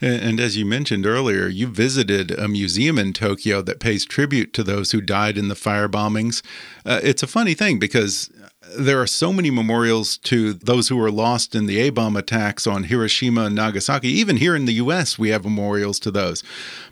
And 0.00 0.38
as 0.38 0.56
you 0.56 0.64
mentioned 0.64 1.06
earlier, 1.06 1.48
you 1.48 1.66
visited 1.66 2.30
a 2.30 2.46
museum 2.46 2.98
in 2.98 3.12
Tokyo 3.12 3.62
that 3.62 3.80
pays 3.80 4.04
tribute 4.04 4.52
to 4.52 4.62
those 4.62 4.92
who 4.92 5.00
died 5.00 5.36
in 5.36 5.48
the 5.48 5.56
fire 5.56 5.88
bombings. 5.88 6.42
Uh, 6.84 7.00
it's 7.02 7.22
a 7.22 7.26
funny 7.26 7.54
thing 7.54 7.78
because 7.78 8.30
there 8.76 9.00
are 9.00 9.06
so 9.06 9.32
many 9.32 9.50
memorials 9.50 10.18
to 10.18 10.52
those 10.52 10.88
who 10.88 10.96
were 10.96 11.10
lost 11.10 11.54
in 11.54 11.66
the 11.66 11.78
A 11.80 11.90
bomb 11.90 12.16
attacks 12.16 12.66
on 12.66 12.84
Hiroshima 12.84 13.44
and 13.44 13.54
Nagasaki. 13.54 14.08
Even 14.08 14.36
here 14.36 14.56
in 14.56 14.64
the 14.66 14.74
US, 14.74 15.18
we 15.18 15.30
have 15.30 15.44
memorials 15.44 15.98
to 16.00 16.10
those. 16.10 16.42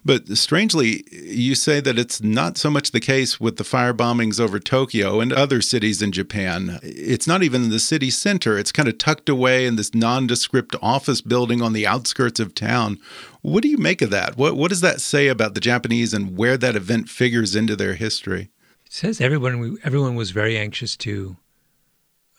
But 0.04 0.36
strangely, 0.36 1.04
you 1.10 1.54
say 1.54 1.80
that 1.80 1.98
it's 1.98 2.22
not 2.22 2.56
so 2.56 2.70
much 2.70 2.90
the 2.90 3.00
case 3.00 3.40
with 3.40 3.56
the 3.56 3.64
fire 3.64 3.94
bombings 3.94 4.38
over 4.38 4.58
Tokyo 4.58 5.20
and 5.20 5.32
other 5.32 5.60
cities 5.60 6.02
in 6.02 6.12
Japan. 6.12 6.78
It's 6.82 7.26
not 7.26 7.42
even 7.42 7.64
in 7.64 7.70
the 7.70 7.80
city 7.80 8.10
center, 8.10 8.58
it's 8.58 8.72
kind 8.72 8.88
of 8.88 8.98
tucked 8.98 9.28
away 9.28 9.66
in 9.66 9.76
this 9.76 9.94
nondescript 9.94 10.76
office 10.82 11.20
building 11.20 11.62
on 11.62 11.72
the 11.72 11.86
outskirts 11.86 12.40
of 12.40 12.54
town. 12.54 12.98
What 13.42 13.62
do 13.62 13.68
you 13.68 13.78
make 13.78 14.00
of 14.00 14.10
that? 14.10 14.36
What, 14.36 14.56
what 14.56 14.70
does 14.70 14.80
that 14.80 15.00
say 15.00 15.28
about 15.28 15.54
the 15.54 15.60
Japanese 15.60 16.14
and 16.14 16.36
where 16.36 16.56
that 16.56 16.76
event 16.76 17.08
figures 17.08 17.54
into 17.54 17.76
their 17.76 17.94
history? 17.94 18.50
It 18.86 18.92
says 18.92 19.20
everyone 19.20 19.78
everyone 19.82 20.14
was 20.14 20.30
very 20.30 20.56
anxious 20.56 20.96
to 20.98 21.36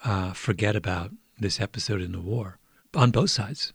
uh, 0.05 0.33
forget 0.33 0.75
about 0.75 1.11
this 1.39 1.59
episode 1.59 2.01
in 2.01 2.11
the 2.11 2.21
war 2.21 2.59
on 2.93 3.11
both 3.11 3.31
sides. 3.31 3.73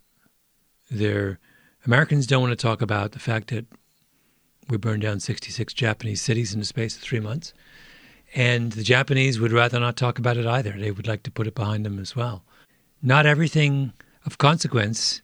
There, 0.90 1.38
Americans 1.84 2.26
don't 2.26 2.42
want 2.42 2.52
to 2.52 2.62
talk 2.62 2.80
about 2.80 3.12
the 3.12 3.18
fact 3.18 3.48
that 3.48 3.66
we 4.68 4.76
burned 4.76 5.02
down 5.02 5.20
66 5.20 5.74
Japanese 5.74 6.22
cities 6.22 6.54
in 6.54 6.60
the 6.60 6.66
space 6.66 6.96
of 6.96 7.02
three 7.02 7.20
months. 7.20 7.52
And 8.34 8.72
the 8.72 8.84
Japanese 8.84 9.40
would 9.40 9.50
rather 9.50 9.80
not 9.80 9.96
talk 9.96 10.18
about 10.18 10.36
it 10.36 10.46
either. 10.46 10.72
They 10.72 10.92
would 10.92 11.08
like 11.08 11.24
to 11.24 11.30
put 11.32 11.48
it 11.48 11.54
behind 11.54 11.84
them 11.84 11.98
as 11.98 12.14
well. 12.14 12.44
Not 13.02 13.26
everything 13.26 13.92
of 14.24 14.38
consequence 14.38 15.22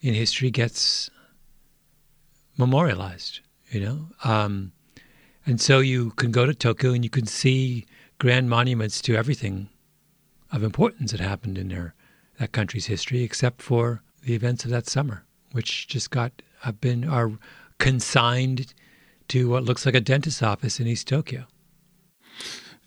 in 0.00 0.14
history 0.14 0.50
gets 0.50 1.10
memorialized, 2.56 3.40
you 3.70 3.80
know? 3.80 4.08
Um, 4.24 4.72
and 5.44 5.60
so 5.60 5.80
you 5.80 6.12
can 6.12 6.32
go 6.32 6.46
to 6.46 6.54
Tokyo 6.54 6.92
and 6.92 7.04
you 7.04 7.10
can 7.10 7.26
see 7.26 7.84
grand 8.18 8.48
monuments 8.48 9.02
to 9.02 9.16
everything 9.16 9.68
of 10.52 10.62
importance 10.62 11.12
that 11.12 11.20
happened 11.20 11.58
in 11.58 11.68
their 11.68 11.94
that 12.38 12.52
country's 12.52 12.86
history, 12.86 13.22
except 13.22 13.62
for 13.62 14.02
the 14.22 14.34
events 14.34 14.64
of 14.64 14.70
that 14.70 14.86
summer, 14.86 15.24
which 15.52 15.88
just 15.88 16.10
got 16.10 16.42
have 16.60 16.80
been 16.80 17.04
are 17.08 17.32
consigned 17.78 18.74
to 19.28 19.48
what 19.48 19.64
looks 19.64 19.86
like 19.86 19.94
a 19.94 20.00
dentist's 20.00 20.42
office 20.42 20.78
in 20.80 20.86
East 20.86 21.08
Tokyo. 21.08 21.46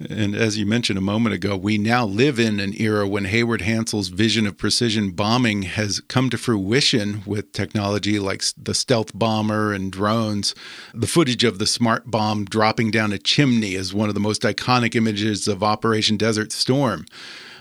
And 0.10 0.34
as 0.34 0.58
you 0.58 0.66
mentioned 0.66 0.98
a 0.98 1.02
moment 1.02 1.36
ago, 1.36 1.58
we 1.58 1.78
now 1.78 2.06
live 2.06 2.40
in 2.40 2.62
an 2.62 2.74
era 2.78 3.06
when 3.06 3.26
Haywood 3.26 3.62
Hansell's 3.62 4.08
vision 4.08 4.48
of 4.48 4.58
precision 4.58 5.12
bombing 5.12 5.64
has 5.64 6.00
come 6.00 6.30
to 6.30 6.38
fruition 6.38 7.22
with 7.26 7.52
technology 7.52 8.18
like 8.18 8.42
the 8.56 8.74
stealth 8.74 9.12
bomber 9.14 9.74
and 9.74 9.92
drones. 9.92 10.56
The 10.94 11.06
footage 11.06 11.44
of 11.44 11.60
the 11.60 11.68
smart 11.68 12.10
bomb 12.10 12.46
dropping 12.46 12.92
down 12.92 13.12
a 13.12 13.18
chimney 13.18 13.76
is 13.76 13.94
one 13.94 14.08
of 14.08 14.16
the 14.16 14.22
most 14.22 14.44
iconic 14.44 14.96
images 14.96 15.50
of 15.50 15.64
Operation 15.64 16.16
Desert 16.16 16.54
Storm. 16.54 17.06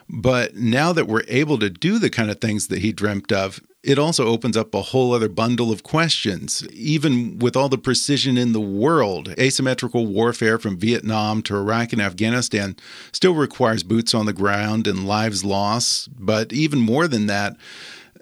But 0.09 0.57
now 0.57 0.93
that 0.93 1.07
we're 1.07 1.25
able 1.29 1.59
to 1.59 1.69
do 1.69 1.99
the 1.99 2.11
kind 2.11 2.31
of 2.31 2.41
things 2.41 2.69
that 2.69 2.79
he 2.79 2.93
dreamt 2.93 3.31
of, 3.31 3.61
it 3.83 3.99
also 3.99 4.27
opens 4.27 4.57
up 4.57 4.75
a 4.75 4.83
whole 4.83 5.13
other 5.13 5.29
bundle 5.29 5.71
of 5.71 5.83
questions. 5.83 6.67
Even 6.73 7.39
with 7.39 7.57
all 7.57 7.69
the 7.69 7.79
precision 7.79 8.37
in 8.37 8.53
the 8.53 8.61
world, 8.61 9.35
asymmetrical 9.39 10.07
warfare 10.07 10.59
from 10.59 10.79
Vietnam 10.79 11.43
to 11.43 11.57
Iraq 11.57 11.93
and 11.93 12.03
Afghanistan 12.03 12.77
still 13.13 13.35
requires 13.35 13.83
boots 13.83 14.15
on 14.15 14.27
the 14.27 14.33
ground 14.33 14.87
and 14.87 15.07
lives 15.07 15.45
lost. 15.45 16.09
But 16.19 16.53
even 16.53 16.81
more 16.81 17.07
than 17.07 17.27
that, 17.27 17.57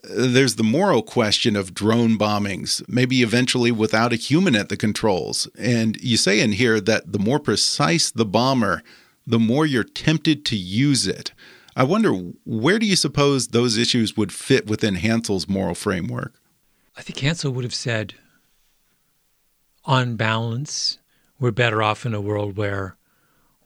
there's 0.03 0.57
the 0.57 0.62
moral 0.62 1.03
question 1.03 1.57
of 1.57 1.74
drone 1.74 2.18
bombings, 2.18 2.87
maybe 2.89 3.22
eventually 3.22 3.72
without 3.72 4.12
a 4.12 4.16
human 4.16 4.55
at 4.55 4.68
the 4.68 4.76
controls. 4.76 5.49
And 5.59 5.97
you 6.03 6.16
say 6.16 6.41
in 6.41 6.53
here 6.53 6.80
that 6.80 7.12
the 7.12 7.18
more 7.18 7.41
precise 7.41 8.11
the 8.11 8.26
bomber, 8.26 8.82
the 9.26 9.39
more 9.39 9.66
you're 9.66 9.84
tempted 9.84 10.45
to 10.47 10.57
use 10.57 11.07
it. 11.07 11.32
I 11.79 11.85
wonder 11.85 12.12
where 12.47 12.79
do 12.79 12.87
you 12.87 12.97
suppose 12.97 13.49
those 13.49 13.77
issues 13.77 14.16
would 14.16 14.33
fit 14.33 14.66
within 14.66 14.97
Hansell's 14.97 15.47
moral 15.47 15.74
framework? 15.74 16.41
I 16.97 17.03
think 17.03 17.18
Hansell 17.18 17.53
would 17.53 17.64
have 17.64 17.74
said, 17.74 18.14
on 19.85 20.16
balance, 20.16 20.99
we're 21.39 21.51
better 21.51 21.83
off 21.83 22.07
in 22.07 22.14
a 22.14 22.20
world 22.20 22.57
where 22.57 22.97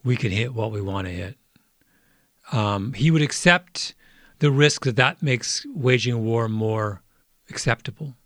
we 0.02 0.16
can 0.16 0.32
hit 0.32 0.52
what 0.54 0.72
we 0.72 0.80
want 0.80 1.06
to 1.06 1.12
hit. 1.12 1.38
Um, 2.50 2.94
he 2.94 3.12
would 3.12 3.22
accept 3.22 3.94
the 4.40 4.50
risk 4.50 4.84
that 4.84 4.96
that 4.96 5.22
makes 5.22 5.64
waging 5.72 6.24
war 6.24 6.48
more 6.48 7.02
acceptable 7.48 8.16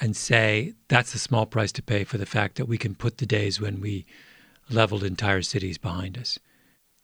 and 0.00 0.16
say 0.16 0.72
that's 0.88 1.14
a 1.14 1.18
small 1.18 1.44
price 1.44 1.72
to 1.72 1.82
pay 1.82 2.04
for 2.04 2.16
the 2.16 2.24
fact 2.24 2.56
that 2.56 2.66
we 2.66 2.78
can 2.78 2.94
put 2.94 3.18
the 3.18 3.26
days 3.26 3.60
when 3.60 3.82
we 3.82 4.06
leveled 4.70 5.04
entire 5.04 5.42
cities 5.42 5.76
behind 5.76 6.16
us. 6.16 6.38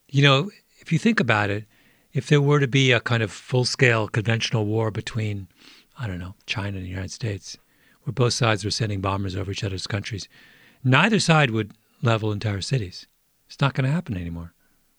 You 0.08 0.22
know, 0.22 0.50
if 0.78 0.90
you 0.90 0.98
think 0.98 1.20
about 1.20 1.50
it, 1.50 1.66
if 2.12 2.28
there 2.28 2.40
were 2.40 2.60
to 2.60 2.68
be 2.68 2.92
a 2.92 3.00
kind 3.00 3.22
of 3.22 3.30
full 3.30 3.64
scale 3.64 4.08
conventional 4.08 4.66
war 4.66 4.90
between, 4.90 5.48
I 5.98 6.06
don't 6.06 6.18
know, 6.18 6.34
China 6.46 6.76
and 6.76 6.86
the 6.86 6.90
United 6.90 7.12
States, 7.12 7.56
where 8.02 8.12
both 8.12 8.34
sides 8.34 8.64
were 8.64 8.70
sending 8.70 9.00
bombers 9.00 9.36
over 9.36 9.50
each 9.52 9.64
other's 9.64 9.86
countries, 9.86 10.28
neither 10.82 11.20
side 11.20 11.50
would 11.50 11.72
level 12.02 12.32
entire 12.32 12.60
cities. 12.60 13.06
It's 13.46 13.60
not 13.60 13.74
going 13.74 13.84
to 13.84 13.92
happen 13.92 14.16
anymore. 14.16 14.52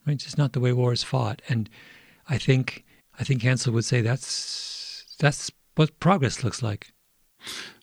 It's 0.07 0.23
just 0.23 0.37
not 0.37 0.53
the 0.53 0.59
way 0.59 0.73
war 0.73 0.93
is 0.93 1.03
fought. 1.03 1.41
And 1.47 1.69
I 2.27 2.37
think 2.37 2.83
I 3.19 3.23
think 3.23 3.41
Hansell 3.41 3.73
would 3.73 3.85
say 3.85 4.01
that's 4.01 5.15
that's 5.19 5.51
what 5.75 5.99
progress 5.99 6.43
looks 6.43 6.63
like. 6.63 6.91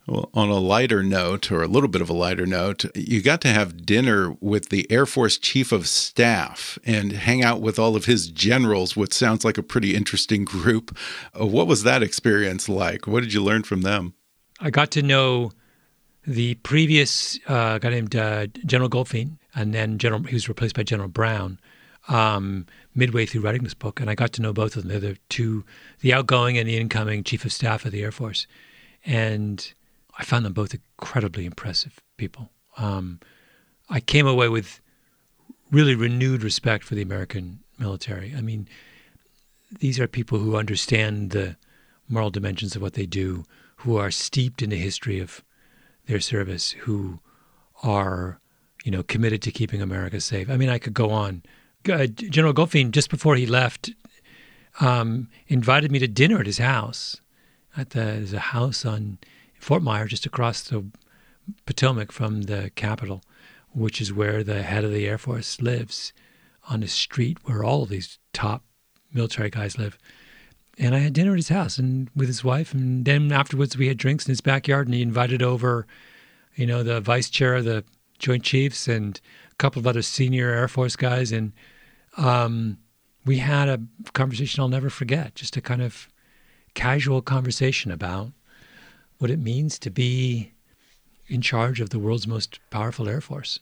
Well, 0.08 0.30
on 0.32 0.48
a 0.48 0.58
lighter 0.58 1.02
note, 1.02 1.52
or 1.52 1.62
a 1.62 1.66
little 1.66 1.88
bit 1.88 2.00
of 2.00 2.08
a 2.08 2.14
lighter 2.14 2.46
note, 2.46 2.86
you 2.96 3.20
got 3.20 3.42
to 3.42 3.48
have 3.48 3.84
dinner 3.84 4.34
with 4.40 4.70
the 4.70 4.90
Air 4.90 5.04
Force 5.04 5.36
Chief 5.36 5.70
of 5.70 5.86
Staff 5.86 6.78
and 6.86 7.12
hang 7.12 7.44
out 7.44 7.60
with 7.60 7.78
all 7.78 7.94
of 7.94 8.06
his 8.06 8.28
generals, 8.28 8.96
which 8.96 9.12
sounds 9.12 9.44
like 9.44 9.58
a 9.58 9.62
pretty 9.62 9.94
interesting 9.94 10.46
group. 10.46 10.96
Uh, 11.38 11.44
what 11.44 11.66
was 11.66 11.82
that 11.82 12.02
experience 12.02 12.70
like? 12.70 13.06
What 13.06 13.20
did 13.20 13.34
you 13.34 13.44
learn 13.44 13.64
from 13.64 13.82
them? 13.82 14.14
I 14.60 14.70
got 14.70 14.90
to 14.92 15.02
know 15.02 15.52
the 16.26 16.54
previous 16.54 17.38
uh, 17.46 17.76
guy 17.76 17.90
named 17.90 18.16
uh, 18.16 18.46
General 18.64 18.88
Goldfein, 18.88 19.36
and 19.54 19.74
then 19.74 19.98
General 19.98 20.22
he 20.22 20.34
was 20.34 20.48
replaced 20.48 20.74
by 20.74 20.84
General 20.84 21.10
Brown 21.10 21.60
um, 22.08 22.64
midway 22.94 23.26
through 23.26 23.42
writing 23.42 23.62
this 23.62 23.74
book, 23.74 24.00
and 24.00 24.08
I 24.08 24.14
got 24.14 24.32
to 24.32 24.42
know 24.42 24.54
both 24.54 24.74
of 24.74 24.84
them. 24.84 24.88
They're 24.88 25.12
the 25.12 25.18
two, 25.28 25.66
the 26.00 26.14
outgoing 26.14 26.56
and 26.56 26.66
the 26.66 26.78
incoming 26.78 27.24
Chief 27.24 27.44
of 27.44 27.52
Staff 27.52 27.84
of 27.84 27.92
the 27.92 28.02
Air 28.02 28.12
Force, 28.12 28.46
and 29.04 29.70
I 30.18 30.24
found 30.24 30.44
them 30.44 30.52
both 30.52 30.74
incredibly 30.74 31.46
impressive 31.46 32.00
people. 32.16 32.50
Um, 32.76 33.20
I 33.88 34.00
came 34.00 34.26
away 34.26 34.48
with 34.48 34.80
really 35.70 35.94
renewed 35.94 36.42
respect 36.42 36.84
for 36.84 36.94
the 36.94 37.02
American 37.02 37.60
military. 37.78 38.34
I 38.36 38.40
mean, 38.40 38.68
these 39.78 40.00
are 40.00 40.08
people 40.08 40.38
who 40.38 40.56
understand 40.56 41.30
the 41.30 41.56
moral 42.08 42.30
dimensions 42.30 42.74
of 42.74 42.82
what 42.82 42.94
they 42.94 43.06
do, 43.06 43.44
who 43.76 43.96
are 43.96 44.10
steeped 44.10 44.60
in 44.60 44.70
the 44.70 44.76
history 44.76 45.20
of 45.20 45.44
their 46.06 46.20
service, 46.20 46.72
who 46.72 47.20
are, 47.82 48.40
you 48.84 48.90
know, 48.90 49.02
committed 49.02 49.42
to 49.42 49.52
keeping 49.52 49.80
America 49.80 50.20
safe. 50.20 50.50
I 50.50 50.56
mean, 50.56 50.68
I 50.68 50.78
could 50.78 50.94
go 50.94 51.10
on. 51.10 51.42
Uh, 51.88 52.06
General 52.06 52.54
Goldfein, 52.54 52.90
just 52.90 53.08
before 53.08 53.36
he 53.36 53.46
left, 53.46 53.90
um, 54.80 55.28
invited 55.46 55.92
me 55.92 55.98
to 56.00 56.08
dinner 56.08 56.40
at 56.40 56.46
his 56.46 56.58
house. 56.58 57.20
At 57.76 57.90
the, 57.90 58.00
there's 58.00 58.32
a 58.32 58.40
house 58.40 58.84
on 58.84 59.18
Fort 59.58 59.82
Myer, 59.82 60.06
just 60.06 60.26
across 60.26 60.62
the 60.62 60.84
Potomac 61.66 62.12
from 62.12 62.42
the 62.42 62.70
Capitol, 62.74 63.22
which 63.72 64.00
is 64.00 64.12
where 64.12 64.42
the 64.42 64.62
head 64.62 64.84
of 64.84 64.92
the 64.92 65.06
Air 65.06 65.18
Force 65.18 65.60
lives, 65.60 66.12
on 66.68 66.82
a 66.82 66.88
street 66.88 67.38
where 67.44 67.64
all 67.64 67.82
of 67.82 67.88
these 67.88 68.18
top 68.32 68.64
military 69.12 69.50
guys 69.50 69.78
live. 69.78 69.98
And 70.78 70.94
I 70.94 70.98
had 70.98 71.12
dinner 71.12 71.32
at 71.32 71.38
his 71.38 71.48
house 71.48 71.78
and 71.78 72.08
with 72.14 72.28
his 72.28 72.44
wife, 72.44 72.72
and 72.72 73.04
then 73.04 73.32
afterwards 73.32 73.76
we 73.76 73.88
had 73.88 73.96
drinks 73.96 74.26
in 74.26 74.30
his 74.30 74.40
backyard, 74.40 74.86
and 74.86 74.94
he 74.94 75.02
invited 75.02 75.42
over, 75.42 75.86
you 76.54 76.66
know, 76.66 76.82
the 76.82 77.00
vice 77.00 77.30
chair 77.30 77.56
of 77.56 77.64
the 77.64 77.84
Joint 78.18 78.42
Chiefs 78.42 78.88
and 78.88 79.20
a 79.50 79.54
couple 79.56 79.80
of 79.80 79.86
other 79.86 80.02
senior 80.02 80.50
Air 80.50 80.68
Force 80.68 80.96
guys, 80.96 81.32
and 81.32 81.52
um, 82.16 82.78
we 83.24 83.38
had 83.38 83.68
a 83.68 83.80
conversation 84.12 84.60
I'll 84.60 84.68
never 84.68 84.90
forget. 84.90 85.34
Just 85.34 85.56
a 85.56 85.60
kind 85.60 85.82
of 85.82 86.08
casual 86.74 87.22
conversation 87.22 87.90
about 87.90 88.32
what 89.18 89.30
it 89.30 89.38
means 89.38 89.78
to 89.80 89.90
be 89.90 90.52
in 91.28 91.42
charge 91.42 91.80
of 91.80 91.90
the 91.90 91.98
world's 91.98 92.26
most 92.26 92.58
powerful 92.70 93.08
air 93.08 93.20
force 93.20 93.60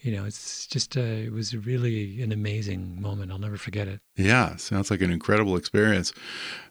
you 0.00 0.12
know, 0.12 0.24
it's 0.24 0.66
just 0.66 0.96
uh, 0.96 1.00
it 1.00 1.32
was 1.32 1.56
really 1.56 2.22
an 2.22 2.30
amazing 2.30 3.00
moment. 3.02 3.32
I'll 3.32 3.38
never 3.38 3.56
forget 3.56 3.88
it. 3.88 4.00
Yeah, 4.16 4.54
sounds 4.56 4.92
like 4.92 5.00
an 5.00 5.10
incredible 5.10 5.56
experience. 5.56 6.12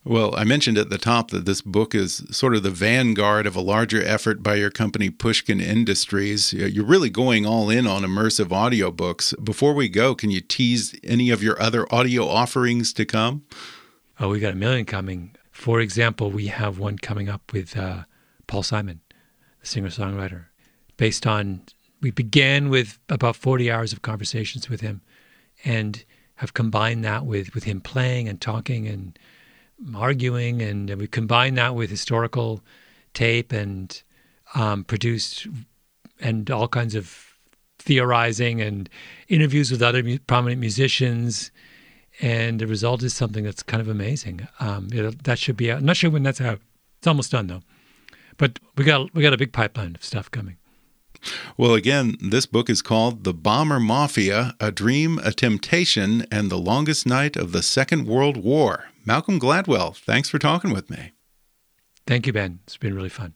Well, 0.06 0.34
I 0.36 0.46
mentioned 0.46 0.78
at 0.78 0.90
the 0.90 0.98
top 0.98 1.32
that 1.32 1.46
this 1.46 1.62
book 1.62 1.94
is 1.94 2.24
sort 2.32 2.56
of 2.56 2.64
the 2.64 2.70
vanguard 2.70 3.46
of 3.46 3.56
a 3.56 3.62
larger 3.62 4.02
effort 4.02 4.42
by 4.42 4.56
your 4.56 4.70
company, 4.70 5.10
Pushkin 5.10 5.60
Industries. 5.60 6.54
You're 6.54 6.86
really 6.86 7.10
going 7.10 7.46
all 7.46 7.70
in 7.70 7.86
on 7.86 8.04
immersive 8.04 8.48
audiobooks. 8.48 9.34
Before 9.44 9.74
we 9.74 9.90
go, 9.90 10.16
can 10.16 10.32
you 10.32 10.40
tease 10.40 10.98
any 11.04 11.30
of 11.30 11.44
your 11.44 11.62
other 11.62 11.86
audio 11.94 12.28
offerings 12.28 12.94
to 12.94 13.04
come? 13.04 13.44
Oh, 14.22 14.30
we 14.30 14.40
got 14.40 14.54
a 14.54 14.58
million 14.58 14.86
coming. 14.86 15.36
For 15.52 15.82
example, 15.82 16.32
we 16.32 16.48
have 16.48 16.80
one 16.80 16.98
coming 16.98 17.28
up 17.28 17.52
with 17.52 17.76
uh, 17.76 18.04
Paul 18.48 18.64
Simon, 18.64 19.02
the 19.62 19.68
singer 19.68 19.90
songwriter, 19.90 20.46
based 20.98 21.28
on 21.28 21.62
we 22.02 22.12
began 22.12 22.70
with 22.70 23.00
about 23.10 23.36
40 23.36 23.72
hours 23.72 23.92
of 23.92 24.02
conversations 24.02 24.70
with 24.70 24.82
him 24.82 25.02
and 25.66 26.04
have 26.36 26.54
combined 26.54 27.04
that 27.04 27.26
with, 27.26 27.54
with 27.56 27.64
him 27.64 27.82
playing 27.82 28.28
and 28.28 28.40
talking 28.40 28.88
and 28.88 29.18
arguing. 29.96 30.62
And 30.62 30.94
we 30.96 31.08
combined 31.08 31.58
that 31.58 31.76
with 31.76 31.90
historical 31.90 32.62
tape 33.14 33.52
and 33.52 34.02
um, 34.54 34.84
produced 34.84 35.48
and 36.20 36.50
all 36.50 36.68
kinds 36.68 36.96
of 36.96 37.34
theorizing 37.80 38.62
and 38.62 38.90
interviews 39.28 39.72
with 39.72 39.82
other 39.82 40.04
mu- 40.04 40.20
prominent 40.20 40.60
musicians. 40.60 41.52
And 42.22 42.60
the 42.60 42.68
result 42.68 43.04
is 43.04 43.16
something 43.16 43.44
that's 43.44 43.64
kind 43.64 43.82
of 43.82 43.88
amazing. 43.88 44.48
Um, 44.60 44.90
that 44.90 45.40
should 45.40 45.58
be 45.58 45.72
out. 45.72 45.80
I'm 45.80 45.86
not 45.86 45.98
sure 45.98 46.10
when 46.10 46.24
that's 46.24 46.42
out. 46.42 46.60
It's 47.00 47.08
almost 47.08 47.32
done 47.32 47.48
though. 47.48 47.62
But 48.38 48.60
we 48.76 48.84
got 48.84 49.14
we 49.14 49.22
got 49.22 49.34
a 49.34 49.38
big 49.38 49.52
pipeline 49.52 49.96
of 49.96 50.04
stuff 50.04 50.30
coming. 50.32 50.58
Well, 51.58 51.74
again, 51.74 52.16
this 52.22 52.46
book 52.46 52.70
is 52.70 52.82
called 52.82 53.24
The 53.24 53.34
Bomber 53.34 53.80
Mafia 53.80 54.56
A 54.60 54.72
Dream, 54.72 55.20
a 55.24 55.32
Temptation, 55.32 56.26
and 56.32 56.50
the 56.50 56.58
Longest 56.58 57.06
Night 57.06 57.36
of 57.36 57.52
the 57.52 57.64
Second 57.64 58.06
World 58.06 58.38
War. 58.38 58.86
Malcolm 59.06 59.40
Gladwell, 59.40 59.96
thanks 59.96 60.30
for 60.30 60.38
talking 60.38 60.72
with 60.72 60.90
me. 60.90 61.14
Thank 62.06 62.28
you, 62.28 62.34
Ben. 62.34 62.60
It's 62.64 62.78
been 62.78 62.96
really 62.96 63.10
fun. 63.10 63.34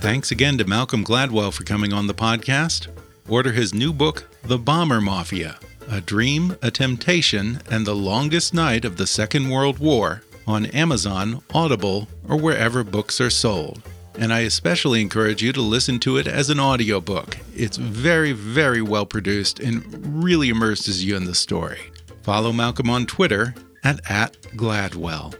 Thanks 0.00 0.30
again 0.30 0.58
to 0.58 0.64
Malcolm 0.64 1.04
Gladwell 1.04 1.52
for 1.52 1.64
coming 1.64 1.92
on 1.92 2.06
the 2.06 2.14
podcast. 2.14 2.88
Order 3.28 3.52
his 3.52 3.72
new 3.72 3.92
book, 3.92 4.28
The 4.42 4.58
Bomber 4.58 5.00
Mafia 5.00 5.58
A 5.90 6.00
Dream, 6.00 6.56
a 6.60 6.70
Temptation, 6.70 7.60
and 7.70 7.86
the 7.86 7.96
Longest 7.96 8.52
Night 8.52 8.84
of 8.84 8.98
the 8.98 9.06
Second 9.06 9.48
World 9.48 9.78
War 9.78 10.22
on 10.46 10.66
Amazon, 10.66 11.42
Audible, 11.54 12.08
or 12.28 12.36
wherever 12.36 12.84
books 12.84 13.20
are 13.20 13.30
sold 13.30 13.82
and 14.18 14.32
I 14.32 14.40
especially 14.40 15.00
encourage 15.00 15.42
you 15.42 15.52
to 15.52 15.60
listen 15.60 15.98
to 16.00 16.16
it 16.16 16.26
as 16.26 16.50
an 16.50 16.60
audiobook. 16.60 17.36
It's 17.54 17.76
very, 17.76 18.32
very 18.32 18.82
well 18.82 19.06
produced 19.06 19.60
and 19.60 19.84
really 20.22 20.48
immerses 20.48 21.04
you 21.04 21.16
in 21.16 21.24
the 21.24 21.34
story. 21.34 21.80
Follow 22.22 22.52
Malcolm 22.52 22.88
on 22.90 23.06
Twitter 23.06 23.54
at, 23.82 24.00
at 24.10 24.40
@gladwell. 24.56 25.34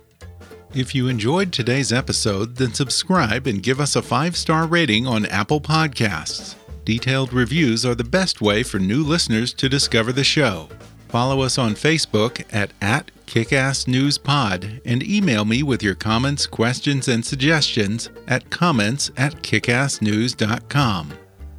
If 0.74 0.94
you 0.94 1.06
enjoyed 1.06 1.52
today's 1.52 1.92
episode, 1.92 2.56
then 2.56 2.74
subscribe 2.74 3.46
and 3.46 3.62
give 3.62 3.80
us 3.80 3.94
a 3.94 4.02
five 4.02 4.36
star 4.36 4.66
rating 4.66 5.06
on 5.06 5.24
Apple 5.26 5.60
Podcasts. 5.60 6.56
Detailed 6.84 7.32
reviews 7.32 7.86
are 7.86 7.94
the 7.94 8.04
best 8.04 8.40
way 8.40 8.62
for 8.62 8.78
new 8.78 9.02
listeners 9.02 9.52
to 9.54 9.68
discover 9.68 10.12
the 10.12 10.24
show. 10.24 10.68
Follow 11.08 11.42
us 11.42 11.58
on 11.58 11.74
Facebook 11.74 12.44
at, 12.52 12.72
at 12.82 13.10
kickassnewspod 13.26 14.80
and 14.84 15.02
email 15.02 15.44
me 15.44 15.62
with 15.62 15.82
your 15.82 15.94
comments, 15.94 16.46
questions, 16.46 17.08
and 17.08 17.24
suggestions 17.24 18.10
at 18.28 18.50
comments 18.50 19.10
at 19.16 19.34
kickassnews.com. 19.42 21.12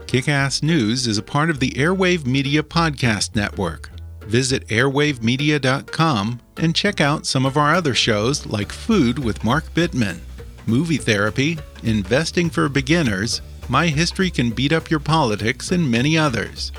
Kickass 0.06 0.62
News 0.64 1.08
is 1.08 1.18
a 1.18 1.24
part 1.24 1.50
of 1.50 1.60
the 1.60 1.72
Airwave 1.72 2.26
Media 2.26 2.62
Podcast 2.64 3.36
Network. 3.36 3.90
Visit 4.22 4.68
airwavemedia.com 4.68 6.40
and 6.58 6.76
check 6.76 7.02
out 7.02 7.26
some 7.26 7.46
of 7.46 7.58
our 7.58 7.76
other 7.76 7.94
shows 7.94 8.46
like 8.46 8.72
Food 8.72 9.20
with 9.20 9.44
Mark 9.44 9.66
Bittman, 9.74 10.20
Movie 10.66 10.98
Therapy, 10.98 11.58
Investing 11.84 12.50
for 12.50 12.70
Beginners, 12.70 13.42
My 13.68 13.88
History 13.88 14.30
Can 14.30 14.52
Beat 14.52 14.74
Up 14.74 14.90
Your 14.90 15.00
Politics, 15.00 15.72
and 15.72 15.90
many 15.90 16.18
others. 16.18 16.72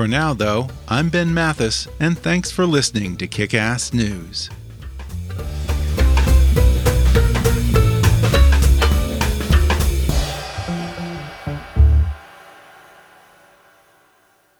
For 0.00 0.08
now, 0.08 0.32
though, 0.32 0.66
I'm 0.88 1.10
Ben 1.10 1.34
Mathis, 1.34 1.86
and 2.00 2.18
thanks 2.18 2.50
for 2.50 2.64
listening 2.64 3.18
to 3.18 3.26
Kick 3.26 3.52
Ass 3.52 3.92
News. 3.92 4.48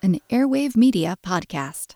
An 0.03 0.19
Airwave 0.29 0.77
Media 0.77 1.17
Podcast. 1.25 1.95